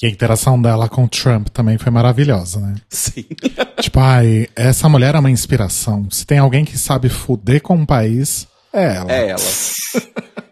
[0.00, 2.74] E a interação dela com o Trump também foi maravilhosa, né?
[2.88, 3.24] Sim.
[3.80, 6.08] tipo, ai, essa mulher é uma inspiração.
[6.10, 9.12] Se tem alguém que sabe fuder com um país, é ela.
[9.12, 9.40] É ela.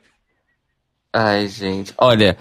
[1.12, 1.94] Ai, gente.
[1.98, 2.36] Olha,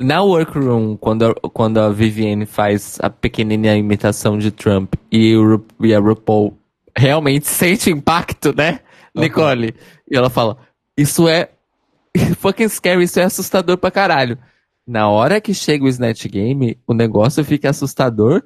[0.00, 5.56] na workroom, quando a, quando a Vivienne faz a pequenina imitação de Trump e, o,
[5.56, 6.56] Ru- e a RuPaul
[6.96, 8.80] realmente sente impacto, né,
[9.14, 9.74] Nicole?
[10.10, 10.56] E ela fala,
[10.96, 11.50] isso é
[12.40, 14.38] fucking scary, isso é assustador pra caralho.
[14.88, 18.42] Na hora que chega o Snatch Game, o negócio fica assustador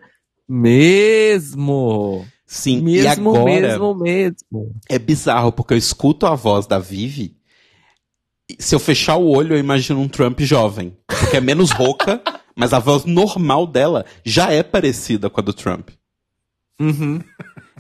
[0.48, 2.27] mesmo.
[2.44, 4.74] Sim, e Mesmo, agora mesmo, mesmo.
[4.89, 7.35] é bizarro, porque eu escuto a voz da Vivi,
[8.51, 12.20] e se eu fechar o olho eu imagino um Trump jovem, porque é menos rouca,
[12.55, 15.90] mas a voz normal dela já é parecida com a do Trump.
[16.78, 17.20] Uhum.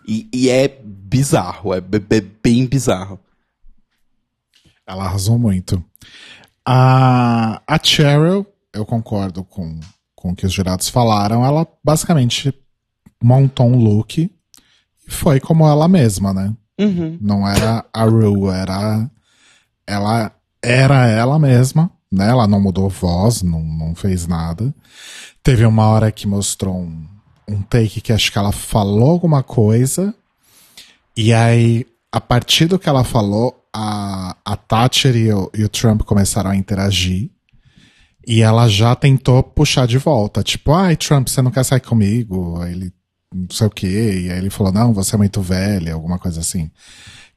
[0.08, 1.98] E, e é bizarro, é be-
[2.42, 3.20] bem bizarro.
[4.86, 5.84] Ela arrasou muito.
[6.64, 9.78] A, a Cheryl, eu concordo com,
[10.14, 12.54] com o que os jurados falaram, ela basicamente
[13.22, 14.30] montou um look e
[15.10, 16.54] foi como ela mesma, né?
[16.78, 17.18] Uhum.
[17.20, 19.10] Não era a Ru, era.
[19.86, 20.32] Ela
[20.62, 22.28] era ela mesma, né?
[22.28, 24.74] Ela não mudou voz, não, não fez nada.
[25.42, 27.06] Teve uma hora que mostrou um,
[27.48, 30.14] um take que acho que ela falou alguma coisa.
[31.16, 35.68] E aí, a partir do que ela falou, a, a Thatcher e o, e o
[35.68, 37.30] Trump começaram a interagir.
[38.26, 40.42] E ela já tentou puxar de volta.
[40.42, 42.60] Tipo, ai, Trump, você não quer sair comigo?
[42.60, 42.92] Aí ele,
[43.34, 44.22] não sei o quê.
[44.26, 46.70] E aí ele falou, não, você é muito velha, alguma coisa assim.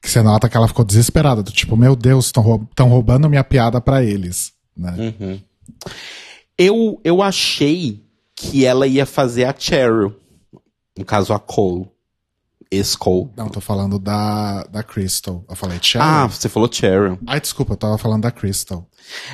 [0.00, 1.42] Que você nota que ela ficou desesperada.
[1.42, 4.52] Do tipo, meu Deus, estão roubando minha piada pra eles.
[4.76, 5.14] Né?
[5.20, 5.40] Uhum.
[6.58, 8.04] Eu, eu achei
[8.34, 10.14] que ela ia fazer a Cheryl.
[10.96, 11.88] No caso, a Cole.
[12.70, 13.30] Ex-Cole.
[13.36, 15.44] Não, tô falando da, da Crystal.
[15.48, 16.06] Eu falei, Cheryl?
[16.06, 17.18] Ah, você falou Cheryl.
[17.26, 18.88] Ai, desculpa, eu tava falando da Crystal.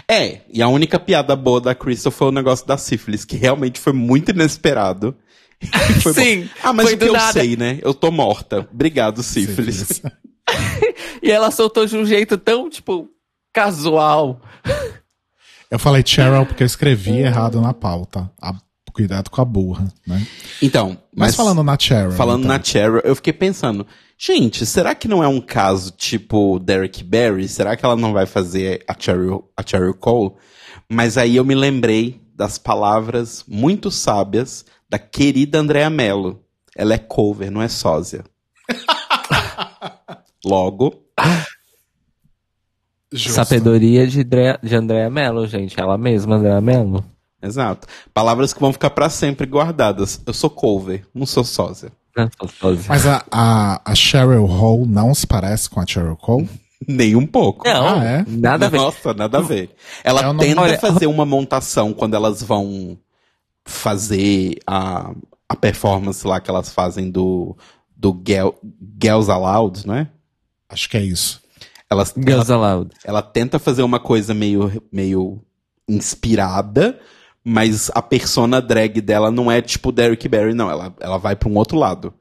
[0.09, 3.81] É, e a única piada boa da Crystal foi o negócio da sífilis, que realmente
[3.81, 5.17] foi muito inesperado.
[6.03, 6.49] Foi Sim, bom.
[6.65, 7.33] Ah, mas foi o que eu nada.
[7.33, 7.79] sei, né?
[7.83, 8.69] Eu tô morta.
[8.73, 10.03] Obrigado, sífilis.
[11.23, 13.09] E ela soltou de um jeito tão, tipo,
[13.55, 14.41] casual.
[15.71, 18.29] Eu falei Cheryl porque eu escrevi errado na pauta.
[18.43, 18.57] A-
[18.93, 20.27] cuidado com a burra, né?
[20.60, 22.12] Então, Mas, mas, falando na Cheryl.
[22.12, 22.56] falando então.
[22.56, 23.86] na Cheryl, eu fiquei pensando,
[24.19, 27.48] gente, será que não é um caso tipo Derek Barry?
[27.48, 30.32] Será que ela não vai fazer a Cheryl, a Cheryl Cole?
[30.89, 36.40] Mas aí eu me lembrei das palavras muito sábias da querida Andrea Mello.
[36.77, 38.24] Ela é cover, não é sósia.
[40.44, 41.02] Logo,
[43.14, 43.32] Justo.
[43.44, 45.78] Sabedoria de, Dre- de Andréa Mello, gente.
[45.78, 47.05] Ela mesma, Andréa Mello.
[47.43, 47.86] Exato.
[48.14, 50.20] Palavras que vão ficar pra sempre guardadas.
[50.27, 51.90] Eu sou cover, não sou sósia.
[52.39, 52.82] Gostosa.
[52.89, 56.48] Mas a, a, a Cheryl Hole não se parece com a Cheryl Cole?
[56.86, 57.66] Nem um pouco.
[57.66, 58.24] Não, Ah, é?
[58.28, 58.77] nada a ver.
[58.77, 59.70] Nossa, nada a ver.
[60.05, 62.98] Ela Eu tenta Olha- fazer uma montação quando elas vão
[63.64, 65.12] fazer a,
[65.48, 67.56] a performance lá que elas fazem do,
[67.97, 68.51] do Girl,
[69.01, 70.09] Girls Aloud, não é?
[70.69, 71.40] Acho que é isso.
[71.89, 72.90] Elas, Girls ela, Aloud.
[73.05, 75.40] ela tenta fazer uma coisa meio, meio
[75.89, 76.98] inspirada,
[77.44, 80.70] mas a persona drag dela não é tipo Derek Barry, não.
[80.70, 82.14] Ela, ela vai pra um outro lado.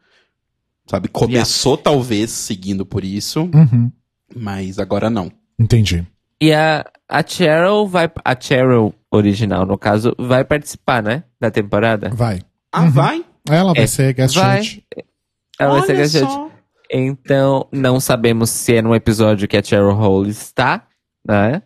[0.88, 1.07] Sabe?
[1.07, 3.91] Começou talvez seguindo por isso, Uhum.
[4.35, 5.31] mas agora não.
[5.60, 6.06] Entendi.
[6.41, 8.10] E a, a Cheryl vai.
[8.26, 11.23] A Cheryl original, no caso, vai participar, né?
[11.39, 12.10] Da temporada.
[12.10, 12.41] Vai.
[12.72, 13.23] Ah, vai?
[13.48, 14.57] Ela vai É, ser guest vai.
[14.64, 14.84] judge.
[15.60, 16.31] Ela vai ser Olha guest judge.
[16.31, 16.52] só.
[16.93, 20.88] Então, não sabemos se é no episódio que a Cheryl Hole está,
[21.26, 21.61] né?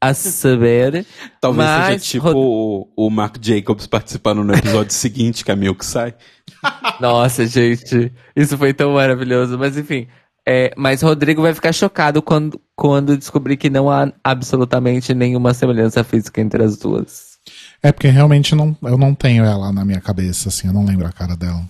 [0.00, 1.04] A saber.
[1.40, 5.84] Talvez Mas, seja tipo o, o Mark Jacobs participando no episódio seguinte, que a Milk
[5.84, 6.14] sai.
[6.98, 9.58] Nossa, gente, isso foi tão maravilhoso.
[9.58, 10.06] Mas enfim.
[10.46, 16.02] é, mas Rodrigo vai ficar chocado quando, quando descobrir que não há absolutamente nenhuma semelhança
[16.02, 17.38] física entre as duas.
[17.82, 21.06] É porque realmente não, eu não tenho ela na minha cabeça, assim, eu não lembro
[21.06, 21.62] a cara dela.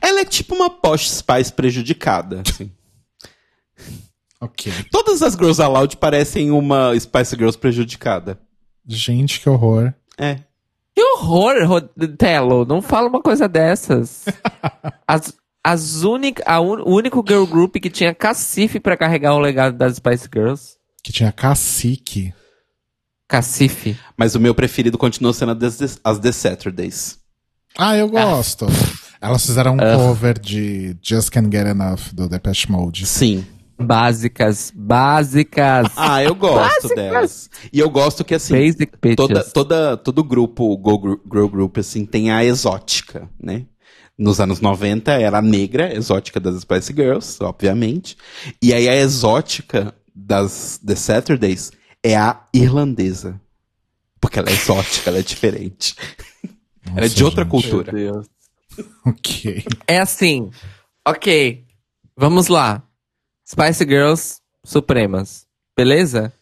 [0.00, 2.42] Ela é tipo uma Posh Spice prejudicada.
[2.46, 2.70] assim.
[4.44, 4.72] Ok.
[4.90, 8.38] Todas as Girls Aloud parecem uma Spice Girls prejudicada.
[8.86, 9.92] Gente, que horror.
[10.18, 10.40] É.
[10.94, 11.88] Que horror,
[12.18, 12.64] Telo.
[12.64, 14.24] Não fala uma coisa dessas.
[15.08, 19.38] As, as única, a un- o único girl group que tinha cacife pra carregar o
[19.40, 20.76] legado das Spice Girls.
[21.02, 22.32] Que tinha cacique.
[23.26, 23.98] Cacife.
[24.16, 25.56] Mas o meu preferido continua sendo
[26.04, 27.18] as The Saturdays.
[27.76, 28.66] Ah, eu gosto.
[29.20, 29.96] Elas fizeram um Ah.
[29.96, 33.06] cover de Just Can't Get Enough do Depeche Mode.
[33.06, 33.44] Sim.
[33.78, 34.72] Básicas.
[34.74, 35.88] Básicas.
[35.96, 37.50] Ah, eu gosto delas.
[37.72, 39.16] E eu gosto que, assim, Basic bitches.
[39.16, 43.66] toda, toda, todo grupo, Go Gru- Girl Group, assim, tem a exótica, né?
[44.16, 48.16] Nos anos 90 era a negra, exótica das Spice Girls, obviamente.
[48.62, 51.72] E aí a exótica das The Saturdays
[52.02, 53.40] é a irlandesa.
[54.20, 55.96] Porque ela é exótica, ela é diferente.
[56.86, 57.50] ela é Nossa, de outra gente.
[57.50, 57.92] cultura.
[57.92, 58.26] Deus.
[59.04, 59.64] Ok.
[59.88, 60.50] É assim.
[61.06, 61.64] Ok.
[62.16, 62.82] Vamos lá.
[63.46, 65.46] Spice Girls Supremas.
[65.76, 66.32] Beleza?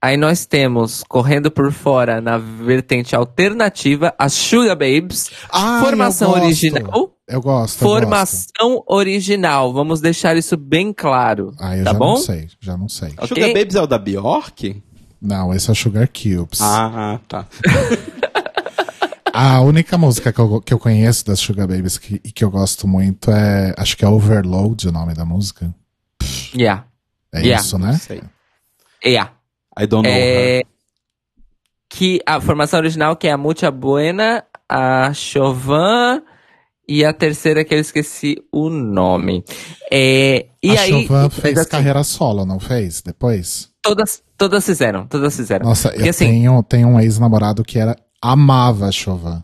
[0.00, 5.30] Aí nós temos, correndo por fora, na vertente alternativa, as Sugar Babes.
[5.50, 6.44] Ah, formação eu gosto.
[6.46, 6.82] original.
[6.84, 7.12] Eu gosto.
[7.28, 7.78] eu gosto.
[7.78, 9.72] Formação original.
[9.72, 11.52] Vamos deixar isso bem claro.
[11.58, 12.14] Ah, eu tá já bom?
[12.14, 12.48] não sei.
[12.60, 13.08] Já não sei.
[13.18, 13.28] Ok?
[13.28, 14.82] Sugar Babes é o da Bjork?
[15.20, 16.60] Não, esse é Sugar Cubes.
[16.60, 17.44] Ah, tá.
[19.32, 22.50] A única música que eu, que eu conheço das Sugar Babies que, e que eu
[22.50, 23.74] gosto muito é.
[23.76, 25.72] Acho que é Overload o nome da música.
[26.54, 26.86] Yeah.
[27.32, 27.62] É Yeah.
[27.62, 27.92] isso, né?
[27.94, 28.22] sei.
[29.04, 29.32] Yeah.
[29.78, 30.66] I don't know É, her.
[31.88, 36.22] que a formação original que é a Mucha Buena, a Chauvin
[36.90, 39.44] E a terceira que eu esqueci o nome.
[39.92, 43.02] É, e a aí, Chauvin fez assim, carreira solo, não fez?
[43.02, 43.68] Depois?
[43.82, 45.66] todas, todas fizeram, todas fizeram.
[45.66, 49.42] Nossa, Porque eu assim, tenho, tenho um ex-namorado que era amava a Chauvin.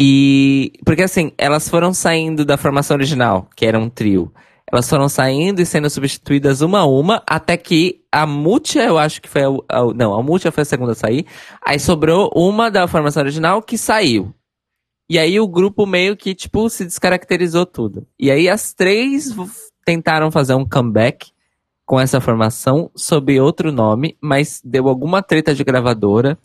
[0.00, 0.72] E.
[0.84, 4.32] Porque assim, elas foram saindo da formação original, que era um trio.
[4.74, 9.22] Elas foram saindo e sendo substituídas uma a uma, até que a Mútia, eu acho
[9.22, 11.24] que foi a, a- Não, a Mútia foi a segunda a sair.
[11.64, 14.34] Aí sobrou uma da formação original que saiu.
[15.08, 18.04] E aí o grupo meio que, tipo, se descaracterizou tudo.
[18.18, 19.32] E aí as três
[19.84, 21.30] tentaram fazer um comeback
[21.86, 26.36] com essa formação sob outro nome, mas deu alguma treta de gravadora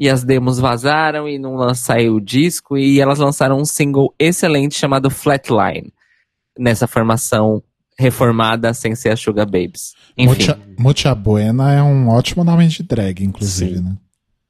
[0.00, 4.74] e as demos vazaram e não saiu o disco e elas lançaram um single excelente
[4.74, 5.92] chamado Flatline
[6.58, 7.62] nessa formação
[7.98, 9.94] reformada sem ser a Sugar Babes.
[10.16, 13.82] Enfim, Mucha, Mucha Buena é um ótimo nome de drag, inclusive, Sim.
[13.82, 13.96] né?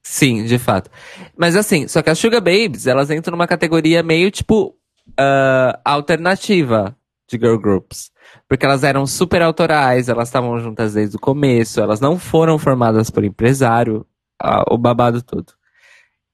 [0.02, 0.90] sim, de fato.
[1.36, 4.74] Mas assim, só que as Sugar Babes, elas entram numa categoria meio tipo
[5.18, 6.96] ah, alternativa
[7.28, 8.10] de girl groups.
[8.48, 13.10] Porque elas eram super autorais, elas estavam juntas desde o começo, elas não foram formadas
[13.10, 14.06] por empresário,
[14.42, 15.52] ah, o babado todo.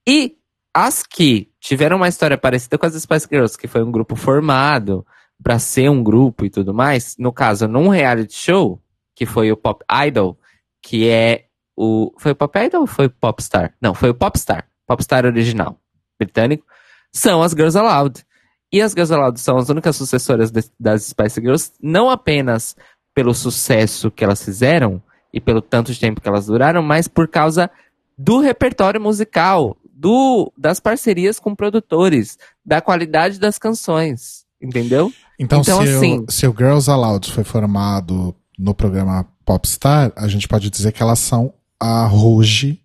[0.07, 0.37] E
[0.75, 5.05] as que tiveram uma história parecida com as Spice Girls, que foi um grupo formado
[5.43, 8.81] pra ser um grupo e tudo mais, no caso, num reality show,
[9.15, 10.39] que foi o Pop Idol,
[10.83, 11.47] que é
[11.77, 12.13] o.
[12.19, 13.75] Foi o Pop Idol ou foi o Popstar?
[13.81, 14.67] Não, foi o Popstar.
[14.87, 15.79] Popstar original,
[16.19, 16.65] britânico.
[17.13, 18.25] São as Girls Aloud.
[18.73, 22.77] E as Girls Aloud são as únicas sucessoras de- das Spice Girls, não apenas
[23.15, 25.03] pelo sucesso que elas fizeram
[25.33, 27.69] e pelo tanto de tempo que elas duraram, mas por causa
[28.17, 35.13] do repertório musical, do das parcerias com produtores, da qualidade das canções, entendeu?
[35.43, 40.29] Então, Então, se, assim- o, se o Girls Aloud foi formado no programa Popstar, a
[40.29, 42.79] gente pode dizer que elas são a Rouge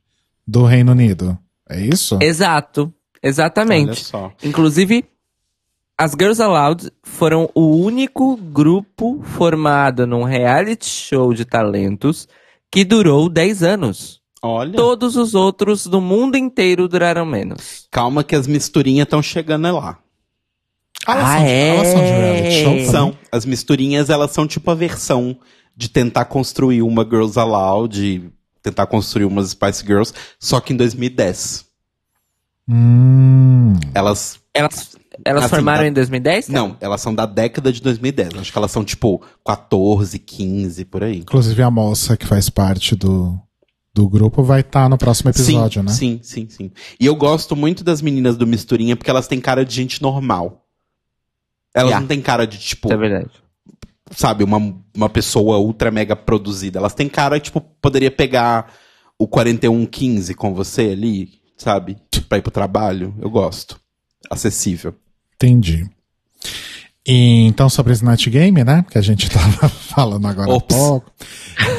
[0.48, 1.38] do Reino Unido.
[1.69, 2.18] É isso?
[2.22, 4.06] Exato, Olha exatamente.
[4.06, 4.32] só.
[4.41, 5.03] Inclusive,
[5.98, 12.26] as Girls Aloud foram o único grupo formado num reality show de talentos
[12.72, 14.22] que durou 10 anos.
[14.41, 14.76] Olha.
[14.77, 17.88] Todos os outros do mundo inteiro duraram menos.
[17.91, 19.98] Calma que as misturinhas estão chegando lá.
[21.07, 21.68] Elas, Ah, são é?
[21.69, 22.86] elas são de reality show também?
[22.90, 23.18] São.
[23.32, 25.38] As misturinhas, elas são tipo a versão
[25.76, 28.30] de tentar construir uma Girls Aloud, de
[28.61, 31.65] tentar construir umas Spice Girls, só que em 2010.
[32.68, 34.40] Hum, Elas.
[34.53, 34.95] Elas,
[35.26, 36.48] elas Assim, formaram tá- em 2010?
[36.48, 38.30] Não, elas são da década de 2010.
[38.40, 41.19] Acho que elas são tipo 14, 15, por aí.
[41.19, 43.38] inclusive a moça que faz parte do,
[43.94, 45.91] do grupo vai estar no próximo episódio, sim, né?
[45.94, 46.72] Sim, sim, sim.
[46.99, 50.64] E eu gosto muito das meninas do Misturinha porque elas têm cara de gente normal.
[51.76, 51.99] Elas Yeah.
[51.99, 53.30] não têm cara de, tipo, é verdade.
[54.11, 54.57] sabe, uma,
[54.95, 56.80] uma pessoa ultra mega produzida.
[56.80, 58.72] Elas têm cara, tipo, poderia pegar
[59.19, 61.97] o 4115 com você ali, sabe?
[62.30, 63.14] Pra ir pro trabalho.
[63.22, 63.80] Eu gosto.
[64.31, 64.95] Acessível.
[65.35, 65.88] Entendi.
[67.07, 68.84] E, então, sobre esse Night Game, né?
[68.89, 70.76] Que a gente tava falando agora há Ops.
[70.76, 71.11] pouco.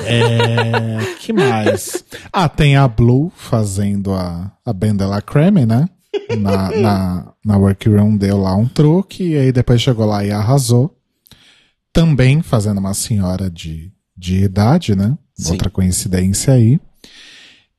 [0.05, 2.05] É, que mais?
[2.33, 5.89] Ah, tem a Blue fazendo a, a Bendela Creme, né?
[6.41, 10.97] Na, na, na workroom deu lá um truque, e aí depois chegou lá e arrasou.
[11.93, 15.17] Também fazendo uma senhora de, de idade, né?
[15.35, 15.53] Sim.
[15.53, 16.81] Outra coincidência aí.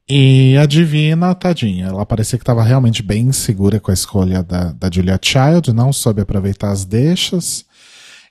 [0.09, 4.71] E a Divina, tadinha, ela parecia que estava realmente bem insegura com a escolha da,
[4.71, 7.65] da Julia Child, não soube aproveitar as deixas.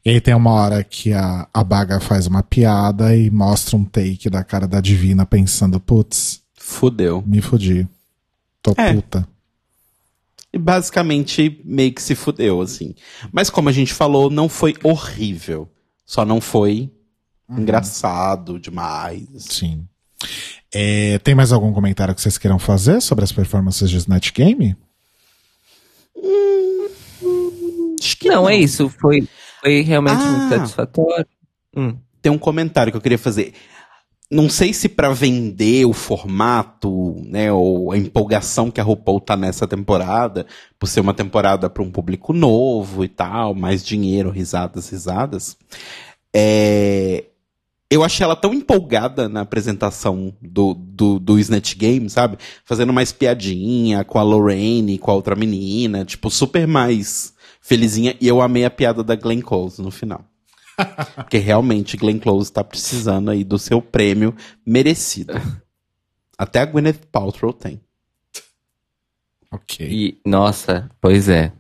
[0.03, 3.85] E aí tem uma hora que a, a Baga faz uma piada e mostra um
[3.85, 7.23] take da cara da Divina pensando, putz, Fudeu.
[7.27, 7.87] me fudi.
[8.63, 8.95] Tô É.
[8.95, 9.29] puta.
[10.57, 12.95] E basicamente meio que se fudeu, assim.
[13.31, 15.69] Mas como a gente falou, não foi horrível.
[16.07, 16.91] Só não foi
[17.49, 19.27] engraçado demais.
[19.39, 19.87] Sim.
[20.73, 24.75] É, tem mais algum comentário que vocês queiram fazer sobre as performances de Snatch Game?
[28.01, 28.89] Acho que Não, é isso.
[28.89, 29.29] Foi,
[29.61, 30.33] foi realmente Ah.
[30.33, 31.27] muito satisfatório.
[31.77, 31.97] Hum.
[32.23, 33.53] tem um comentário que eu queria fazer.
[34.31, 39.37] Não sei se pra vender o formato, né, ou a empolgação que a RuPaul tá
[39.37, 40.47] nessa temporada,
[40.81, 45.57] por ser uma temporada para um público novo e tal, mais dinheiro, risadas, risadas.
[46.35, 47.25] É,
[47.89, 52.37] eu achei ela tão empolgada na apresentação do, do, do Snatch Game, sabe?
[52.65, 58.17] Fazendo mais piadinha com a Lorraine, com a outra menina, tipo, super mais felizinha.
[58.21, 60.25] E eu amei a piada da Glenn Close no final.
[61.15, 64.35] Porque realmente Glenn Close tá precisando aí do seu prêmio
[64.65, 65.35] merecido.
[66.37, 67.81] Até a Gwyneth Paltrow tem.
[69.51, 69.87] Ok.
[69.89, 71.53] E, nossa, pois é.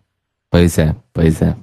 [0.50, 1.56] Pois é, pois é.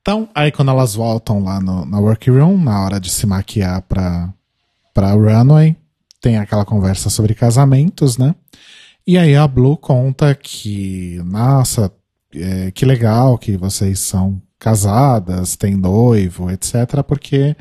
[0.00, 4.32] Então, aí quando elas voltam lá no, na workroom, na hora de se maquiar pra,
[4.94, 5.76] pra runway,
[6.20, 8.34] tem aquela conversa sobre casamentos, né?
[9.06, 11.92] E aí a Blue conta que, nossa,
[12.34, 17.02] é, que legal que vocês são casadas, têm noivo, etc.
[17.06, 17.56] Porque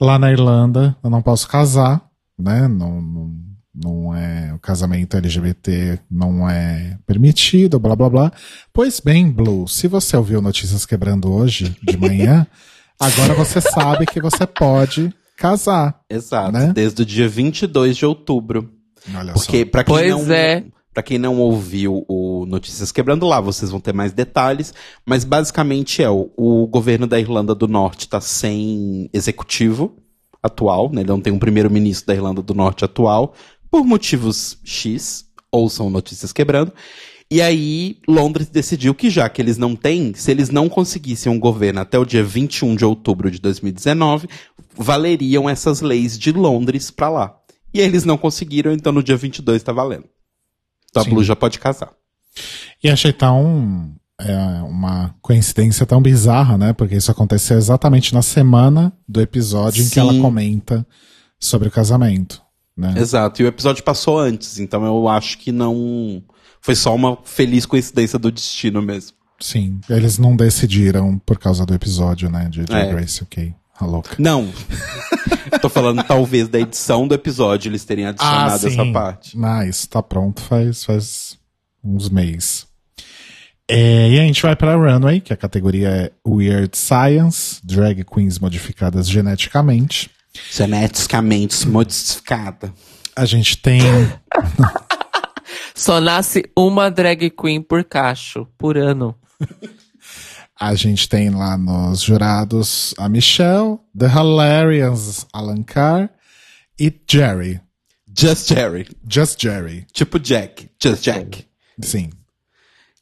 [0.00, 2.02] lá na Irlanda eu não posso casar,
[2.38, 2.66] né?
[2.68, 3.34] Não, não,
[3.74, 8.32] não é o casamento LGBT não é permitido, blá blá blá.
[8.72, 12.46] Pois bem, Blue, se você ouviu Notícias Quebrando hoje de manhã,
[12.98, 16.00] agora você sabe que você pode casar.
[16.08, 16.52] Exato.
[16.52, 16.72] Né?
[16.72, 18.70] Desde o dia 22 de outubro.
[19.14, 19.70] Olha Porque, só.
[19.70, 20.34] pra quem Pois não.
[20.34, 20.64] é.
[20.94, 24.72] Pra quem não ouviu o Notícias Quebrando lá, vocês vão ter mais detalhes.
[25.04, 29.96] Mas basicamente é: o, o governo da Irlanda do Norte tá sem executivo
[30.40, 31.00] atual, né?
[31.00, 33.34] Ele não tem um primeiro-ministro da Irlanda do Norte atual,
[33.68, 36.72] por motivos X, ouçam Notícias Quebrando.
[37.28, 41.40] E aí, Londres decidiu que já que eles não têm, se eles não conseguissem um
[41.40, 44.28] governo até o dia 21 de outubro de 2019,
[44.76, 47.36] valeriam essas leis de Londres pra lá.
[47.72, 50.13] E eles não conseguiram, então no dia 22 tá valendo.
[50.94, 51.10] Então a Sim.
[51.10, 51.90] Blue já pode casar.
[52.82, 53.92] E achei tão.
[54.20, 56.72] é, uma coincidência tão bizarra, né?
[56.72, 60.00] Porque isso aconteceu exatamente na semana do episódio em que Sim.
[60.00, 60.86] ela comenta
[61.40, 62.40] sobre o casamento.
[62.76, 62.94] Né?
[62.96, 63.42] Exato.
[63.42, 66.22] E o episódio passou antes, então eu acho que não.
[66.60, 69.16] Foi só uma feliz coincidência do destino mesmo.
[69.40, 72.48] Sim, eles não decidiram por causa do episódio, né?
[72.48, 72.86] De, de É.
[72.86, 73.52] Grace, ok.
[73.78, 74.16] A louca.
[74.18, 74.52] Não.
[75.60, 79.36] Tô falando talvez da edição do episódio eles terem adicionado essa parte.
[79.42, 81.38] Ah, isso tá pronto faz, faz
[81.82, 82.66] uns meses.
[83.68, 88.38] É, e a gente vai pra Runway, que a categoria é Weird Science, drag queens
[88.38, 90.10] modificadas geneticamente.
[90.52, 92.72] Geneticamente modificada.
[93.16, 93.80] A gente tem
[95.74, 99.14] Só nasce uma drag queen por cacho, por ano.
[100.64, 106.08] A gente tem lá nos jurados a Michelle, The Hilarious Alan Carr
[106.80, 107.60] e Jerry.
[108.18, 108.88] Just Jerry.
[109.06, 109.86] Just Jerry.
[109.92, 110.70] Tipo Jack.
[110.82, 111.44] Just Jack.
[111.82, 112.08] Sim.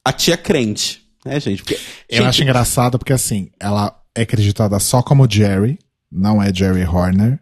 [0.05, 1.07] A tia crente.
[1.25, 1.63] Né, gente?
[1.63, 1.79] Porque,
[2.09, 5.79] Eu gente, acho engraçado porque, assim, ela é acreditada só como Jerry,
[6.11, 7.39] não é Jerry Horner.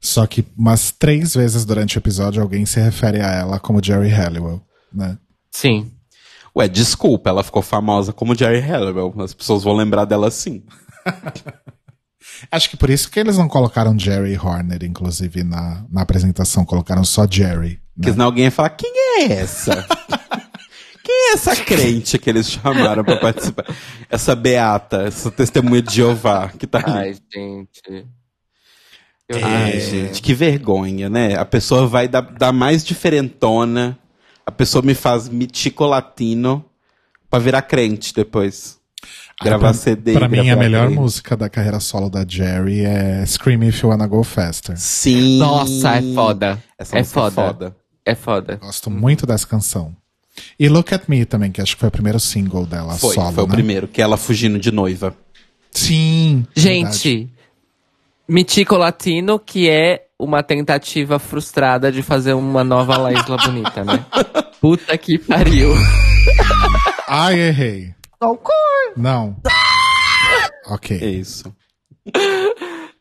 [0.00, 4.08] Só que umas três vezes durante o episódio alguém se refere a ela como Jerry
[4.08, 4.60] Halliwell,
[4.92, 5.16] né?
[5.52, 5.92] Sim.
[6.56, 9.14] Ué, desculpa, ela ficou famosa como Jerry Halliwell.
[9.18, 10.62] As pessoas vão lembrar dela assim.
[12.50, 16.64] Acho que por isso que eles não colocaram Jerry Horner, inclusive, na, na apresentação.
[16.64, 17.80] Colocaram só Jerry.
[17.94, 18.12] Porque Né?
[18.12, 19.86] senão alguém ia falar, quem é essa?
[21.04, 23.64] quem é essa crente que eles chamaram pra participar?
[24.08, 26.98] Essa beata, essa testemunha de Jeová que tá ali.
[26.98, 28.06] Ai, gente.
[29.28, 31.36] Eu- Ai, gente, que vergonha, né?
[31.36, 33.98] A pessoa vai dar, dar mais diferentona.
[34.44, 36.64] A pessoa me faz mitico latino
[37.28, 38.78] pra virar crente depois.
[39.40, 40.12] Ah, Gravar pra, CD.
[40.12, 44.06] Pra mim, a melhor música da carreira solo da Jerry é Scream If You Wanna
[44.06, 44.76] Go Faster.
[44.76, 45.38] Sim.
[45.38, 46.62] Nossa, é foda.
[46.78, 47.76] Essa é música foda.
[48.04, 48.56] É foda.
[48.56, 49.94] Gosto muito dessa canção.
[50.58, 53.32] E Look At Me também, que acho que foi o primeiro single dela Foi, solo,
[53.32, 53.54] foi o né?
[53.54, 55.14] primeiro, que é ela fugindo de noiva.
[55.70, 56.46] Sim.
[56.54, 56.96] verdade.
[56.98, 57.30] Gente,
[58.28, 64.04] Mitico Latino, que é uma tentativa frustrada de fazer uma nova La Isla Bonita, né?
[64.60, 65.70] Puta que pariu.
[67.08, 67.94] Ai, errei.
[68.96, 69.36] Não.
[70.66, 70.96] Ok.
[71.02, 71.52] É isso.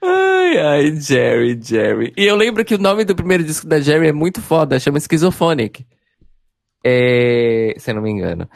[0.01, 2.11] Ai, ai, Jerry, Jerry.
[2.17, 4.99] E eu lembro que o nome do primeiro disco da Jerry é muito foda, chama
[4.99, 5.85] Schizophonic.
[6.83, 8.49] É, se eu não me engano.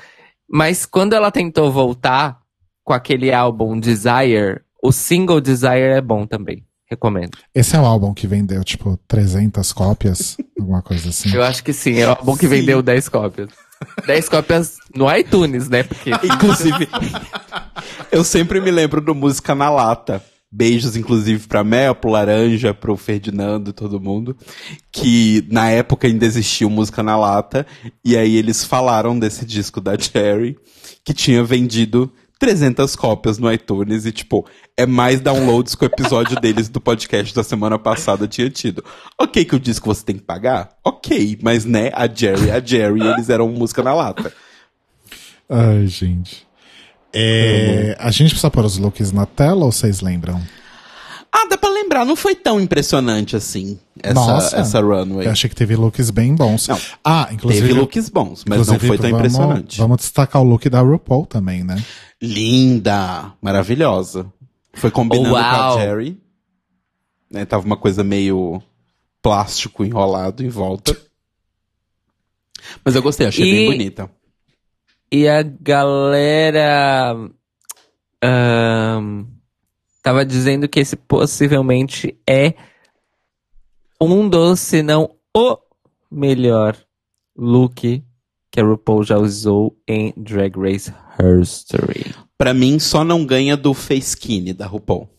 [0.50, 2.40] Mas quando ela tentou voltar
[2.84, 6.66] com aquele álbum Desire, o single Desire é bom também.
[6.94, 7.38] Recomendo.
[7.54, 11.34] Esse é o álbum que vendeu, tipo, 300 cópias, alguma coisa assim.
[11.34, 13.50] Eu acho que sim, é o álbum que vendeu 10 cópias.
[14.06, 15.84] 10 cópias no iTunes, né?
[15.84, 16.88] Porque Inclusive,
[18.12, 20.24] eu sempre me lembro do Música na Lata.
[20.56, 24.38] Beijos, inclusive, pra Mel, pro Laranja, pro Ferdinando e todo mundo.
[24.92, 27.66] Que na época ainda existia o Música na Lata.
[28.06, 30.56] E aí eles falaram desse disco da Cherry,
[31.04, 32.14] que tinha vendido
[32.44, 34.06] 300 cópias no iTunes.
[34.06, 34.46] E, tipo,
[34.76, 38.84] é mais downloads que o episódio deles do podcast da semana passada tinha tido.
[39.18, 40.72] Ok que o disco você tem que pagar?
[40.84, 44.34] Ok, mas né, a Jerry, a Jerry, eles eram Música na Lata.
[45.50, 46.46] Ai, gente.
[47.14, 50.42] É, a gente precisa pôr os looks na tela ou vocês lembram?
[51.36, 54.56] Ah, dá pra lembrar, não foi tão impressionante assim, essa, Nossa.
[54.58, 55.26] essa runway.
[55.26, 56.68] Eu achei que teve looks bem bons.
[56.68, 57.68] Não, ah, inclusive.
[57.68, 59.78] Teve looks bons, mas não foi tão vamos- impressionante.
[59.80, 61.84] Vamos destacar o look da RuPaul também, né?
[62.22, 64.32] Linda, maravilhosa.
[64.74, 65.78] Foi combinando com Uau.
[65.78, 66.22] a Jerry.
[67.32, 68.62] Né, tava uma coisa meio
[69.22, 70.96] plástico enrolado em volta.
[72.86, 74.10] Mas eu gostei, achei bem E- bonita.
[75.12, 77.16] E a galera
[78.24, 79.26] ahn,
[80.04, 82.54] tava dizendo que esse possivelmente é
[84.00, 85.58] um dos, se não o
[86.12, 86.76] melhor
[87.36, 88.04] look
[88.52, 90.94] que a RuPaul já usou em Drag Race
[91.42, 92.14] History.
[92.38, 95.10] Pra mim, só não ganha do Face Skinny da RuPaul.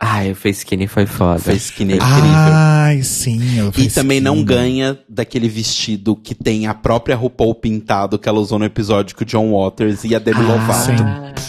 [0.00, 1.40] Ai, o Face Skinny foi foda.
[1.40, 2.20] Face Skinny é incrível.
[2.22, 3.58] Ai, sim.
[3.58, 4.44] eu E também não skin.
[4.44, 9.24] ganha daquele vestido que tem a própria RuPaul pintado que ela usou no episódio com
[9.24, 10.84] o John Waters e a Demi Ah, Lovato.
[10.86, 11.47] sim.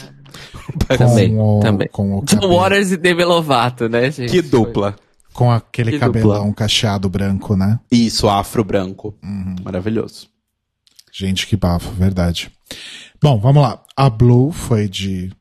[0.97, 1.87] Também, com o, também.
[1.91, 4.31] Com o John cabelo- Waters e Demi Lovato, né, gente?
[4.31, 4.95] Que dupla.
[5.33, 7.79] Com aquele Que cabelão cacheado branco, né?
[7.91, 9.15] Isso, afro branco.
[9.23, 9.55] Uhum.
[9.63, 10.27] Maravilhoso.
[11.13, 12.51] Gente, que bafo, verdade.
[13.21, 13.81] Bom, vamos lá.
[13.95, 15.31] A Blue foi de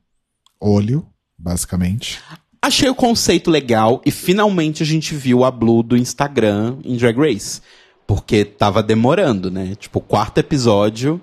[0.59, 1.05] olho,
[1.37, 2.19] basicamente.
[2.61, 7.17] Achei o conceito legal e finalmente a gente viu a Blue do Instagram em Drag
[7.17, 7.61] Race.
[8.05, 9.75] Porque tava demorando, né?
[9.79, 11.21] Tipo, o quarto episódio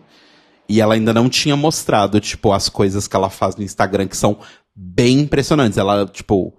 [0.68, 4.16] e ela ainda não tinha mostrado, tipo, as coisas que ela faz no Instagram que
[4.16, 4.38] são
[4.74, 5.78] bem impressionantes.
[5.78, 6.52] Ela, tipo,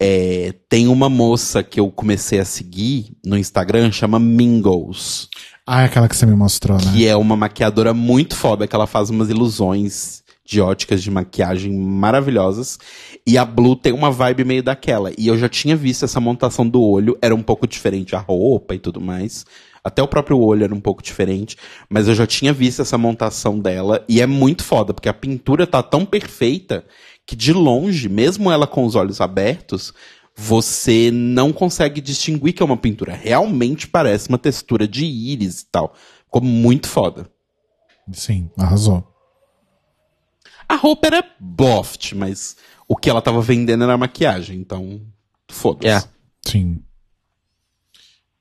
[0.00, 5.28] é, tem uma moça que eu comecei a seguir no Instagram, chama Mingles.
[5.66, 6.92] Ah, é aquela que você me mostrou, né?
[6.92, 11.70] Que é uma maquiadora muito foda, que ela faz umas ilusões de óticas de maquiagem
[11.72, 12.78] maravilhosas.
[13.26, 15.12] E a Blue tem uma vibe meio daquela.
[15.18, 18.74] E eu já tinha visto essa montação do olho, era um pouco diferente a roupa
[18.74, 19.44] e tudo mais.
[19.82, 21.56] Até o próprio olho era um pouco diferente.
[21.88, 24.04] Mas eu já tinha visto essa montação dela.
[24.08, 26.84] E é muito foda, porque a pintura tá tão perfeita
[27.26, 29.92] que de longe, mesmo ela com os olhos abertos,
[30.34, 33.12] você não consegue distinguir que é uma pintura.
[33.12, 35.94] Realmente parece uma textura de íris e tal.
[36.24, 37.30] Ficou muito foda.
[38.12, 39.06] Sim, arrasou.
[40.68, 42.56] A roupa era boft, mas
[42.86, 45.02] o que ela tava vendendo era maquiagem, então
[45.50, 45.86] foda-se.
[45.86, 46.08] Yeah.
[46.46, 46.82] Sim.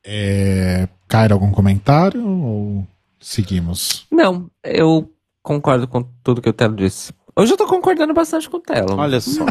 [0.03, 0.87] É...
[1.07, 2.87] Cairo, algum comentário ou
[3.19, 4.05] seguimos?
[4.11, 5.11] Não, eu
[5.41, 7.13] concordo com tudo que o Telo disse.
[7.35, 8.95] Hoje eu tô concordando bastante com o Telo.
[8.97, 9.45] Olha só.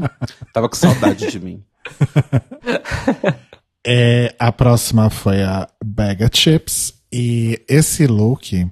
[0.52, 1.62] tava com saudade de mim.
[3.90, 6.92] É, a próxima foi a Bega Chips.
[7.10, 8.70] E esse look.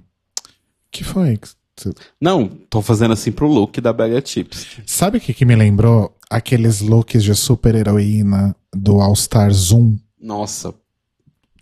[0.91, 1.41] que foi?
[2.21, 4.67] Não, tô fazendo assim pro look da Bega Chips.
[4.85, 6.15] Sabe o que, que me lembrou?
[6.29, 9.97] Aqueles looks de super-heroína do All Star Zoom.
[10.21, 10.75] Nossa.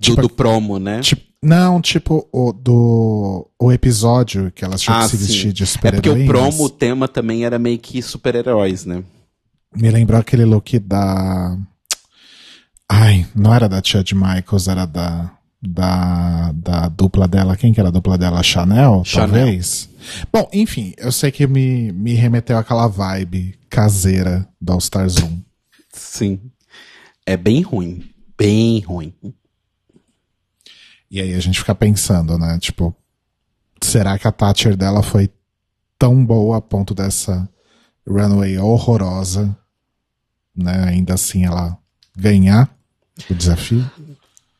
[0.04, 1.00] Do, Tipo- do promo, né?
[1.00, 5.62] Tipo, não, tipo o do o episódio que elas tinham Ah, que se vestir de
[5.64, 9.04] É porque o promo, o tema também era meio que super-heróis, né?
[9.76, 11.56] Me lembrou aquele look da.
[12.88, 15.30] Ai, não era da Tia de Michaels, era da.
[15.66, 17.56] Da, da dupla dela.
[17.56, 18.42] Quem que era a dupla dela?
[18.42, 19.30] Chanel, Chanel.
[19.30, 19.88] talvez?
[20.30, 25.38] Bom, enfim, eu sei que me, me remeteu àquela vibe caseira do All Star Zoom.
[25.90, 26.38] Sim.
[27.24, 28.04] É bem ruim.
[28.36, 29.14] Bem ruim.
[31.14, 32.58] E aí a gente fica pensando, né?
[32.58, 32.92] Tipo,
[33.80, 35.30] será que a Thatcher dela foi
[35.96, 37.48] tão boa a ponto dessa
[38.04, 39.56] runway horrorosa,
[40.56, 40.88] né?
[40.88, 41.78] Ainda assim ela
[42.16, 42.68] ganhar
[43.30, 43.88] o desafio?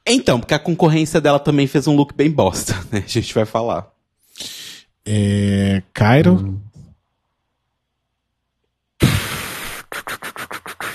[0.07, 3.03] Então, porque a concorrência dela também fez um look bem bosta, né?
[3.05, 3.93] A gente vai falar.
[5.05, 6.63] É, Cairo,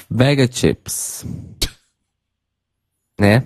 [0.10, 1.26] Vega Chips.
[3.20, 3.44] Né?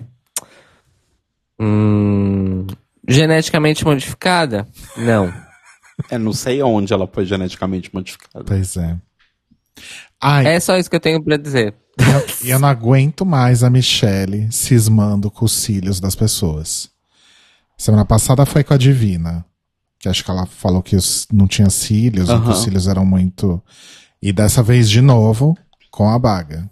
[1.64, 2.66] Hum,
[3.08, 4.66] geneticamente modificada?
[4.96, 5.32] Não.
[6.10, 8.44] É, não sei onde ela foi geneticamente modificada.
[8.44, 8.96] pois é.
[10.20, 11.74] Ai, É só isso que eu tenho pra dizer.
[12.44, 16.90] E eu não aguento mais a Michelle cismando com os cílios das pessoas.
[17.78, 19.44] Semana passada foi com a Divina.
[19.98, 23.06] Que acho que ela falou que os, não tinha cílios, ou que os cílios eram
[23.06, 23.62] muito.
[24.20, 25.56] E dessa vez, de novo,
[25.90, 26.68] com a baga.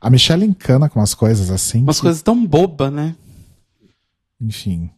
[0.00, 1.82] A Michelle encana com umas coisas assim.
[1.82, 3.14] Umas que- coisas tão boba, né?
[4.44, 4.90] Enfim.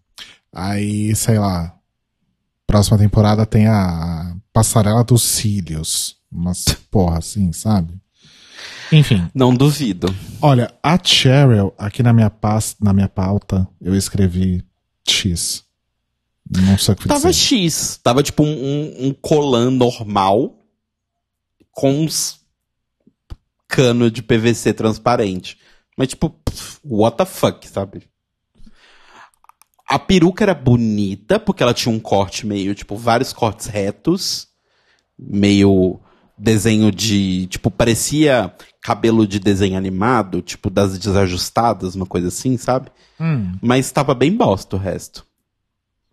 [0.53, 1.75] Aí, sei lá.
[2.67, 6.17] Próxima temporada tem a passarela dos cílios.
[6.31, 7.95] Umas porra assim, sabe?
[8.93, 9.29] Enfim.
[9.35, 10.15] Não duvido.
[10.41, 14.65] Olha, a Cheryl, aqui na minha, pas, na minha pauta, eu escrevi
[15.07, 15.65] X.
[16.49, 17.33] Não sei o que Tava dizer.
[17.35, 18.01] X.
[18.03, 20.57] Tava tipo um, um, colan normal
[21.73, 22.41] com uns
[23.69, 25.59] cano de PVC transparente.
[25.97, 26.35] Mas tipo,
[26.85, 28.09] what the fuck, sabe?
[29.89, 34.49] A peruca era bonita, porque ela tinha um corte meio, tipo, vários cortes retos.
[35.19, 36.01] Meio
[36.37, 37.47] desenho de.
[37.47, 38.53] Tipo, parecia
[38.83, 42.91] cabelo de desenho animado, tipo, das desajustadas, uma coisa assim, sabe?
[43.19, 45.27] Hum, Mas tava bem bosta o resto.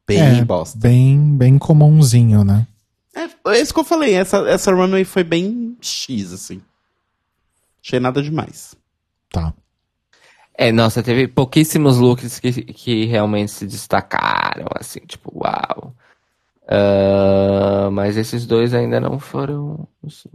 [0.07, 0.77] Bem é, bosta.
[0.77, 2.67] bem, bem comumzinho, né?
[3.15, 6.61] É, é isso que eu falei, essa, essa runway foi bem X, assim.
[7.83, 8.75] Achei nada demais.
[9.29, 9.53] Tá.
[10.57, 15.95] É, nossa, teve pouquíssimos looks que, que realmente se destacaram, assim, tipo, uau.
[16.67, 19.87] Ah, mas esses dois ainda não foram.
[20.01, 20.27] os-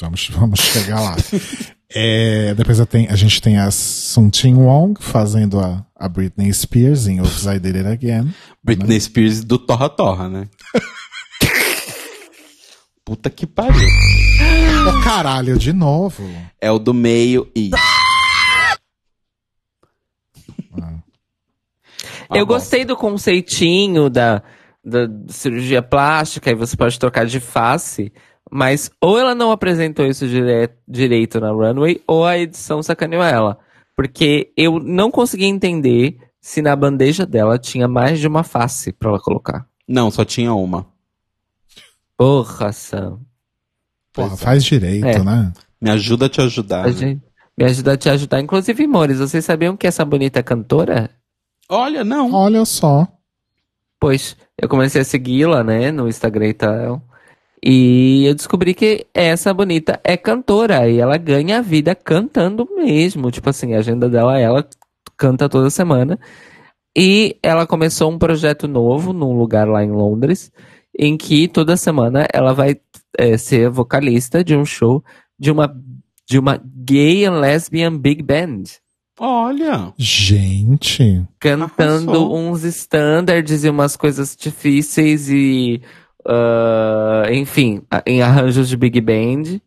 [0.00, 1.16] Vamos, vamos chegar lá.
[1.92, 7.08] É, depois tenho- a gente tem a Sun Ting Wong fazendo a, a Britney Spears
[7.08, 8.32] em Oops, I Did It Again.
[8.62, 10.48] Britney Spears do Torra Torra, né?
[13.04, 13.88] Puta que pariu.
[14.88, 16.22] Ô caralho, de novo.
[16.60, 17.70] É o do meio e.
[22.38, 24.42] Eu gostei do conceitinho da,
[24.84, 28.12] da cirurgia plástica e você pode trocar de face,
[28.50, 33.58] mas ou ela não apresentou isso dire- direito na runway, ou a edição sacaneou ela.
[33.96, 39.10] Porque eu não consegui entender se na bandeja dela tinha mais de uma face pra
[39.10, 39.66] ela colocar.
[39.86, 40.86] Não, só tinha uma.
[42.16, 43.18] Porra, Sam.
[44.12, 45.22] Porra, faz direito, É.
[45.22, 45.52] né?
[45.80, 46.84] Me ajuda a te ajudar.
[46.84, 46.92] A né?
[46.92, 47.22] gente-
[47.56, 48.40] me ajuda a te ajudar.
[48.40, 51.10] Inclusive, Mores, vocês sabiam que essa bonita cantora
[51.70, 52.32] Olha, não.
[52.32, 53.06] Olha só.
[54.00, 57.02] Pois, eu comecei a segui-la, né, no Instagram e tal.
[57.62, 63.30] E eu descobri que essa bonita é cantora e ela ganha a vida cantando mesmo.
[63.30, 64.66] Tipo assim, a agenda dela, ela
[65.16, 66.18] canta toda semana.
[66.96, 70.50] E ela começou um projeto novo num lugar lá em Londres,
[70.98, 72.80] em que toda semana ela vai
[73.16, 75.04] é, ser vocalista de um show
[75.38, 75.72] de uma,
[76.28, 78.64] de uma gay and lesbian big band
[79.22, 79.92] Olha.
[79.98, 81.22] Gente.
[81.38, 82.36] cantando Arrasou.
[82.38, 85.82] uns standards e umas coisas difíceis e
[86.26, 89.60] ah, enfim, em arranjos de big band.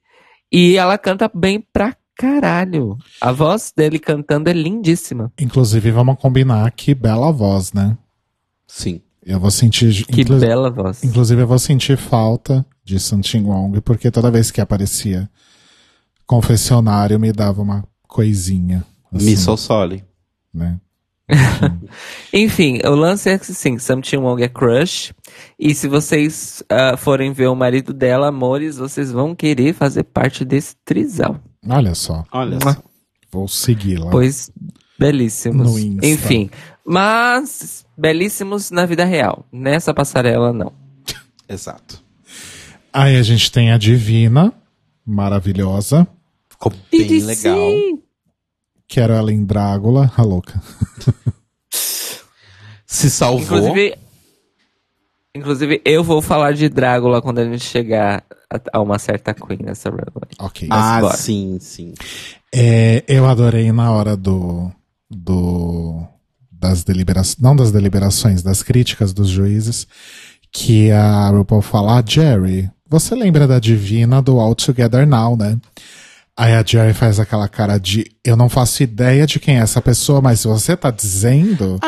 [0.51, 2.97] E ela canta bem pra caralho.
[3.21, 5.31] A voz dele cantando é lindíssima.
[5.39, 7.95] Inclusive, vamos combinar que bela voz, né?
[8.67, 9.01] Sim.
[9.25, 10.03] Eu vou sentir.
[10.05, 11.03] Que inclu- bela voz.
[11.03, 15.30] Inclusive, eu vou sentir falta de Sun Ting Wong, porque toda vez que aparecia
[16.25, 18.84] confessionário, me dava uma coisinha.
[19.14, 20.03] Assim, Me Soli.
[20.53, 20.80] né?
[22.34, 25.14] Enfim, o lance é que sim, Sam Wong é crush.
[25.57, 30.44] E se vocês ah, forem ver o marido dela, amores, vocês vão querer fazer parte
[30.44, 31.40] desse trisal.
[31.68, 32.23] Olha só.
[32.31, 32.76] Olha só.
[33.31, 34.11] Vou segui-la.
[34.11, 34.52] Pois,
[34.99, 35.77] belíssimos.
[35.77, 36.49] Enfim,
[36.85, 39.45] mas belíssimos na vida real.
[39.52, 40.73] Nessa passarela, não.
[41.48, 42.03] Exato.
[42.91, 44.53] Aí a gente tem a Divina,
[45.06, 46.07] maravilhosa.
[46.49, 47.57] Ficou bem legal.
[48.93, 50.61] Quero ela em Drácula, a louca.
[52.85, 53.41] Se salvou.
[53.41, 53.97] Inclusive,
[55.33, 58.23] inclusive, eu vou falar de Drácula quando a gente chegar
[58.71, 60.29] a, uma certa Queen nessa runway.
[60.37, 60.67] Ok.
[60.69, 61.17] ah, bora.
[61.17, 61.95] sim, sim.
[62.53, 64.71] É, eu adorei na hora do.
[65.09, 66.05] do
[66.51, 67.39] das deliberações.
[67.39, 69.87] Não das deliberações, das críticas dos juízes.
[70.51, 75.57] Que a RuPaul fala: ah, Jerry, você lembra da Divina do All Together Now, né?
[76.35, 79.81] Aí a Jerry faz aquela cara de: eu não faço ideia de quem é essa
[79.81, 81.80] pessoa, mas se você tá dizendo.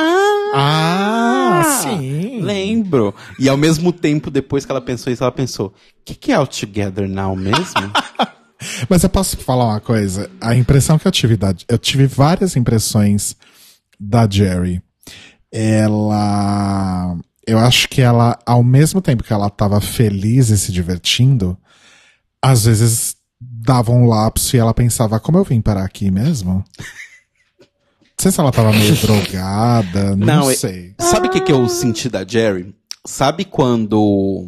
[0.53, 2.41] Ah, sim.
[2.41, 3.13] Lembro.
[3.39, 5.73] E ao mesmo tempo, depois que ela pensou isso, ela pensou: o
[6.05, 7.91] que, que é All Together Now mesmo?
[8.89, 10.29] Mas eu posso falar uma coisa?
[10.39, 11.53] A impressão que eu tive da.
[11.67, 13.35] Eu tive várias impressões
[13.99, 14.81] da Jerry.
[15.51, 17.17] Ela.
[17.47, 21.55] Eu acho que ela, ao mesmo tempo que ela tava feliz e se divertindo,
[22.41, 23.14] às vezes
[23.65, 26.63] dava um lapso e ela pensava, como eu vim parar aqui mesmo?
[27.59, 30.93] Não sei se ela tava meio drogada, não, Não, é- sei.
[30.99, 32.73] Sabe o que, que eu senti da Jerry?
[33.05, 34.47] Sabe quando.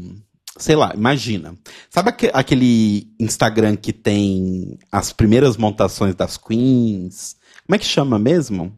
[0.58, 1.54] Sei lá, imagina.
[1.90, 7.36] Sabe aque- aquele Instagram que tem as primeiras montações das queens?
[7.66, 8.72] Como é que chama mesmo?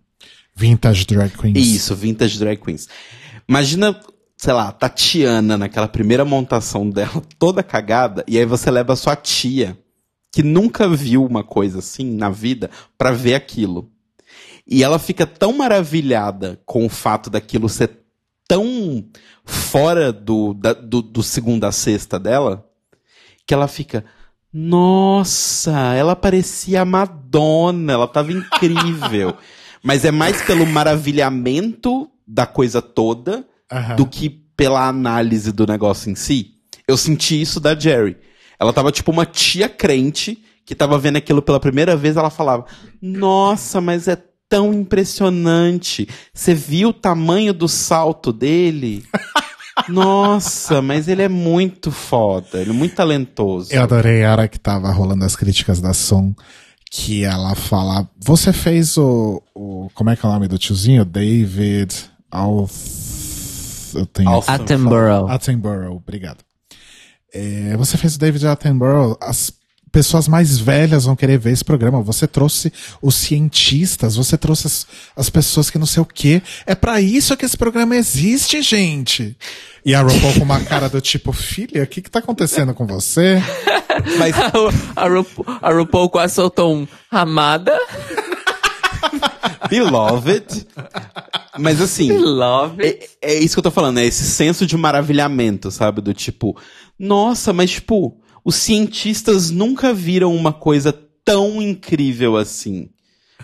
[0.55, 1.57] Vintage Drag Queens.
[1.57, 2.89] Isso, Vintage Drag Queens.
[3.47, 3.97] Imagina,
[4.35, 9.15] sei lá, Tatiana naquela primeira montação dela, toda cagada, e aí você leva a sua
[9.15, 9.77] tia,
[10.31, 13.89] que nunca viu uma coisa assim na vida, pra ver aquilo.
[14.67, 17.91] E ela fica tão maravilhada com o fato daquilo ser
[18.47, 19.03] tão
[19.43, 22.65] fora do, da- do, do segunda a sexta dela,
[23.47, 24.05] que ela fica.
[24.53, 29.35] Nossa, ela parecia a Madonna, ela tava incrível.
[29.81, 33.95] Mas é mais pelo maravilhamento da coisa toda Aham.
[33.95, 36.55] do que pela análise do negócio em si.
[36.87, 38.17] Eu senti isso da Jerry.
[38.59, 42.65] Ela tava tipo uma tia crente que tava vendo aquilo pela primeira vez, ela falava:
[43.01, 44.17] "Nossa, mas é
[44.47, 46.07] tão impressionante.
[46.33, 49.05] Você viu o tamanho do salto dele?"
[49.87, 53.73] Nossa, mas ele é muito foda, ele é muito talentoso.
[53.73, 56.35] Eu adorei a hora que tava rolando as críticas da Som,
[56.91, 61.05] que ela fala, você fez o, o como é que é o nome do tiozinho?
[61.05, 61.95] David
[62.29, 62.75] Alf...
[63.95, 64.43] Eu tenho...
[64.45, 65.29] Attenborough.
[65.29, 66.48] Attenborough, obrigado.
[67.33, 69.51] É, você fez o David Attenborough, as
[69.91, 72.01] pessoas mais velhas vão querer ver esse programa.
[72.03, 76.41] Você trouxe os cientistas, você trouxe as, as pessoas que não sei o quê.
[76.65, 79.35] É pra isso que esse programa existe, gente.
[79.85, 82.85] E a RuPaul com uma cara do tipo, filha, o que que tá acontecendo com
[82.85, 83.41] você?
[84.19, 84.51] Mas A,
[85.03, 85.25] a, Ru-
[85.61, 87.75] a RuPaul quase soltou um amada.
[89.69, 90.67] Beloved.
[91.57, 92.11] Mas assim.
[92.11, 92.83] Love.
[92.83, 96.01] É, é isso que eu tô falando, é esse senso de maravilhamento, sabe?
[96.01, 96.55] Do tipo,
[96.99, 100.91] nossa, mas tipo, os cientistas nunca viram uma coisa
[101.23, 102.89] tão incrível assim.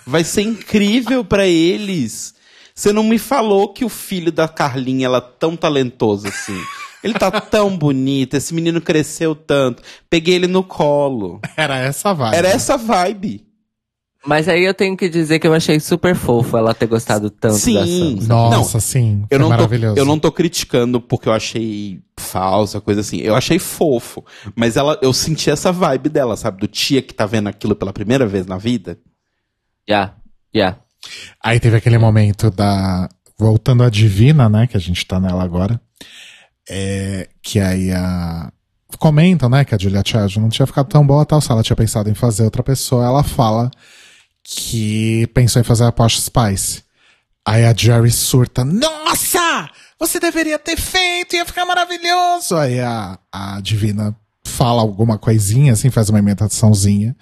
[0.06, 2.36] Vai ser incrível pra eles.
[2.74, 6.60] Você não me falou que o filho da Carlinha ela é tão talentoso assim.
[7.02, 9.82] Ele tá tão bonito, esse menino cresceu tanto.
[10.10, 11.40] Peguei ele no colo.
[11.56, 12.36] Era essa a vibe.
[12.36, 13.46] Era essa vibe.
[14.26, 17.54] Mas aí eu tenho que dizer que eu achei super fofo ela ter gostado tanto
[17.54, 18.18] da Sim.
[18.18, 18.28] Sansa.
[18.28, 19.26] Nossa, sim.
[19.30, 20.00] Eu não, tô, maravilhoso.
[20.00, 23.18] eu não tô criticando porque eu achei falsa, coisa assim.
[23.18, 24.26] Eu achei fofo.
[24.56, 26.60] Mas ela, eu senti essa vibe dela, sabe?
[26.60, 28.98] Do tia que tá vendo aquilo pela primeira vez na vida.
[29.88, 30.16] Já,
[30.54, 30.78] já.
[31.44, 33.08] Aí teve aquele momento da.
[33.38, 34.66] Voltando à Divina, né?
[34.66, 35.80] Que a gente tá nela agora.
[36.68, 38.52] É, que aí a.
[38.98, 39.64] Comentam, né?
[39.66, 41.40] Que a Julia Child não tinha ficado tão boa tal.
[41.42, 43.70] Se ela tinha pensado em fazer outra pessoa, ela fala
[44.48, 46.84] que pensou em fazer a Posh Spice.
[47.44, 48.64] Aí a Jerry surta.
[48.64, 49.70] Nossa!
[50.00, 52.56] Você deveria ter feito, ia ficar maravilhoso!
[52.56, 54.16] Aí a, a Divina
[54.46, 57.16] fala alguma coisinha, assim, faz uma imitaçãozinha.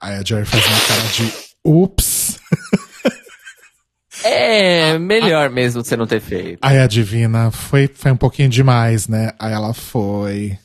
[0.00, 1.32] Aí a Jerry faz uma cara de
[1.64, 2.38] ups.
[4.24, 6.58] É melhor mesmo você não ter feito.
[6.62, 9.30] Aí a Divina foi, foi um pouquinho demais, né?
[9.38, 10.58] Aí ela foi.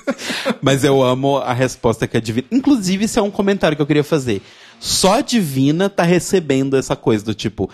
[0.60, 2.48] Mas eu amo a resposta que a Divina.
[2.50, 4.42] Inclusive, isso é um comentário que eu queria fazer.
[4.84, 7.70] Só a Divina tá recebendo essa coisa do tipo.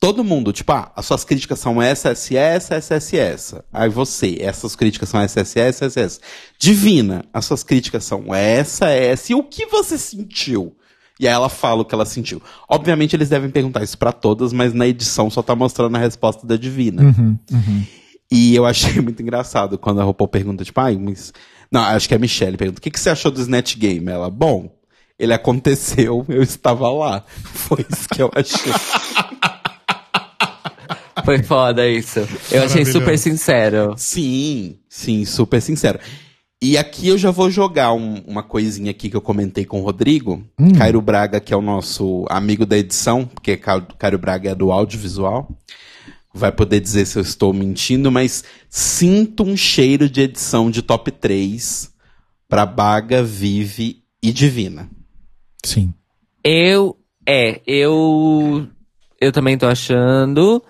[0.00, 3.64] Todo mundo, tipo, ah, as suas críticas são essa, essa, essa, essa, essa, essa.
[3.70, 6.20] Aí você, essas críticas são essa, essa, essa, essa, essa.
[6.58, 9.32] Divina, as suas críticas são essa, essa.
[9.32, 10.74] E o que você sentiu?
[11.20, 12.40] E aí ela fala o que ela sentiu.
[12.66, 16.46] Obviamente eles devem perguntar isso pra todas, mas na edição só tá mostrando a resposta
[16.46, 17.02] da Divina.
[18.30, 21.34] E eu achei muito engraçado quando a RuPaul pergunta, tipo, ai, mas.
[21.70, 24.10] Não, acho que é a Michelle pergunta: o que, que você achou do Snatch Game?
[24.10, 24.75] Ela, bom,
[25.18, 27.24] ele aconteceu, eu estava lá.
[27.42, 28.72] Foi isso que eu achei.
[31.24, 32.20] Foi foda isso.
[32.50, 33.94] Eu achei super sincero.
[33.96, 35.98] sim, sim, super sincero.
[36.62, 39.84] E aqui eu já vou jogar um- uma coisinha aqui que eu comentei com o
[39.84, 40.42] Rodrigo.
[40.78, 44.70] Cairo Braga, que é o nosso amigo da edição, porque Ca- Cairo Braga é do
[44.72, 45.48] audiovisual.
[46.32, 51.10] Vai poder dizer se eu estou mentindo, mas sinto um cheiro de edição de top
[51.10, 51.90] 3
[52.48, 54.88] pra Baga, Vive e Divina.
[55.66, 55.92] Sim.
[56.44, 58.68] Eu, é, eu,
[59.20, 60.62] eu também tô achando,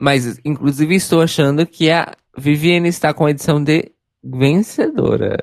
[0.00, 3.90] mas inclusive estou achando que a Viviane está com a edição de
[4.22, 5.36] vencedora.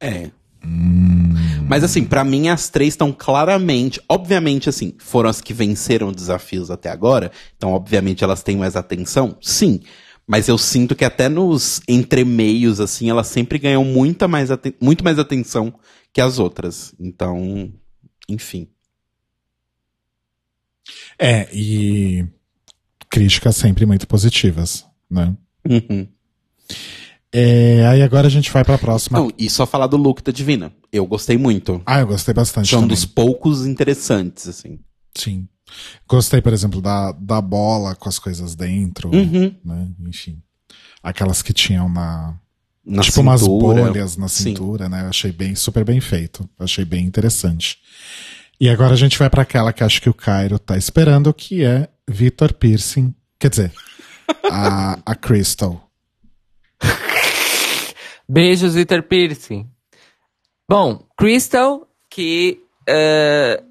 [0.00, 0.30] É.
[1.68, 6.70] Mas assim, pra mim as três estão claramente, obviamente assim, foram as que venceram desafios
[6.70, 9.80] até agora, então obviamente elas têm mais atenção, sim.
[10.24, 14.50] Mas eu sinto que até nos entremeios, assim, elas sempre ganham muita mais
[14.80, 15.74] muito mais atenção
[16.12, 16.94] que as outras.
[16.98, 17.72] Então,
[18.28, 18.68] enfim.
[21.18, 22.26] É, e
[23.08, 25.36] críticas sempre muito positivas, né?
[25.68, 26.08] Uhum.
[27.32, 29.18] É, aí agora a gente vai pra próxima.
[29.18, 30.72] Não, e só falar do look da Divina.
[30.90, 31.80] Eu gostei muito.
[31.86, 34.80] Ah, eu gostei bastante É um dos poucos interessantes, assim.
[35.16, 35.48] Sim.
[36.08, 39.54] Gostei, por exemplo, da, da bola com as coisas dentro, Uhum.
[39.64, 39.88] né?
[40.08, 40.42] Enfim.
[41.02, 42.36] Aquelas que tinham na...
[42.84, 43.82] Na tipo umas cintura.
[43.82, 44.44] bolhas na Sim.
[44.44, 45.02] cintura, né?
[45.02, 46.48] Eu achei bem, super bem feito.
[46.58, 47.78] Achei bem interessante.
[48.60, 51.64] E agora a gente vai pra aquela que acho que o Cairo tá esperando, que
[51.64, 53.14] é Victor Piercing.
[53.38, 53.72] Quer dizer,
[54.50, 55.88] a, a Crystal.
[58.28, 59.68] Beijos, Vitor Piercing.
[60.68, 63.62] Bom, Crystal, que eh,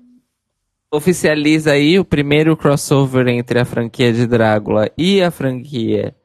[0.92, 6.16] oficializa aí o primeiro crossover entre a franquia de Drácula e a franquia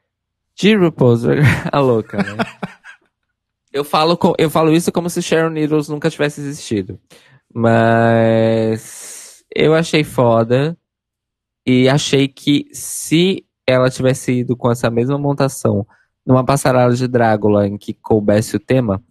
[0.56, 2.44] de RuPaul's Drag A louca, né?
[3.74, 6.98] Eu, falo co- eu falo isso como se Sharon Needles nunca tivesse existido.
[7.52, 10.76] Mas eu achei foda.
[11.66, 15.86] E achei que se ela tivesse ido com essa mesma montação
[16.24, 19.02] numa passarela de Drácula em que coubesse o tema,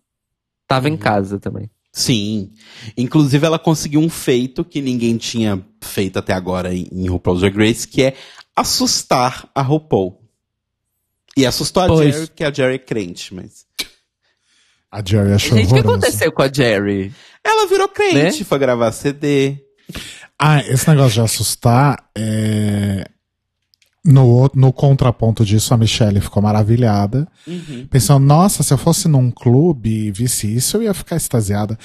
[0.68, 1.70] tava em casa também.
[1.92, 2.52] Sim.
[2.98, 7.56] Inclusive, ela conseguiu um feito que ninguém tinha feito até agora em, em RuPaul's Drag
[7.58, 8.16] Race, que é
[8.56, 10.22] assustar a RuPaul.
[11.36, 12.14] E assustou a Pois.
[12.16, 13.66] Jerry, que a Jerry é crente, mas...
[14.94, 17.12] A Jerry achou Gente, o que aconteceu com a Jerry?
[17.44, 18.46] Ela virou crente, Né?
[18.46, 19.58] foi gravar CD.
[20.38, 23.04] Ah, esse negócio de assustar é.
[24.06, 27.28] No, no contraponto disso, a Michelle ficou maravilhada.
[27.90, 31.76] Pensando, nossa, se eu fosse num clube e visse isso, eu ia ficar extasiada.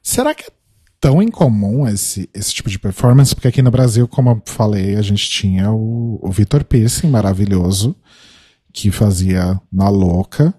[0.00, 0.52] Será que é
[1.00, 3.34] tão incomum esse, esse tipo de performance?
[3.34, 7.96] Porque aqui no Brasil, como eu falei, a gente tinha o, o Vitor Piercing, maravilhoso,
[8.72, 10.54] que fazia na louca.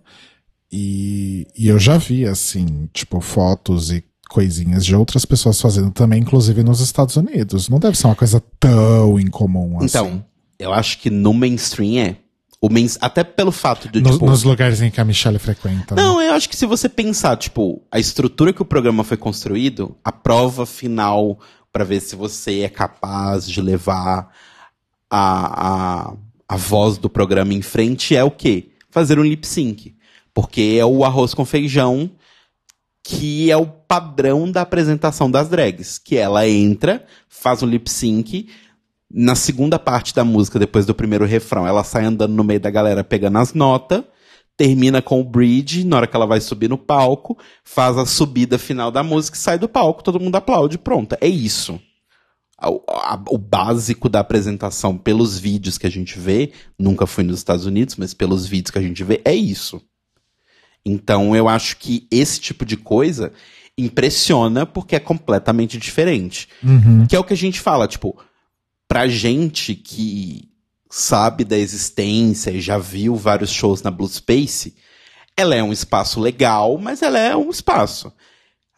[0.75, 6.19] E, e eu já vi, assim, tipo, fotos e coisinhas de outras pessoas fazendo também,
[6.19, 7.69] inclusive nos Estados Unidos.
[7.69, 9.85] Não deve ser uma coisa tão incomum assim.
[9.85, 10.25] Então,
[10.57, 12.17] eu acho que no mainstream é.
[12.59, 12.87] O main...
[13.01, 14.25] Até pelo fato de, No- tipo...
[14.25, 15.93] nos lugares em que a Michelle frequenta.
[15.93, 16.01] né?
[16.01, 19.95] Não, eu acho que se você pensar, tipo, a estrutura que o programa foi construído,
[20.03, 21.37] a prova final
[21.71, 24.29] pra ver se você é capaz de levar
[25.11, 26.13] a, a,
[26.47, 28.69] a voz do programa em frente é o quê?
[28.89, 29.93] Fazer um lip sync.
[30.33, 32.09] Porque é o arroz com feijão
[33.05, 35.97] que é o padrão da apresentação das drags.
[35.97, 38.47] Que ela entra, faz um lip sync,
[39.11, 42.71] na segunda parte da música, depois do primeiro refrão, ela sai andando no meio da
[42.71, 44.03] galera pegando as notas,
[44.55, 48.57] termina com o bridge, na hora que ela vai subir no palco, faz a subida
[48.57, 51.15] final da música e sai do palco, todo mundo aplaude, pronto.
[51.19, 51.79] É isso.
[52.57, 57.39] A- a- O básico da apresentação pelos vídeos que a gente vê, nunca fui nos
[57.39, 59.81] Estados Unidos, mas pelos vídeos que a gente vê, é isso.
[60.85, 63.31] Então eu acho que esse tipo de coisa
[63.77, 66.47] impressiona porque é completamente diferente.
[67.07, 68.17] Que é o que a gente fala, tipo,
[68.87, 70.49] pra gente que
[70.89, 74.75] sabe da existência e já viu vários shows na Blue Space,
[75.35, 78.13] ela é um espaço legal, mas ela é um espaço.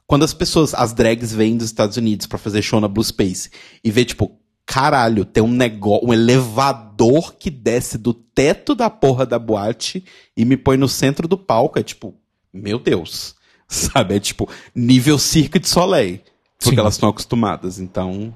[0.08, 3.50] Quando as pessoas, as drags vêm dos Estados Unidos pra fazer show na Blue Space
[3.84, 9.26] e vê, tipo, caralho, tem um negócio, um elevador que desce do teto da porra
[9.26, 10.04] da boate
[10.36, 12.16] e me põe no centro do palco, é tipo,
[12.54, 13.36] meu Deus.
[13.68, 14.16] Sabe?
[14.16, 16.20] É tipo, nível Cirque de Soleil.
[16.60, 16.80] Porque Sim.
[16.80, 18.34] elas estão acostumadas, então.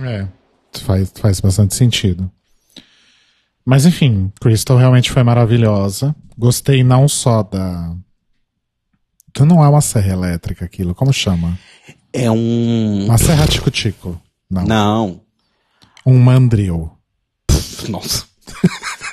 [0.00, 0.26] É,
[0.80, 2.30] faz, faz bastante sentido.
[3.64, 6.14] Mas enfim, Crystal realmente foi maravilhosa.
[6.36, 7.96] Gostei não só da.
[9.32, 11.58] Tu não é uma serra elétrica aquilo, como chama?
[12.12, 13.06] É um.
[13.06, 14.20] Uma serra tico-tico.
[14.50, 14.64] Não.
[14.64, 15.23] Não.
[16.06, 16.90] Um mandril.
[17.88, 18.24] Nossa.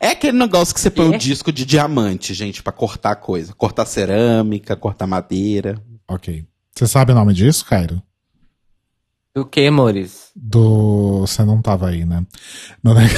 [0.00, 1.08] É aquele negócio que você põe É?
[1.08, 3.52] um disco de diamante, gente, pra cortar coisa.
[3.52, 5.82] Cortar cerâmica, cortar madeira.
[6.06, 6.46] Ok.
[6.72, 8.00] Você sabe o nome disso, Cairo?
[9.34, 10.30] Do que, Mores?
[10.36, 11.22] Do.
[11.22, 12.24] Você não tava aí, né?
[12.82, 13.08] No ne-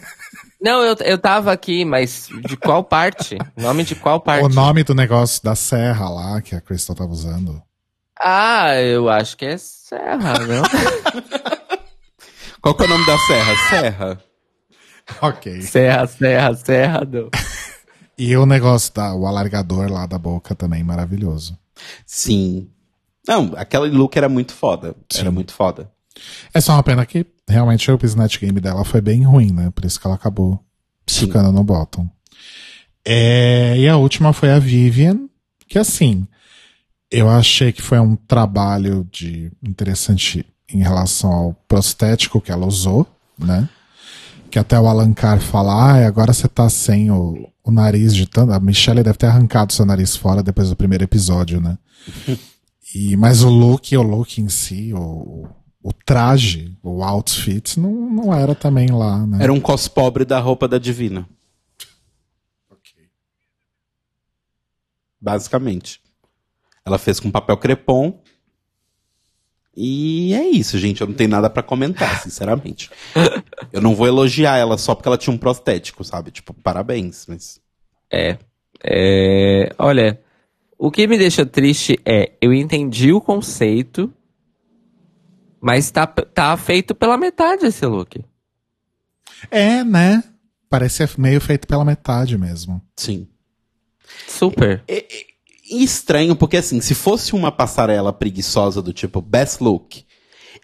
[0.62, 3.36] Não, eu, eu tava aqui, mas de qual parte?
[3.54, 4.46] Nome de qual parte?
[4.46, 7.60] O nome do negócio da serra lá que a Crystal tava usando.
[8.18, 10.62] Ah, eu acho que é Serra, não?
[12.64, 13.56] Qual que é o nome da serra?
[13.68, 14.24] Serra.
[15.20, 15.60] Ok.
[15.60, 17.04] serra, Serra, Serra.
[17.04, 17.30] Do...
[18.16, 21.58] E o negócio da, o alargador lá da boca também maravilhoso.
[22.06, 22.70] Sim.
[23.28, 24.96] Não, aquele look era muito foda.
[25.14, 25.34] Era Sim.
[25.34, 25.92] muito foda.
[26.54, 29.70] É só uma pena que realmente o Snatch Game dela foi bem ruim, né?
[29.70, 30.58] Por isso que ela acabou
[31.06, 31.26] Sim.
[31.26, 32.08] ficando no bottom.
[33.04, 35.28] É, e a última foi a Vivian,
[35.68, 36.26] que assim,
[37.10, 43.06] eu achei que foi um trabalho de interessante em relação ao prostético que ela usou,
[43.38, 43.68] né?
[44.50, 48.26] Que até o Alan Carr fala, ah, agora você tá sem o, o nariz de
[48.26, 48.52] tanto.
[48.52, 51.78] A Michelle deve ter arrancado seu nariz fora depois do primeiro episódio, né?
[52.94, 55.48] E, mas o look, o look em si, o,
[55.82, 59.42] o traje, o outfit, não, não era também lá, né?
[59.42, 61.28] Era um cos pobre da roupa da Divina.
[65.20, 66.00] Basicamente.
[66.84, 68.22] Ela fez com papel crepom.
[69.76, 71.00] E é isso, gente.
[71.00, 72.90] Eu não tenho nada pra comentar, sinceramente.
[73.72, 76.30] Eu não vou elogiar ela só porque ela tinha um prostético, sabe?
[76.30, 77.60] Tipo, parabéns, mas.
[78.10, 78.38] É.
[78.82, 79.74] é.
[79.78, 80.20] Olha,
[80.78, 84.12] o que me deixa triste é, eu entendi o conceito,
[85.60, 88.24] mas tá, tá feito pela metade esse look.
[89.50, 90.22] É, né?
[90.68, 92.80] Parecia meio feito pela metade mesmo.
[92.96, 93.28] Sim.
[94.26, 94.82] Super.
[94.88, 95.33] E
[95.70, 100.04] estranho, porque assim, se fosse uma passarela preguiçosa do tipo best look,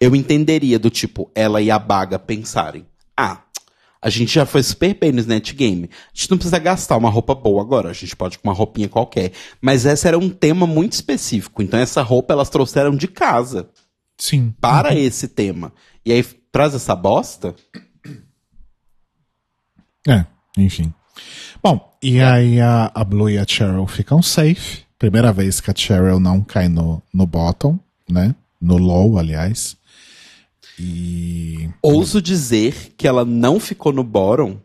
[0.01, 2.87] eu entenderia do tipo ela e a Baga pensarem:
[3.17, 3.43] ah,
[4.03, 7.11] a gente já foi super bem no Snatch Game, a gente não precisa gastar uma
[7.11, 9.33] roupa boa agora, a gente pode com uma roupinha qualquer.
[9.61, 13.69] Mas esse era um tema muito específico, então essa roupa elas trouxeram de casa
[14.19, 14.55] Sim.
[14.61, 15.73] para esse tema.
[16.05, 17.55] E aí traz essa bosta?
[20.09, 20.25] É,
[20.57, 20.93] enfim.
[21.63, 24.90] Bom, e aí a, a Blue e a Cheryl ficam safe.
[25.01, 28.35] Primeira vez que a Cheryl não cai no, no bottom, né?
[28.61, 29.75] No low, aliás.
[30.79, 31.71] E.
[31.81, 34.59] Ouso dizer que ela não ficou no bottom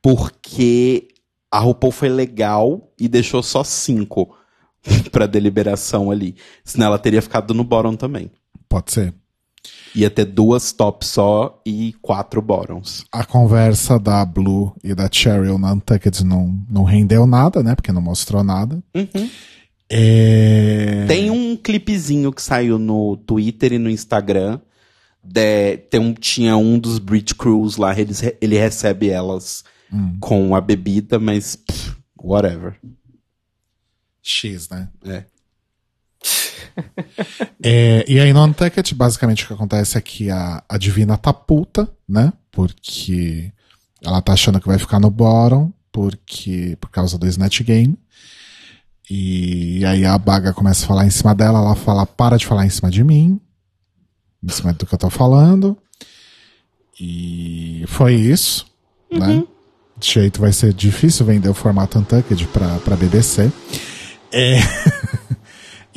[0.00, 1.08] porque
[1.50, 4.32] a RuPaul foi legal e deixou só cinco
[5.10, 6.36] pra deliberação ali.
[6.62, 8.30] Senão ela teria ficado no bottom também.
[8.68, 9.12] Pode ser.
[9.96, 13.04] Ia ter duas tops só e quatro bottoms.
[13.10, 17.74] A conversa da Blue e da Cheryl na Untucked não, não rendeu nada, né?
[17.74, 18.82] Porque não mostrou nada.
[19.88, 21.04] É...
[21.06, 24.60] Tem um clipezinho que saiu no Twitter e no Instagram.
[25.22, 29.64] de- tem um, tinha um dos Bridge Crews lá, eles, re- ele recebe elas
[30.20, 32.76] com a bebida, mas pff, whatever.
[34.22, 34.88] X, né?
[35.06, 35.24] É.
[37.62, 41.32] É, e aí no Untucked, basicamente o que acontece é que a, a Divina tá
[41.32, 42.32] puta, né?
[42.50, 43.52] Porque
[44.02, 47.98] ela tá achando que vai ficar no bottom, porque, por causa do Snatch Game.
[49.08, 52.66] E aí a Baga começa a falar em cima dela, ela fala, para de falar
[52.66, 53.40] em cima de mim,
[54.42, 55.76] em cima do que eu tô falando.
[57.00, 58.66] E foi isso,
[59.10, 59.44] né?
[59.98, 63.50] De jeito vai ser difícil vender o formato Untucked pra, pra BBC.
[64.32, 64.58] É...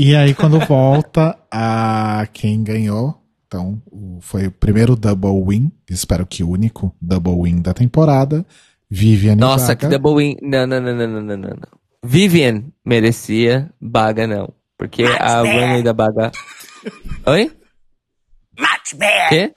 [0.01, 6.25] E aí, quando volta, a quem ganhou, então, o- foi o primeiro double win, espero
[6.25, 8.45] que único double win da temporada,
[8.89, 9.75] Vivian Nossa, Baga.
[9.89, 10.37] que double win.
[10.41, 11.49] Não, não, não, não, não, não, não.
[11.49, 11.79] não.
[12.03, 14.53] Vivian merecia, Baga não.
[14.77, 16.31] Porque a runway da Baga.
[17.25, 17.51] Oi?
[18.57, 19.27] Much better.
[19.29, 19.53] Quê?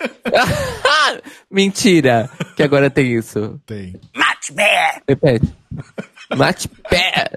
[1.50, 2.30] Mentira!
[2.56, 3.60] Que agora tem isso.
[3.66, 3.92] Tem.
[4.14, 5.02] Much better.
[5.06, 5.54] Repete.
[6.34, 7.30] Much better.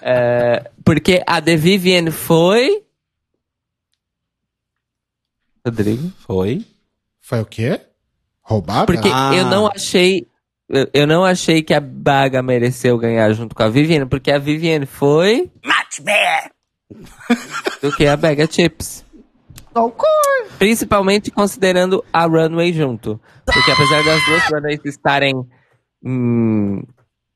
[0.00, 2.82] É, porque a The Vivian foi.
[5.64, 6.10] Rodrigo?
[6.18, 6.66] Foi?
[7.20, 7.80] Foi o quê?
[8.42, 8.86] Roubada?
[8.86, 9.32] Porque Ah.
[9.34, 10.26] eu não achei.
[10.68, 14.38] eu- Eu não achei que a Baga mereceu ganhar junto com a Vivian, porque a
[14.38, 16.50] Vivian foi Much better.
[17.82, 19.04] do que a Baga Chips.
[20.58, 23.20] Principalmente considerando a Runway junto.
[23.44, 25.34] Porque apesar das duas runways estarem
[26.04, 26.82] hum,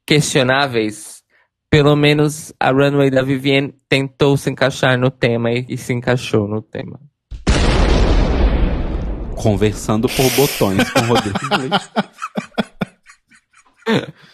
[0.07, 1.23] questionáveis,
[1.69, 6.47] pelo menos a runway da Vivienne tentou se encaixar no tema e, e se encaixou
[6.47, 7.01] no tema.
[9.35, 11.39] Conversando por botões com o Rodrigo.
[11.59, 11.91] Leite.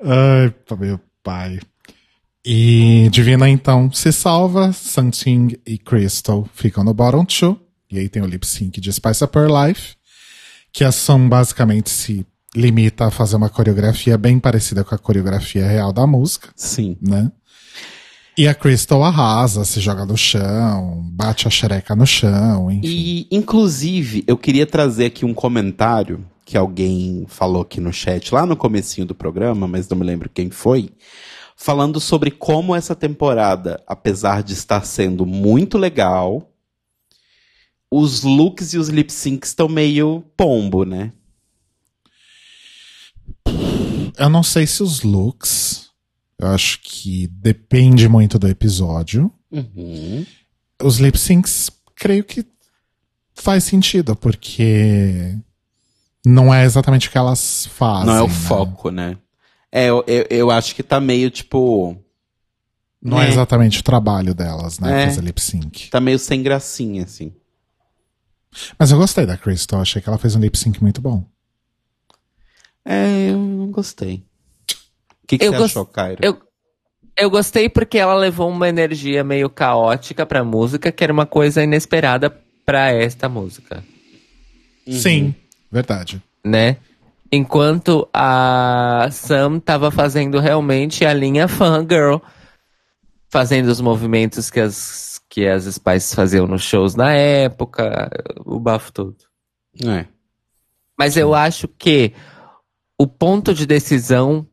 [0.00, 1.58] Ai, meu pai.
[2.44, 4.72] E Divina, então, se salva.
[4.72, 7.60] Santing e Crystal ficam no bottom two.
[7.90, 9.96] E aí tem o lip sync de Spice Up Her Life.
[10.72, 12.24] Que a Sam basicamente se
[12.54, 16.96] limita a fazer uma coreografia bem parecida com a coreografia real da música, Sim.
[17.00, 17.30] né?
[18.36, 22.86] E a Crystal arrasa, se joga no chão, bate a xereca no chão, enfim.
[22.86, 28.46] E, inclusive, eu queria trazer aqui um comentário que alguém falou aqui no chat, lá
[28.46, 30.90] no comecinho do programa, mas não me lembro quem foi,
[31.56, 36.48] falando sobre como essa temporada, apesar de estar sendo muito legal,
[37.90, 41.12] os looks e os lip syncs estão meio pombo, né?
[44.18, 45.88] Eu não sei se os looks.
[46.38, 49.32] Eu acho que depende muito do episódio.
[49.50, 50.24] Uhum.
[50.82, 52.46] Os lip syncs, creio que
[53.34, 55.36] faz sentido, porque
[56.24, 58.06] não é exatamente o que elas fazem.
[58.06, 58.34] Não é o né?
[58.34, 59.16] foco, né?
[59.70, 61.96] É, eu, eu, eu acho que tá meio, tipo,
[63.02, 63.26] Não é.
[63.26, 63.28] É.
[63.28, 65.04] exatamente o trabalho delas, né?
[65.04, 65.06] É.
[65.06, 65.90] Fazer lip sync.
[65.90, 67.32] tá meio sem gracinha, assim.
[68.78, 71.24] Mas eu gostei da Crystal, achei que ela fez um lip sync muito bom.
[72.90, 74.24] É, eu não gostei.
[75.22, 76.20] O que, que Eu você gost- achou, Cairo?
[76.22, 76.40] Eu,
[77.16, 81.62] eu gostei porque ela levou uma energia meio caótica pra música, que era uma coisa
[81.62, 82.30] inesperada
[82.64, 83.84] pra esta música.
[84.90, 85.34] Sim,
[85.70, 86.22] verdade.
[86.42, 86.78] né?
[87.30, 92.16] Enquanto a Sam tava fazendo realmente a linha fangirl,
[93.28, 98.08] fazendo os movimentos que as, que as Spices faziam nos shows na época,
[98.46, 99.16] o bafo todo.
[99.84, 100.06] É.
[100.98, 102.14] Mas eu acho que
[102.98, 104.46] o ponto de decisão,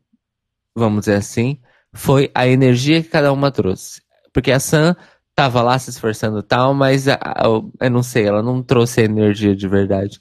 [0.74, 1.58] vamos dizer assim,
[1.92, 4.00] foi a energia que cada uma trouxe.
[4.32, 4.94] Porque a Sam
[5.34, 7.44] tava lá se esforçando e tal, mas a- a-
[7.80, 10.20] eu não sei, ela não trouxe energia de verdade.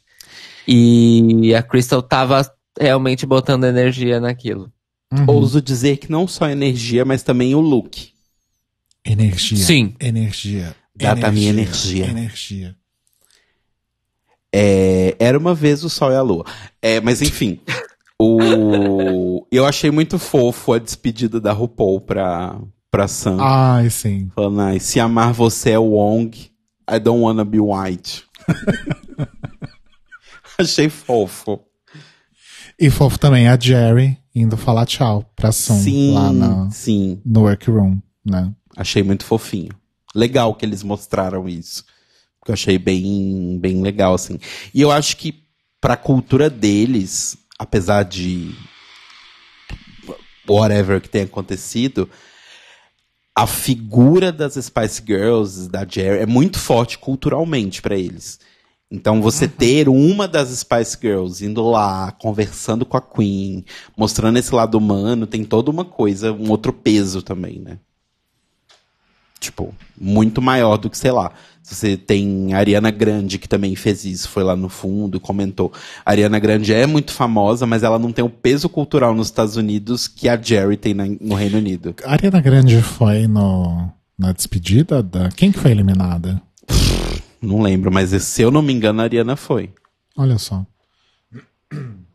[0.68, 2.41] E a Crystal tava
[2.80, 4.72] realmente botando energia naquilo.
[5.14, 5.26] Uhum.
[5.27, 8.11] Ouso dizer que não só energia, mas também o look.
[9.06, 9.57] Energia.
[9.57, 9.95] Sim.
[9.99, 10.76] Energia.
[10.95, 12.06] Dá pra mim energia.
[12.07, 12.76] Energia.
[14.52, 16.45] É, era uma vez o Sol e a Lua.
[16.81, 17.60] É, mas enfim.
[18.21, 22.59] o, eu achei muito fofo a despedida da RuPaul pra,
[22.89, 23.37] pra Sam.
[23.39, 24.29] Ai, sim.
[24.33, 26.51] Falando, "Ai, se amar você é Wong,
[26.89, 28.23] I don't wanna be white.
[30.57, 31.59] achei fofo.
[32.79, 37.21] E fofo também a Jerry indo falar tchau pra Sam sim, lá na, sim.
[37.25, 38.53] no workroom, né?
[38.75, 39.71] Achei muito fofinho.
[40.13, 41.85] Legal que eles mostraram isso.
[42.39, 44.37] Porque eu achei bem, bem legal, assim.
[44.73, 45.43] E eu acho que
[45.79, 48.53] pra cultura deles, apesar de
[50.48, 52.10] whatever que tenha acontecido,
[53.36, 58.40] a figura das Spice Girls, da Jerry, é muito forte culturalmente pra eles.
[58.90, 63.65] Então você ter uma das Spice Girls indo lá, conversando com a Queen,
[63.98, 67.80] mostrando esse lado humano, tem toda uma coisa, um outro peso também, né?
[69.40, 71.32] Tipo, muito maior do que, sei lá.
[71.67, 75.73] Você tem a Ariana Grande, que também fez isso, foi lá no fundo, comentou.
[76.05, 79.55] A Ariana Grande é muito famosa, mas ela não tem o peso cultural nos Estados
[79.57, 81.95] Unidos que a Jerry tem na- no Reino Unido.
[82.03, 85.29] A Ariana Grande foi no, na despedida da.
[85.29, 86.39] Quem que foi eliminada?
[87.41, 89.71] Não lembro, mas se eu não me engano, a Ariana foi.
[90.15, 90.63] Olha só.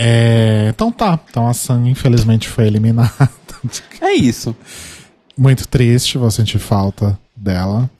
[0.00, 1.18] É, então tá.
[1.28, 3.10] Então a Sam, infelizmente, foi eliminada.
[4.00, 4.54] É isso.
[5.36, 7.90] Muito triste, vou sentir falta dela.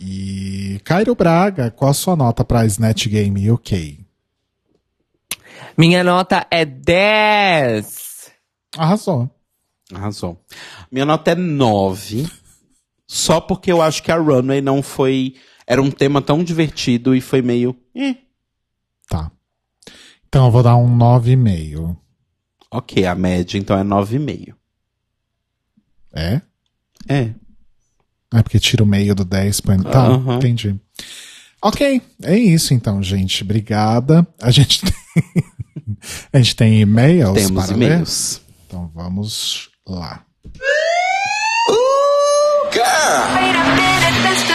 [0.00, 0.80] E.
[0.84, 4.04] Cairo Braga, qual a sua nota pra Snatch Game UK?
[5.76, 8.32] Minha nota é 10.
[8.76, 9.30] Arrasou.
[9.92, 10.40] Arrasou.
[10.90, 12.28] Minha nota é 9.
[13.06, 15.34] Só porque eu acho que a Runway não foi.
[15.66, 17.76] Era um tema tão divertido e foi meio.
[17.94, 18.16] eh.
[19.08, 19.30] Tá.
[20.28, 21.96] Então eu vou dar um 9,5.
[22.70, 24.54] Ok, a média então é 9,5.
[26.12, 26.40] É?
[27.08, 27.34] É.
[28.34, 29.78] É porque tira o meio do 10 põe.
[29.82, 30.36] Tá, Aham.
[30.36, 30.74] entendi.
[31.62, 33.42] Ok, é isso então, gente.
[33.42, 34.26] Obrigada.
[34.42, 34.94] A gente tem,
[36.32, 37.86] a gente tem e-mails Temos para ler?
[37.92, 38.40] e-mails.
[38.66, 40.22] Então vamos lá.
[44.24, 44.53] Wait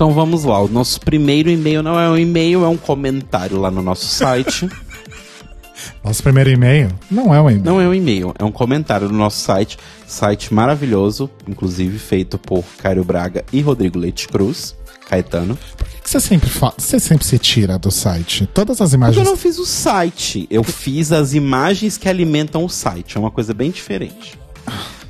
[0.00, 0.58] Então vamos lá.
[0.58, 4.66] O nosso primeiro e-mail não é um e-mail, é um comentário lá no nosso site.
[6.02, 7.64] Nosso primeiro e-mail não é um e-mail.
[7.64, 9.76] não é um e-mail, é um comentário no nosso site.
[10.06, 14.74] Site maravilhoso, inclusive feito por Caio Braga e Rodrigo Leite Cruz.
[15.06, 15.58] Caetano.
[15.76, 18.46] Por que você sempre fala, você sempre se tira do site?
[18.46, 19.26] Todas as Porque imagens.
[19.26, 23.18] eu não fiz o site, eu fiz as imagens que alimentam o site.
[23.18, 24.38] É uma coisa bem diferente.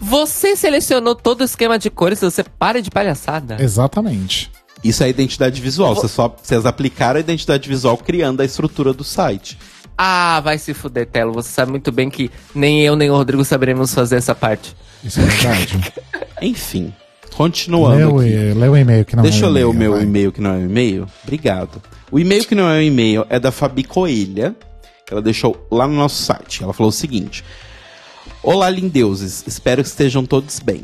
[0.01, 3.57] Você selecionou todo o esquema de cores, você para de palhaçada.
[3.63, 4.51] Exatamente.
[4.83, 5.95] Isso é identidade visual.
[5.95, 9.59] Você só, vocês aplicaram a identidade visual criando a estrutura do site.
[9.97, 11.35] Ah, vai se fuder, Telo.
[11.35, 14.75] Você sabe muito bem que nem eu nem o Rodrigo saberemos fazer essa parte.
[15.05, 15.93] Isso é verdade.
[16.41, 16.93] Enfim,
[17.35, 18.17] continuando.
[18.17, 20.55] lê, o, e-mail que não Deixa é eu ler o meu e-mail que não é
[20.55, 21.07] um e-mail.
[21.23, 21.83] Obrigado.
[22.11, 24.57] O e-mail que não é um e-mail é da Fabi Coelha.
[25.07, 26.63] que Ela deixou lá no nosso site.
[26.63, 27.45] Ela falou o seguinte:
[28.43, 29.45] Olá, lindeuses.
[29.47, 30.83] Espero que estejam todos bem.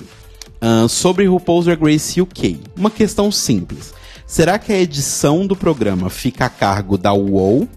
[0.61, 2.61] Ahn, sobre RuPaul's Drag Race UK.
[2.77, 3.95] Uma questão simples.
[4.27, 7.69] Será que a edição do programa fica a cargo da UOL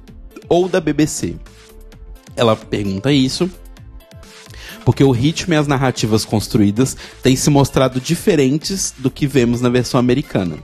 [0.48, 1.36] ou da BBC?
[2.36, 3.50] Ela pergunta isso
[4.86, 9.70] porque o ritmo e as narrativas construídas têm se mostrado diferentes do que vemos na
[9.70, 10.58] versão americana.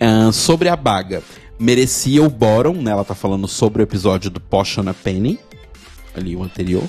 [0.00, 1.22] Ahn, sobre a Baga,
[1.58, 2.92] merecia o Boron, né?
[2.92, 5.38] Ela tá falando sobre o episódio do Potion a Penny,
[6.14, 6.84] ali o anterior.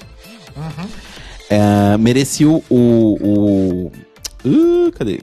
[1.50, 2.64] É, merecia o.
[2.70, 3.92] o, o-
[4.46, 5.22] Uh, cadê?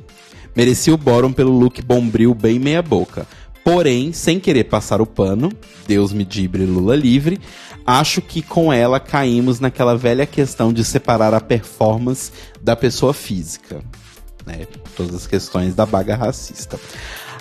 [0.57, 3.27] Merecia o Boron pelo look bombril bem meia-boca.
[3.65, 5.51] Porém, sem querer passar o pano,
[5.87, 7.41] Deus me dibre Lula livre,
[7.87, 12.31] acho que com ela caímos naquela velha questão de separar a performance
[12.61, 13.81] da pessoa física.
[14.45, 14.67] Né?
[14.95, 16.79] Todas as questões da baga racista.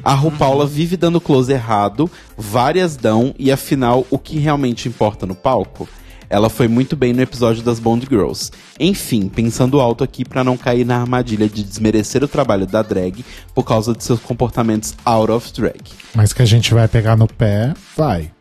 [0.04, 5.36] A RuPaula vive dando close errado, várias dão, e afinal, o que realmente importa no
[5.36, 5.88] palco?
[6.34, 8.50] Ela foi muito bem no episódio das Bond Girls.
[8.80, 13.24] Enfim, pensando alto aqui pra não cair na armadilha de desmerecer o trabalho da drag
[13.54, 15.92] por causa de seus comportamentos out of drag.
[16.16, 18.32] Mas que a gente vai pegar no pé, vai.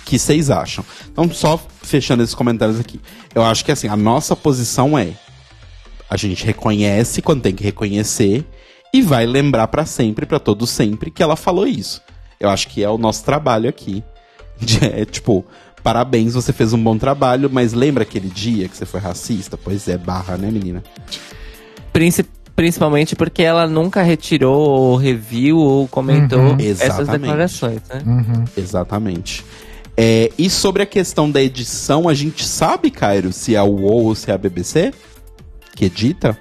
[0.00, 0.84] O que vocês acham?
[1.10, 3.00] Então, só fechando esses comentários aqui.
[3.34, 5.14] Eu acho que assim, a nossa posição é:
[6.08, 8.46] a gente reconhece quando tem que reconhecer
[8.94, 12.00] e vai lembrar pra sempre, pra todo sempre, que ela falou isso.
[12.38, 14.04] Eu acho que é o nosso trabalho aqui.
[14.60, 15.44] De, é, tipo,
[15.82, 19.56] parabéns, você fez um bom trabalho, mas lembra aquele dia que você foi racista?
[19.56, 20.82] Pois é, barra, né, menina?
[21.92, 26.56] Princi- principalmente porque ela nunca retirou ou reviu ou comentou Uhum.
[26.60, 27.20] essas Exatamente.
[27.20, 28.02] declarações, né?
[28.56, 29.44] Exatamente.
[29.96, 34.04] É, e sobre a questão da edição, a gente sabe, Cairo, se é o UOL
[34.06, 34.92] ou se é a BBC
[35.74, 36.38] que edita?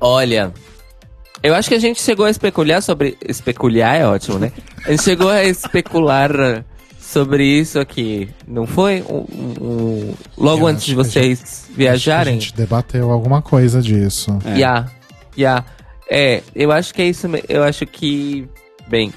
[0.00, 0.52] Olha,
[1.42, 3.16] eu acho que a gente chegou a especular sobre.
[3.26, 4.52] Especular é ótimo, né?
[4.86, 6.64] A gente chegou a especular
[7.14, 9.02] sobre isso aqui, não foi?
[9.08, 9.24] Um-
[9.60, 12.36] um- logo Eu antes de vocês viajarem?
[12.36, 14.36] A gente debateu alguma coisa disso.
[14.44, 14.58] É.
[14.58, 14.86] Ya,
[15.36, 15.64] ya.
[16.10, 17.46] É, eu acho que é isso mesmo.
[17.48, 18.46] Eu acho que.
[18.88, 19.12] Bem.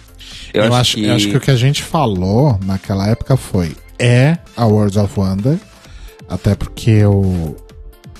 [0.53, 1.05] Eu, Eu, acho, acho, que.
[1.05, 5.19] eu acho que o que a gente falou naquela época foi: é a World of
[5.19, 5.57] Wonder.
[6.29, 7.55] Até porque o,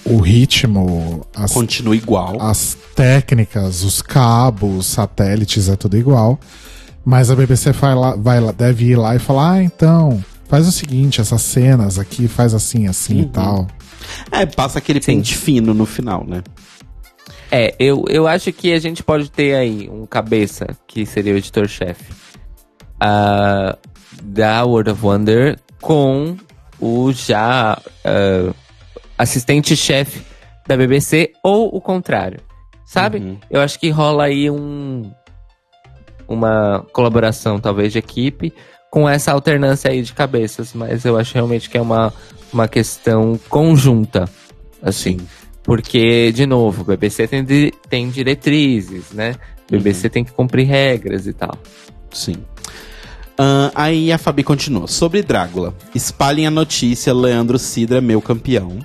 [0.06, 2.42] o ritmo, as, Continua igual.
[2.42, 6.40] as técnicas, os cabos, satélites, é tudo igual.
[7.08, 10.68] Mas a BBC vai lá, vai lá, deve ir lá e falar: ah, então, faz
[10.68, 13.66] o seguinte, essas cenas aqui, faz assim, assim e tal.
[14.30, 15.16] É, passa aquele Sim.
[15.16, 16.44] pente fino no final, né?
[17.50, 21.38] É, eu, eu acho que a gente pode ter aí um cabeça, que seria o
[21.38, 22.12] editor-chefe,
[23.00, 23.78] ah,
[24.22, 26.36] da World of Wonder com
[26.78, 28.54] o já ah,
[29.18, 30.24] assistente-chefe
[30.68, 32.42] da BBC, ou o contrário,
[32.86, 33.20] sabe?
[33.20, 33.38] Uhum.
[33.50, 35.10] Eu acho que rola aí um
[36.28, 38.54] uma colaboração, talvez, de equipe
[38.92, 42.14] com essa alternância aí de cabeças, mas eu acho realmente que é uma,
[42.54, 44.30] uma questão conjunta,
[44.82, 45.18] assim.
[45.64, 49.36] Porque, de novo, o BBC tem, di- tem diretrizes, né?
[49.68, 51.58] O BBC tem que cumprir regras e tal.
[52.12, 52.36] Sim.
[53.38, 54.88] Ahn, aí a Fabi continua.
[54.88, 55.76] Sobre Drácula.
[55.94, 58.80] Espalhem a notícia, Leandro Sidra, meu campeão.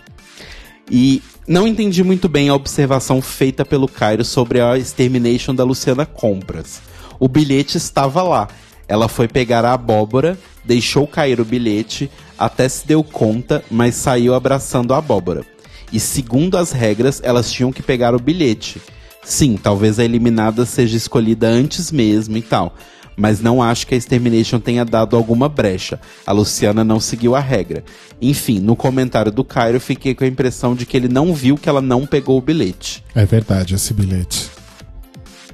[0.91, 6.05] E não entendi muito bem a observação feita pelo Cairo sobre a extermination da Luciana
[6.05, 6.83] Compras.
[7.23, 8.49] O bilhete estava lá.
[8.89, 14.35] Ela foi pegar a abóbora, deixou cair o bilhete, até se deu conta, mas saiu
[14.35, 15.45] abraçando a abóbora.
[15.93, 18.83] E segundo as regras, elas tinham que pegar o bilhete.
[19.23, 22.75] Sim, talvez a eliminada seja escolhida antes mesmo e tal.
[23.17, 26.01] Mas não acho que a Extermination tenha dado alguma brecha.
[26.27, 27.85] A Luciana não seguiu a regra.
[28.21, 31.69] Enfim, no comentário do Cairo, fiquei com a impressão de que ele não viu que
[31.69, 33.05] ela não pegou o bilhete.
[33.15, 34.51] É verdade, esse bilhete.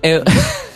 [0.02, 0.22] Eu...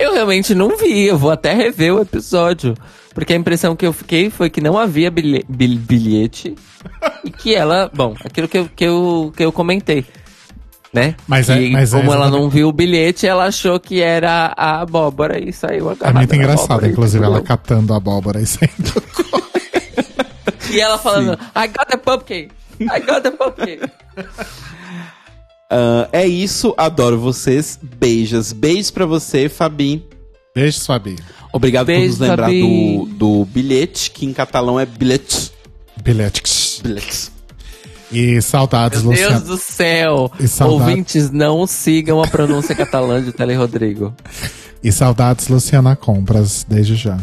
[0.00, 2.74] eu realmente não vi, eu vou até rever o episódio.
[3.14, 6.54] Porque a impressão que eu fiquei foi que não havia bilhe- bil- bilhete
[7.24, 7.90] e que ela.
[7.92, 10.04] Bom, aquilo que eu, que eu, que eu comentei.
[10.92, 11.14] Né?
[11.26, 14.00] Mas que, é- mas é como ela exatamente- não viu o bilhete, ela achou que
[14.00, 16.18] era a abóbora e saiu É agarrada.
[16.18, 18.92] muito engraçado, inclusive, ela catando a abóbora e saindo.
[20.72, 22.48] E ela falando, I got the pumpkin!
[22.80, 23.80] I got the pumpkin!
[25.70, 27.78] Ah, é isso, adoro vocês.
[27.80, 28.52] Beijos.
[28.52, 30.04] Beijos pra você, Fabi.
[30.54, 31.16] Beijo, Fabi.
[31.52, 35.52] Obrigado por Beijo, nos lembrar do, do bilhete, que em catalão é bilhete.
[36.02, 36.42] Bilhete.
[36.82, 37.30] Bilhete.
[38.12, 39.46] E saudades, Meu Deus Luciano.
[39.46, 40.32] do céu!
[40.40, 44.12] E saudade- Ouvintes, não sigam a pronúncia catalã de Tele Rodrigo.
[44.82, 47.18] E saudades, Luciana Compras, desde já.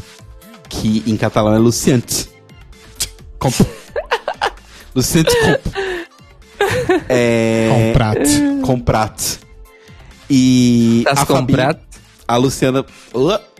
[0.70, 2.30] Que em catalão é Luciente.
[3.40, 3.52] Comp.
[4.94, 5.76] Luciente Comp.
[7.10, 7.70] É.
[7.94, 8.42] Comprate.
[8.64, 9.40] Comprate.
[10.30, 11.04] E.
[11.08, 11.80] A Fabi- comprado?
[12.28, 12.86] A Luciana.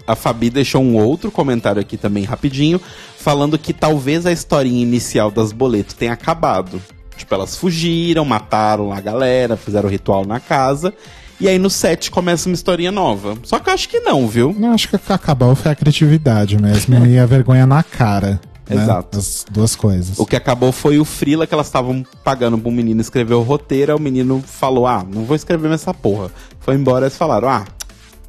[0.06, 2.80] A Fabi deixou um outro comentário aqui também rapidinho,
[3.18, 6.82] falando que talvez a historinha inicial das boletos tenha acabado.
[7.18, 10.94] Tipo, elas fugiram, mataram a galera, fizeram o ritual na casa.
[11.40, 13.38] E aí no set começa uma historinha nova.
[13.44, 14.56] Só que eu acho que não, viu?
[14.58, 18.40] Não, acho que o que acabou foi a criatividade mesmo e a vergonha na cara.
[18.70, 18.84] Né?
[18.84, 19.18] Exato.
[19.18, 20.18] As duas coisas.
[20.20, 23.92] O que acabou foi o Frila que elas estavam pagando pro menino escrever o roteiro.
[23.94, 26.32] Aí o menino falou: Ah, não vou escrever mais essa porra.
[26.60, 27.66] Foi embora eles falaram: Ah,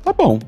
[0.04, 0.38] tá bom.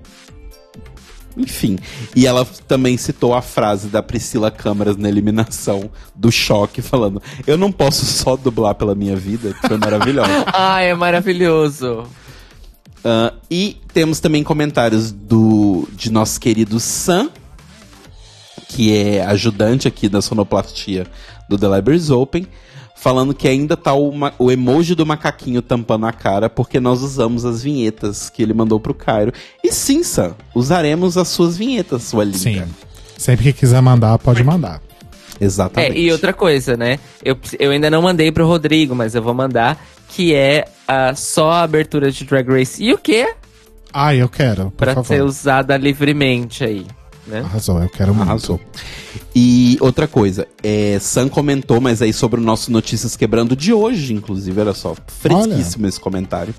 [1.36, 1.78] Enfim.
[2.14, 7.56] E ela também citou a frase da Priscila Câmaras na eliminação do choque, falando: Eu
[7.56, 9.54] não posso só dublar pela minha vida.
[9.54, 10.44] que Foi maravilhosa.
[10.52, 12.04] Ai, é maravilhoso.
[13.04, 17.30] Ah, e temos também comentários do de nosso querido Sam,
[18.68, 21.06] que é ajudante aqui da sonoplastia
[21.48, 22.46] do The Libraries Open,
[22.96, 27.44] falando que ainda tá o, o emoji do macaquinho tampando a cara porque nós usamos
[27.44, 29.32] as vinhetas que ele mandou pro Cairo.
[29.64, 32.38] E sim, Sam, usaremos as suas vinhetas, sua linda.
[32.38, 32.62] Sim.
[33.16, 34.80] Sempre que quiser mandar, pode mandar.
[35.40, 35.98] É, Exatamente.
[35.98, 36.98] e outra coisa, né?
[37.24, 41.50] Eu, eu ainda não mandei pro Rodrigo, mas eu vou mandar, que é a, só
[41.50, 42.82] a abertura de Drag Race.
[42.82, 43.32] E o quê?
[43.92, 45.06] Ah, eu quero, por Pra favor.
[45.06, 46.86] ser usada livremente aí,
[47.30, 47.40] né?
[47.40, 48.28] Arrasou, eu quero muito.
[48.28, 48.60] Arrasou.
[49.34, 54.12] E outra coisa, é, Sam comentou, mas aí sobre o nosso Notícias Quebrando de hoje,
[54.12, 56.54] inclusive, olha só, fresquíssimo esse comentário.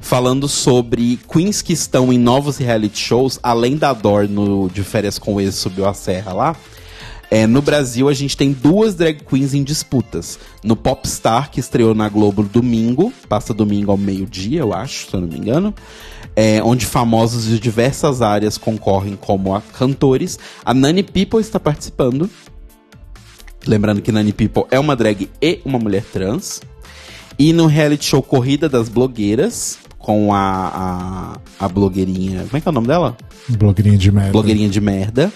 [0.00, 5.18] Falando sobre queens que estão em novos reality shows, além da Dor no De Férias
[5.18, 6.56] com o Ex Subiu a Serra lá.
[7.30, 10.36] É, no Brasil, a gente tem duas drag queens em disputas.
[10.64, 15.20] No Popstar, que estreou na Globo domingo, passa domingo ao meio-dia, eu acho, se eu
[15.20, 15.72] não me engano.
[16.36, 20.38] É, onde famosos de diversas áreas concorrem como a cantores.
[20.64, 22.30] A Nani People está participando.
[23.66, 26.62] Lembrando que Nani People é uma drag e uma mulher trans.
[27.38, 32.44] E no reality show Corrida das Blogueiras, com a, a, a blogueirinha.
[32.44, 33.16] Como é que é o nome dela?
[33.48, 34.32] Blogueirinha de merda.
[34.32, 35.32] blogueirinha de merda.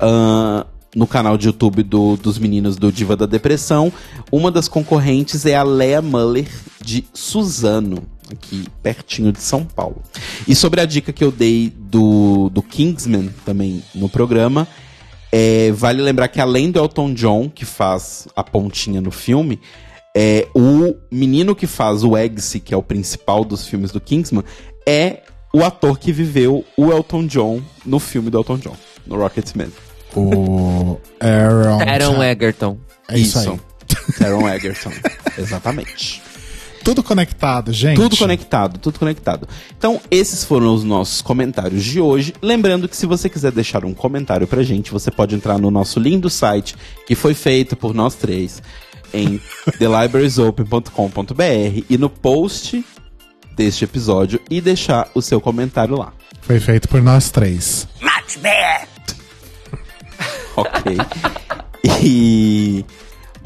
[0.00, 3.92] Ahn, no canal de YouTube do- dos meninos do Diva da Depressão.
[4.30, 6.48] Uma das concorrentes é a Lea Muller,
[6.82, 10.02] de Suzano, aqui pertinho de São Paulo.
[10.46, 14.66] E sobre a dica que eu dei do, do Kingsman também no programa.
[15.30, 19.60] É, vale lembrar que além do Elton John, que faz a pontinha no filme,
[20.16, 24.44] é, o menino que faz o Eggsy, que é o principal dos filmes do Kingsman,
[24.86, 25.22] é
[25.52, 29.70] o ator que viveu o Elton John no filme do Elton John, no Rocketman.
[30.14, 31.80] O Aaron.
[31.80, 32.78] Aaron Egerton.
[33.08, 33.60] É isso aí.
[34.18, 34.92] Taron Egerton.
[35.36, 36.22] Exatamente.
[36.84, 37.96] Tudo conectado, gente.
[37.96, 39.48] Tudo conectado, tudo conectado.
[39.76, 42.34] Então, esses foram os nossos comentários de hoje.
[42.42, 45.98] Lembrando que se você quiser deixar um comentário pra gente, você pode entrar no nosso
[45.98, 48.62] lindo site, que foi feito por nós três,
[49.12, 49.40] em
[49.78, 52.84] thelibrariesopen.com.br e no post
[53.56, 56.12] deste episódio e deixar o seu comentário lá.
[56.42, 57.88] Foi feito por nós três.
[60.56, 60.96] Ok?
[62.02, 62.84] E.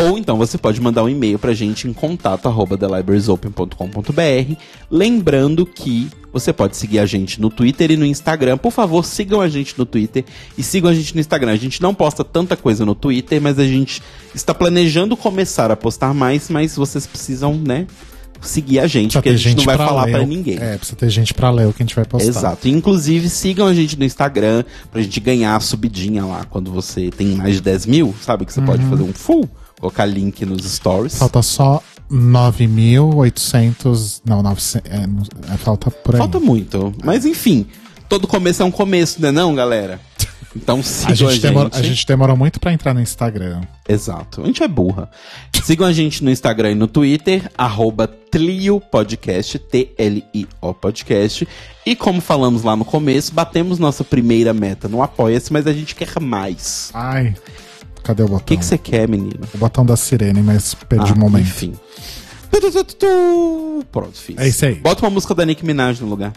[0.01, 4.55] Ou então você pode mandar um e-mail pra gente em contato arroba thelibrariesopen.com.br.
[4.91, 8.57] Lembrando que você pode seguir a gente no Twitter e no Instagram.
[8.59, 10.25] Por favor, sigam a gente no Twitter
[10.57, 11.53] e sigam a gente no Instagram.
[11.53, 14.03] A gente não posta tanta coisa no Twitter, mas a gente
[14.35, 17.87] está planejando começar a postar mais, mas vocês precisam, né,
[18.41, 20.59] seguir a gente, Precisa porque a ter gente não vai pra falar o- ninguém.
[20.61, 22.29] É, precisa ter gente pra ler o que a gente vai postar.
[22.29, 22.69] Exato.
[22.69, 24.63] Inclusive, sigam a gente no Instagram
[24.93, 28.45] pra gente ganhar a subidinha lá quando você tem mais de 10 mil, sabe?
[28.47, 29.49] Que você pode fazer um full,
[29.79, 31.19] colocar link nos stories.
[31.19, 34.23] Falta só 9.800.
[34.25, 34.91] Não, 900.
[34.91, 35.23] É, não-
[35.53, 36.19] é, falta por aí.
[36.19, 36.93] Falta muito.
[37.05, 37.67] Mas enfim,
[38.09, 40.01] todo começo é um começo, né não, galera?
[40.57, 41.43] Então sigam A a gente, gente.
[41.43, 43.61] demorou, a gente demorou muito pra entrar no Instagram.
[43.89, 44.43] Exato.
[44.43, 45.11] A gente é burra.
[45.63, 51.47] Sigam a gente no Instagram e no Twitter, arroba Tlio Podcast, T-L-I-O Podcast.
[51.85, 55.95] E como falamos lá no começo, batemos nossa primeira meta no Apoia-se, mas a gente
[55.95, 56.91] quer mais.
[56.95, 57.35] Ai,
[58.09, 58.39] cadê o botão?
[58.39, 59.41] O que que você quer, menino?
[59.55, 61.47] O botão da sirene, mas perdi Ah, o momento.
[61.47, 61.75] Enfim.
[63.93, 64.37] Pronto, fiz.
[64.39, 64.75] É isso aí.
[64.77, 66.33] Bota uma música da Nicki Minaj no lugar.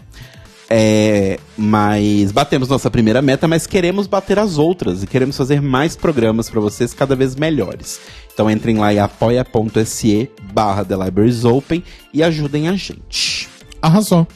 [0.74, 5.96] É, mas batemos nossa primeira meta, mas queremos bater as outras e queremos fazer mais
[5.96, 8.00] programas pra vocês cada vez melhores.
[8.32, 11.82] Então entrem lá em apoia.se barra The Libraries Open
[12.12, 13.48] e ajudem a gente.
[13.82, 14.26] Arrasou.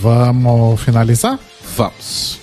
[0.00, 1.38] Vamos finalizar?
[1.76, 2.40] Vamos.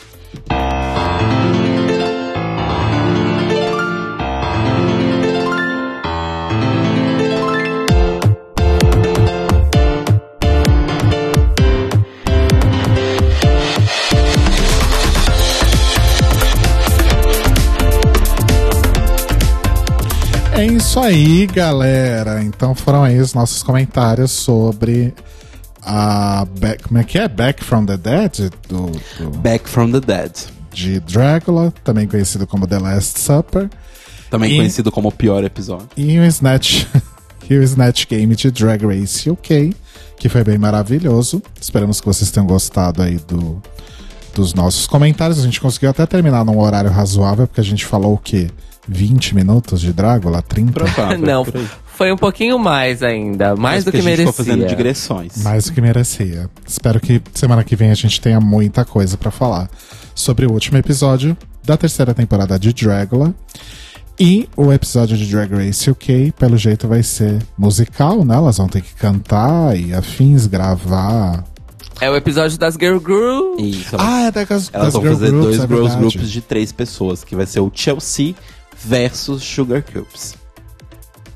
[20.94, 22.44] Isso aí, galera.
[22.44, 25.12] Então foram aí os nossos comentários sobre
[25.82, 26.46] a.
[26.60, 27.28] Back, como é que é?
[27.28, 28.52] Back from the Dead?
[28.70, 30.32] Do, do- Back from the Dead.
[30.72, 33.70] de Dracula, também conhecido como The Last Supper.
[34.30, 35.90] Também E- conhecido como o pior episódio.
[35.98, 36.86] E o Snatch.
[37.50, 39.76] e o Snatch Game de Drag Race UK,
[40.18, 41.42] que foi bem maravilhoso.
[41.60, 43.60] Esperamos que vocês tenham gostado aí do,
[44.36, 45.40] dos nossos comentários.
[45.40, 48.52] A gente conseguiu até terminar num horário razoável, porque a gente falou o quê?
[48.88, 50.42] 20 minutos de Drácula?
[50.42, 50.72] 30?
[50.74, 51.46] Provável, Não,
[51.86, 53.56] foi um pouquinho mais ainda.
[53.56, 54.32] Mais Mas do que a gente merecia.
[54.32, 55.44] ficou fazendo digressões.
[55.44, 56.50] Mais do que merecia.
[56.68, 59.70] Espero que semana que vem a gente tenha muita coisa pra falar
[60.16, 63.34] sobre o último episódio da terceira temporada de Dragula.
[64.20, 68.36] E o episódio de Drag Race UK, pelo jeito, vai ser musical, né?
[68.36, 71.44] Elas vão ter que cantar e afins, gravar.
[72.00, 73.60] É o episódio das Girl Group.
[73.60, 76.42] Isso, Ah, é das, Elas das vão girl fazer groups, dois é girls groups de
[76.42, 78.36] três pessoas, que vai ser o Chelsea
[78.78, 80.36] versus Sugar Cubes.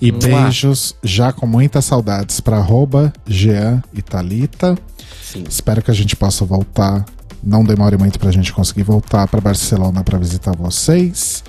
[0.00, 4.78] e beijos já com muitas saudades pra arroba Jean e Thalita.
[5.22, 5.44] Sim.
[5.46, 7.04] Espero que a gente possa voltar.
[7.42, 11.44] Não demore muito pra gente conseguir voltar pra Barcelona pra visitar vocês.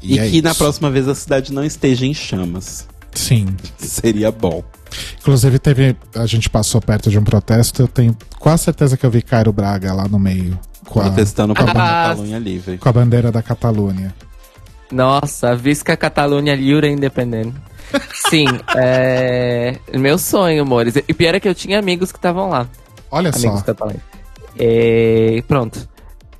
[0.00, 0.58] E, é que na isso.
[0.60, 2.86] próxima vez a cidade não esteja em chamas.
[3.12, 3.46] Sim.
[3.78, 4.62] Seria bom.
[5.20, 5.96] Inclusive teve.
[6.14, 7.82] A gente passou perto de um protesto.
[7.82, 10.56] Eu tenho quase certeza que eu vi Cairo Braga lá no meio.
[10.86, 12.78] Com a, Protestando com a, ban- Catalunha livre.
[12.78, 14.14] com a bandeira da Catalunha.
[14.92, 17.54] Nossa, a Visca Catalunha Livre Independente.
[18.28, 18.44] Sim,
[18.76, 19.78] é.
[19.96, 20.94] Meu sonho, amores.
[20.96, 22.66] E pior é que eu tinha amigos que estavam lá.
[23.10, 23.64] Olha Amigos só.
[23.64, 24.00] catalães.
[24.58, 25.88] É, pronto.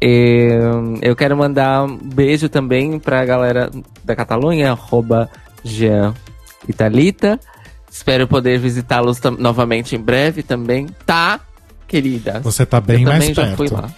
[0.01, 0.59] É,
[1.03, 3.71] eu quero mandar um beijo também pra galera
[4.05, 5.31] da Catalunha, arroba
[5.65, 6.15] Jean
[6.69, 7.41] Italita.
[7.91, 10.87] Espero poder visitá-los novamente em breve também.
[11.07, 11.41] Tá,
[11.89, 12.41] querida?
[12.41, 13.57] Você tá bem eu mais também já perto.
[13.57, 13.89] fui lá.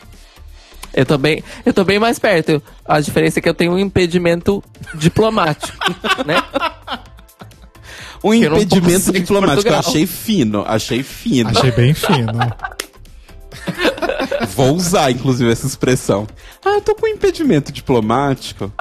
[0.96, 2.62] Eu tô bem, eu tô bem mais perto.
[2.82, 4.64] A diferença é que eu tenho um impedimento
[4.94, 5.76] diplomático,
[6.24, 6.42] né?
[8.24, 9.68] Um Eu impedimento diplomático.
[9.68, 11.50] Eu achei fino, achei fino.
[11.50, 12.32] Achei bem fino.
[14.56, 16.26] Vou usar, inclusive, essa expressão.
[16.64, 18.72] Ah, eu tô com um impedimento diplomático.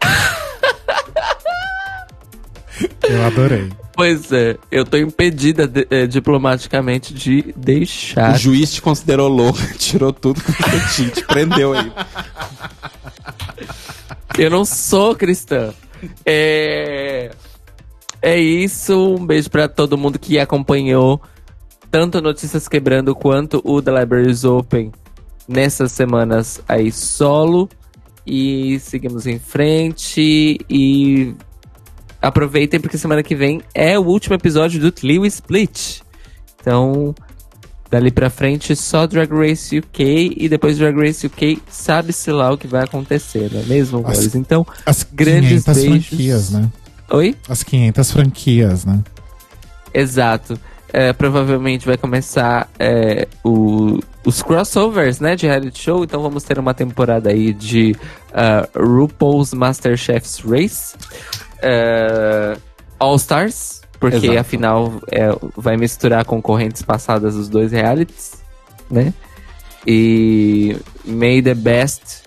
[3.10, 3.70] Eu adorei.
[3.96, 8.36] Pois é, eu tô impedida de- eh, diplomaticamente de deixar.
[8.36, 11.92] O juiz te considerou louco, tirou tudo que você tinha, te prendeu aí.
[14.38, 15.74] Eu não sou cristã.
[16.26, 17.32] É,
[18.22, 19.16] é isso.
[19.16, 21.22] Um beijo pra todo mundo que acompanhou
[21.90, 24.92] tanto Notícias Quebrando quanto o The Libraries Open
[25.48, 27.70] nessas semanas aí solo.
[28.28, 30.60] E seguimos em frente.
[30.70, 31.34] E
[32.28, 36.00] aproveitem porque semana que vem é o último episódio do Tlio Split.
[36.60, 37.14] Então,
[37.92, 42.58] dali pra frente só Drag Race UK e depois Drag Race UK sabe-se lá o
[42.58, 44.36] que vai acontecer, não é mesmo, As- amores?
[44.36, 46.08] Então, As Grandes 500 beijos.
[46.08, 46.70] franquias, né?
[47.12, 47.36] oi?
[47.48, 49.00] As 500 franquias, né?
[49.94, 50.60] Exato.
[50.92, 56.04] É, provavelmente vai começar é, o- os crossovers, né, de reality show.
[56.04, 57.96] Então vamos ter uma temporada aí de
[58.34, 60.96] ah, RuPaul's Masterchef's Race,
[61.62, 62.58] ah,
[63.00, 64.40] All Stars, porque Exato.
[64.40, 68.34] afinal é, vai misturar concorrentes passadas dos dois realities,
[68.90, 69.14] né?
[69.88, 70.76] E
[71.06, 72.24] May the Best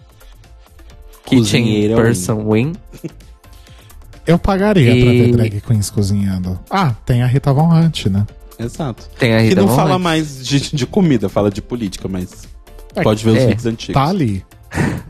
[1.25, 2.73] Kitchen Cozinheira Person Win.
[4.27, 6.59] Eu pagaria pra E- ver drag queens cozinhando.
[6.71, 8.27] Ah, tem a Rita Von Hunt, né?
[8.59, 9.09] Exato.
[9.19, 10.03] Tem a Que Rita não Von fala Hunt.
[10.03, 12.47] mais de, de comida, fala de política, mas
[12.95, 13.95] É, pode ver os é, vídeos antigos.
[13.95, 14.45] Tá ali.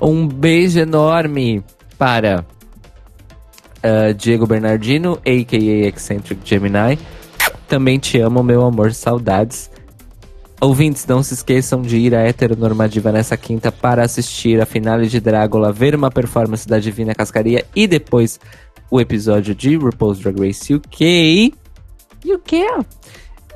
[0.00, 1.62] Um beijo enorme
[1.96, 2.44] para
[3.82, 5.86] ah, Diego Bernardino, a.k.a.
[5.86, 6.98] Eccentric Gemini.
[7.68, 9.70] Também te amo, meu amor, saudades.
[10.60, 15.18] Ouvintes, não se esqueçam de ir à Heteronormativa nessa quinta para assistir a finale de
[15.18, 18.38] Drácula, ver uma performance da Divina Cascaria e depois
[18.88, 21.52] o episódio de RuPaul's Drag Race UK.
[22.24, 22.64] UK.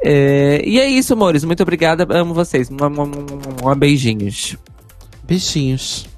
[0.03, 1.44] É, e é isso, amores.
[1.44, 2.07] Muito obrigada.
[2.11, 2.69] Amo vocês.
[2.70, 4.57] Mua, mua, Beijinhos.
[5.23, 6.09] Beijinhos.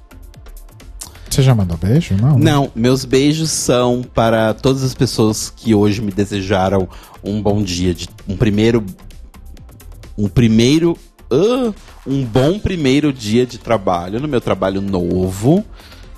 [1.29, 2.15] Você já mandou beijo?
[2.15, 2.37] Não?
[2.39, 6.87] Não, meus beijos são para todas as pessoas que hoje me desejaram
[7.23, 8.83] um bom dia, de, um primeiro,
[10.17, 10.97] um primeiro,
[11.31, 11.71] ah,
[12.05, 15.63] um bom primeiro dia de trabalho no meu trabalho novo,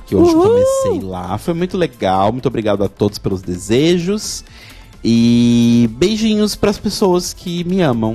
[0.08, 4.44] que hoje comecei lá, foi muito legal, muito obrigado a todos pelos desejos
[5.04, 8.14] e beijinhos para as pessoas que me amam.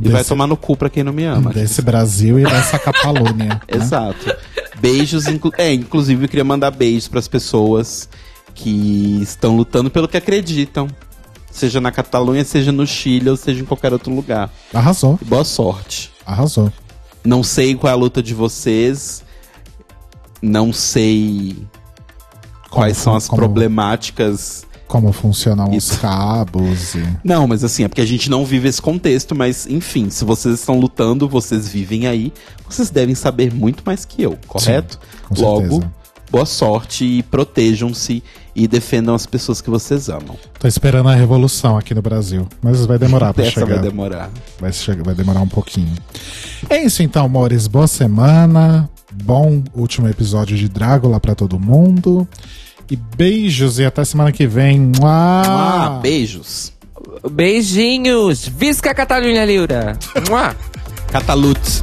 [0.00, 1.52] E vai Desse- tomar no cu pra quem não me ama.
[1.52, 3.34] Desse Brasil e dessa Catalunha.
[3.36, 3.60] né?
[3.68, 4.34] Exato.
[4.82, 8.08] Beijos, inclu é, inclusive eu queria mandar beijos pras pessoas
[8.52, 10.88] que estão lutando pelo que acreditam.
[11.52, 14.50] Seja na Catalunha, seja no Chile ou seja em qualquer outro lugar.
[14.74, 16.10] Arrasou, E boa sorte.
[16.26, 16.72] arrasou.
[17.24, 19.22] Não sei qual é a luta de vocês.
[20.42, 21.56] Não sei
[22.68, 24.66] quais Como- são as como- problemáticas.
[24.92, 26.00] Como funcionam os Isso.
[26.00, 27.02] cabos e...
[27.24, 30.60] Não, mas assim, é porque a gente não vive esse contexto, mas enfim, se vocês
[30.60, 32.30] estão lutando, vocês vivem aí,
[32.68, 35.00] vocês devem saber muito mais que eu, correto?
[35.26, 35.92] com Logo, certeza.
[36.30, 38.22] boa sorte e protejam-se
[38.54, 40.36] e defendam as pessoas que vocês amam.
[40.58, 42.46] Tô esperando a revolução aqui no Brasil.
[42.60, 43.66] Mas vai demorar pra Essa chegar.
[43.76, 44.30] vai demorar.
[44.60, 45.96] Vai, chegar, vai demorar um pouquinho.
[46.68, 47.66] É isso então, amores.
[47.66, 48.90] Boa semana.
[49.24, 52.28] Bom último episódio de Drácula pra todo mundo.
[52.92, 54.78] E beijos e até semana que vem.
[54.78, 55.42] Mua!
[55.46, 56.74] Ah, beijos.
[57.30, 58.46] Beijinhos!
[58.46, 59.98] Visca Catalunha Liura!
[60.28, 60.54] Mua!
[61.10, 61.82] Catalute.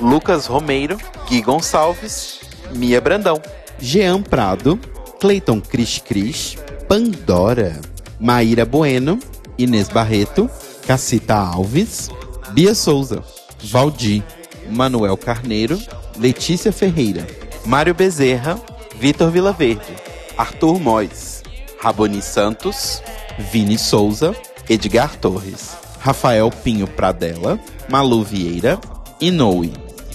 [0.00, 0.96] Lucas Romeiro,
[1.28, 2.40] Gui Gonçalves,
[2.74, 3.40] Mia Brandão.
[3.78, 4.78] Jean Prado,
[5.20, 6.56] Cleiton Cris Cris,
[6.88, 7.80] Pandora,
[8.18, 9.18] Maíra Bueno,
[9.58, 10.50] Inês Barreto,
[10.86, 12.10] Cacita Alves,
[12.52, 13.22] Bia Souza,
[13.62, 14.22] Valdir,
[14.70, 15.78] Manuel Carneiro,
[16.18, 17.26] Letícia Ferreira,
[17.64, 18.58] Mário Bezerra,
[18.98, 19.94] Vitor Vilaverde,
[20.36, 21.42] Arthur Mois,
[21.82, 23.02] Raboni Santos,
[23.52, 24.34] Vini Souza,
[24.68, 28.78] Edgar Torres, Rafael Pinho Pradella, Malu Vieira,
[29.20, 29.72] Inoue,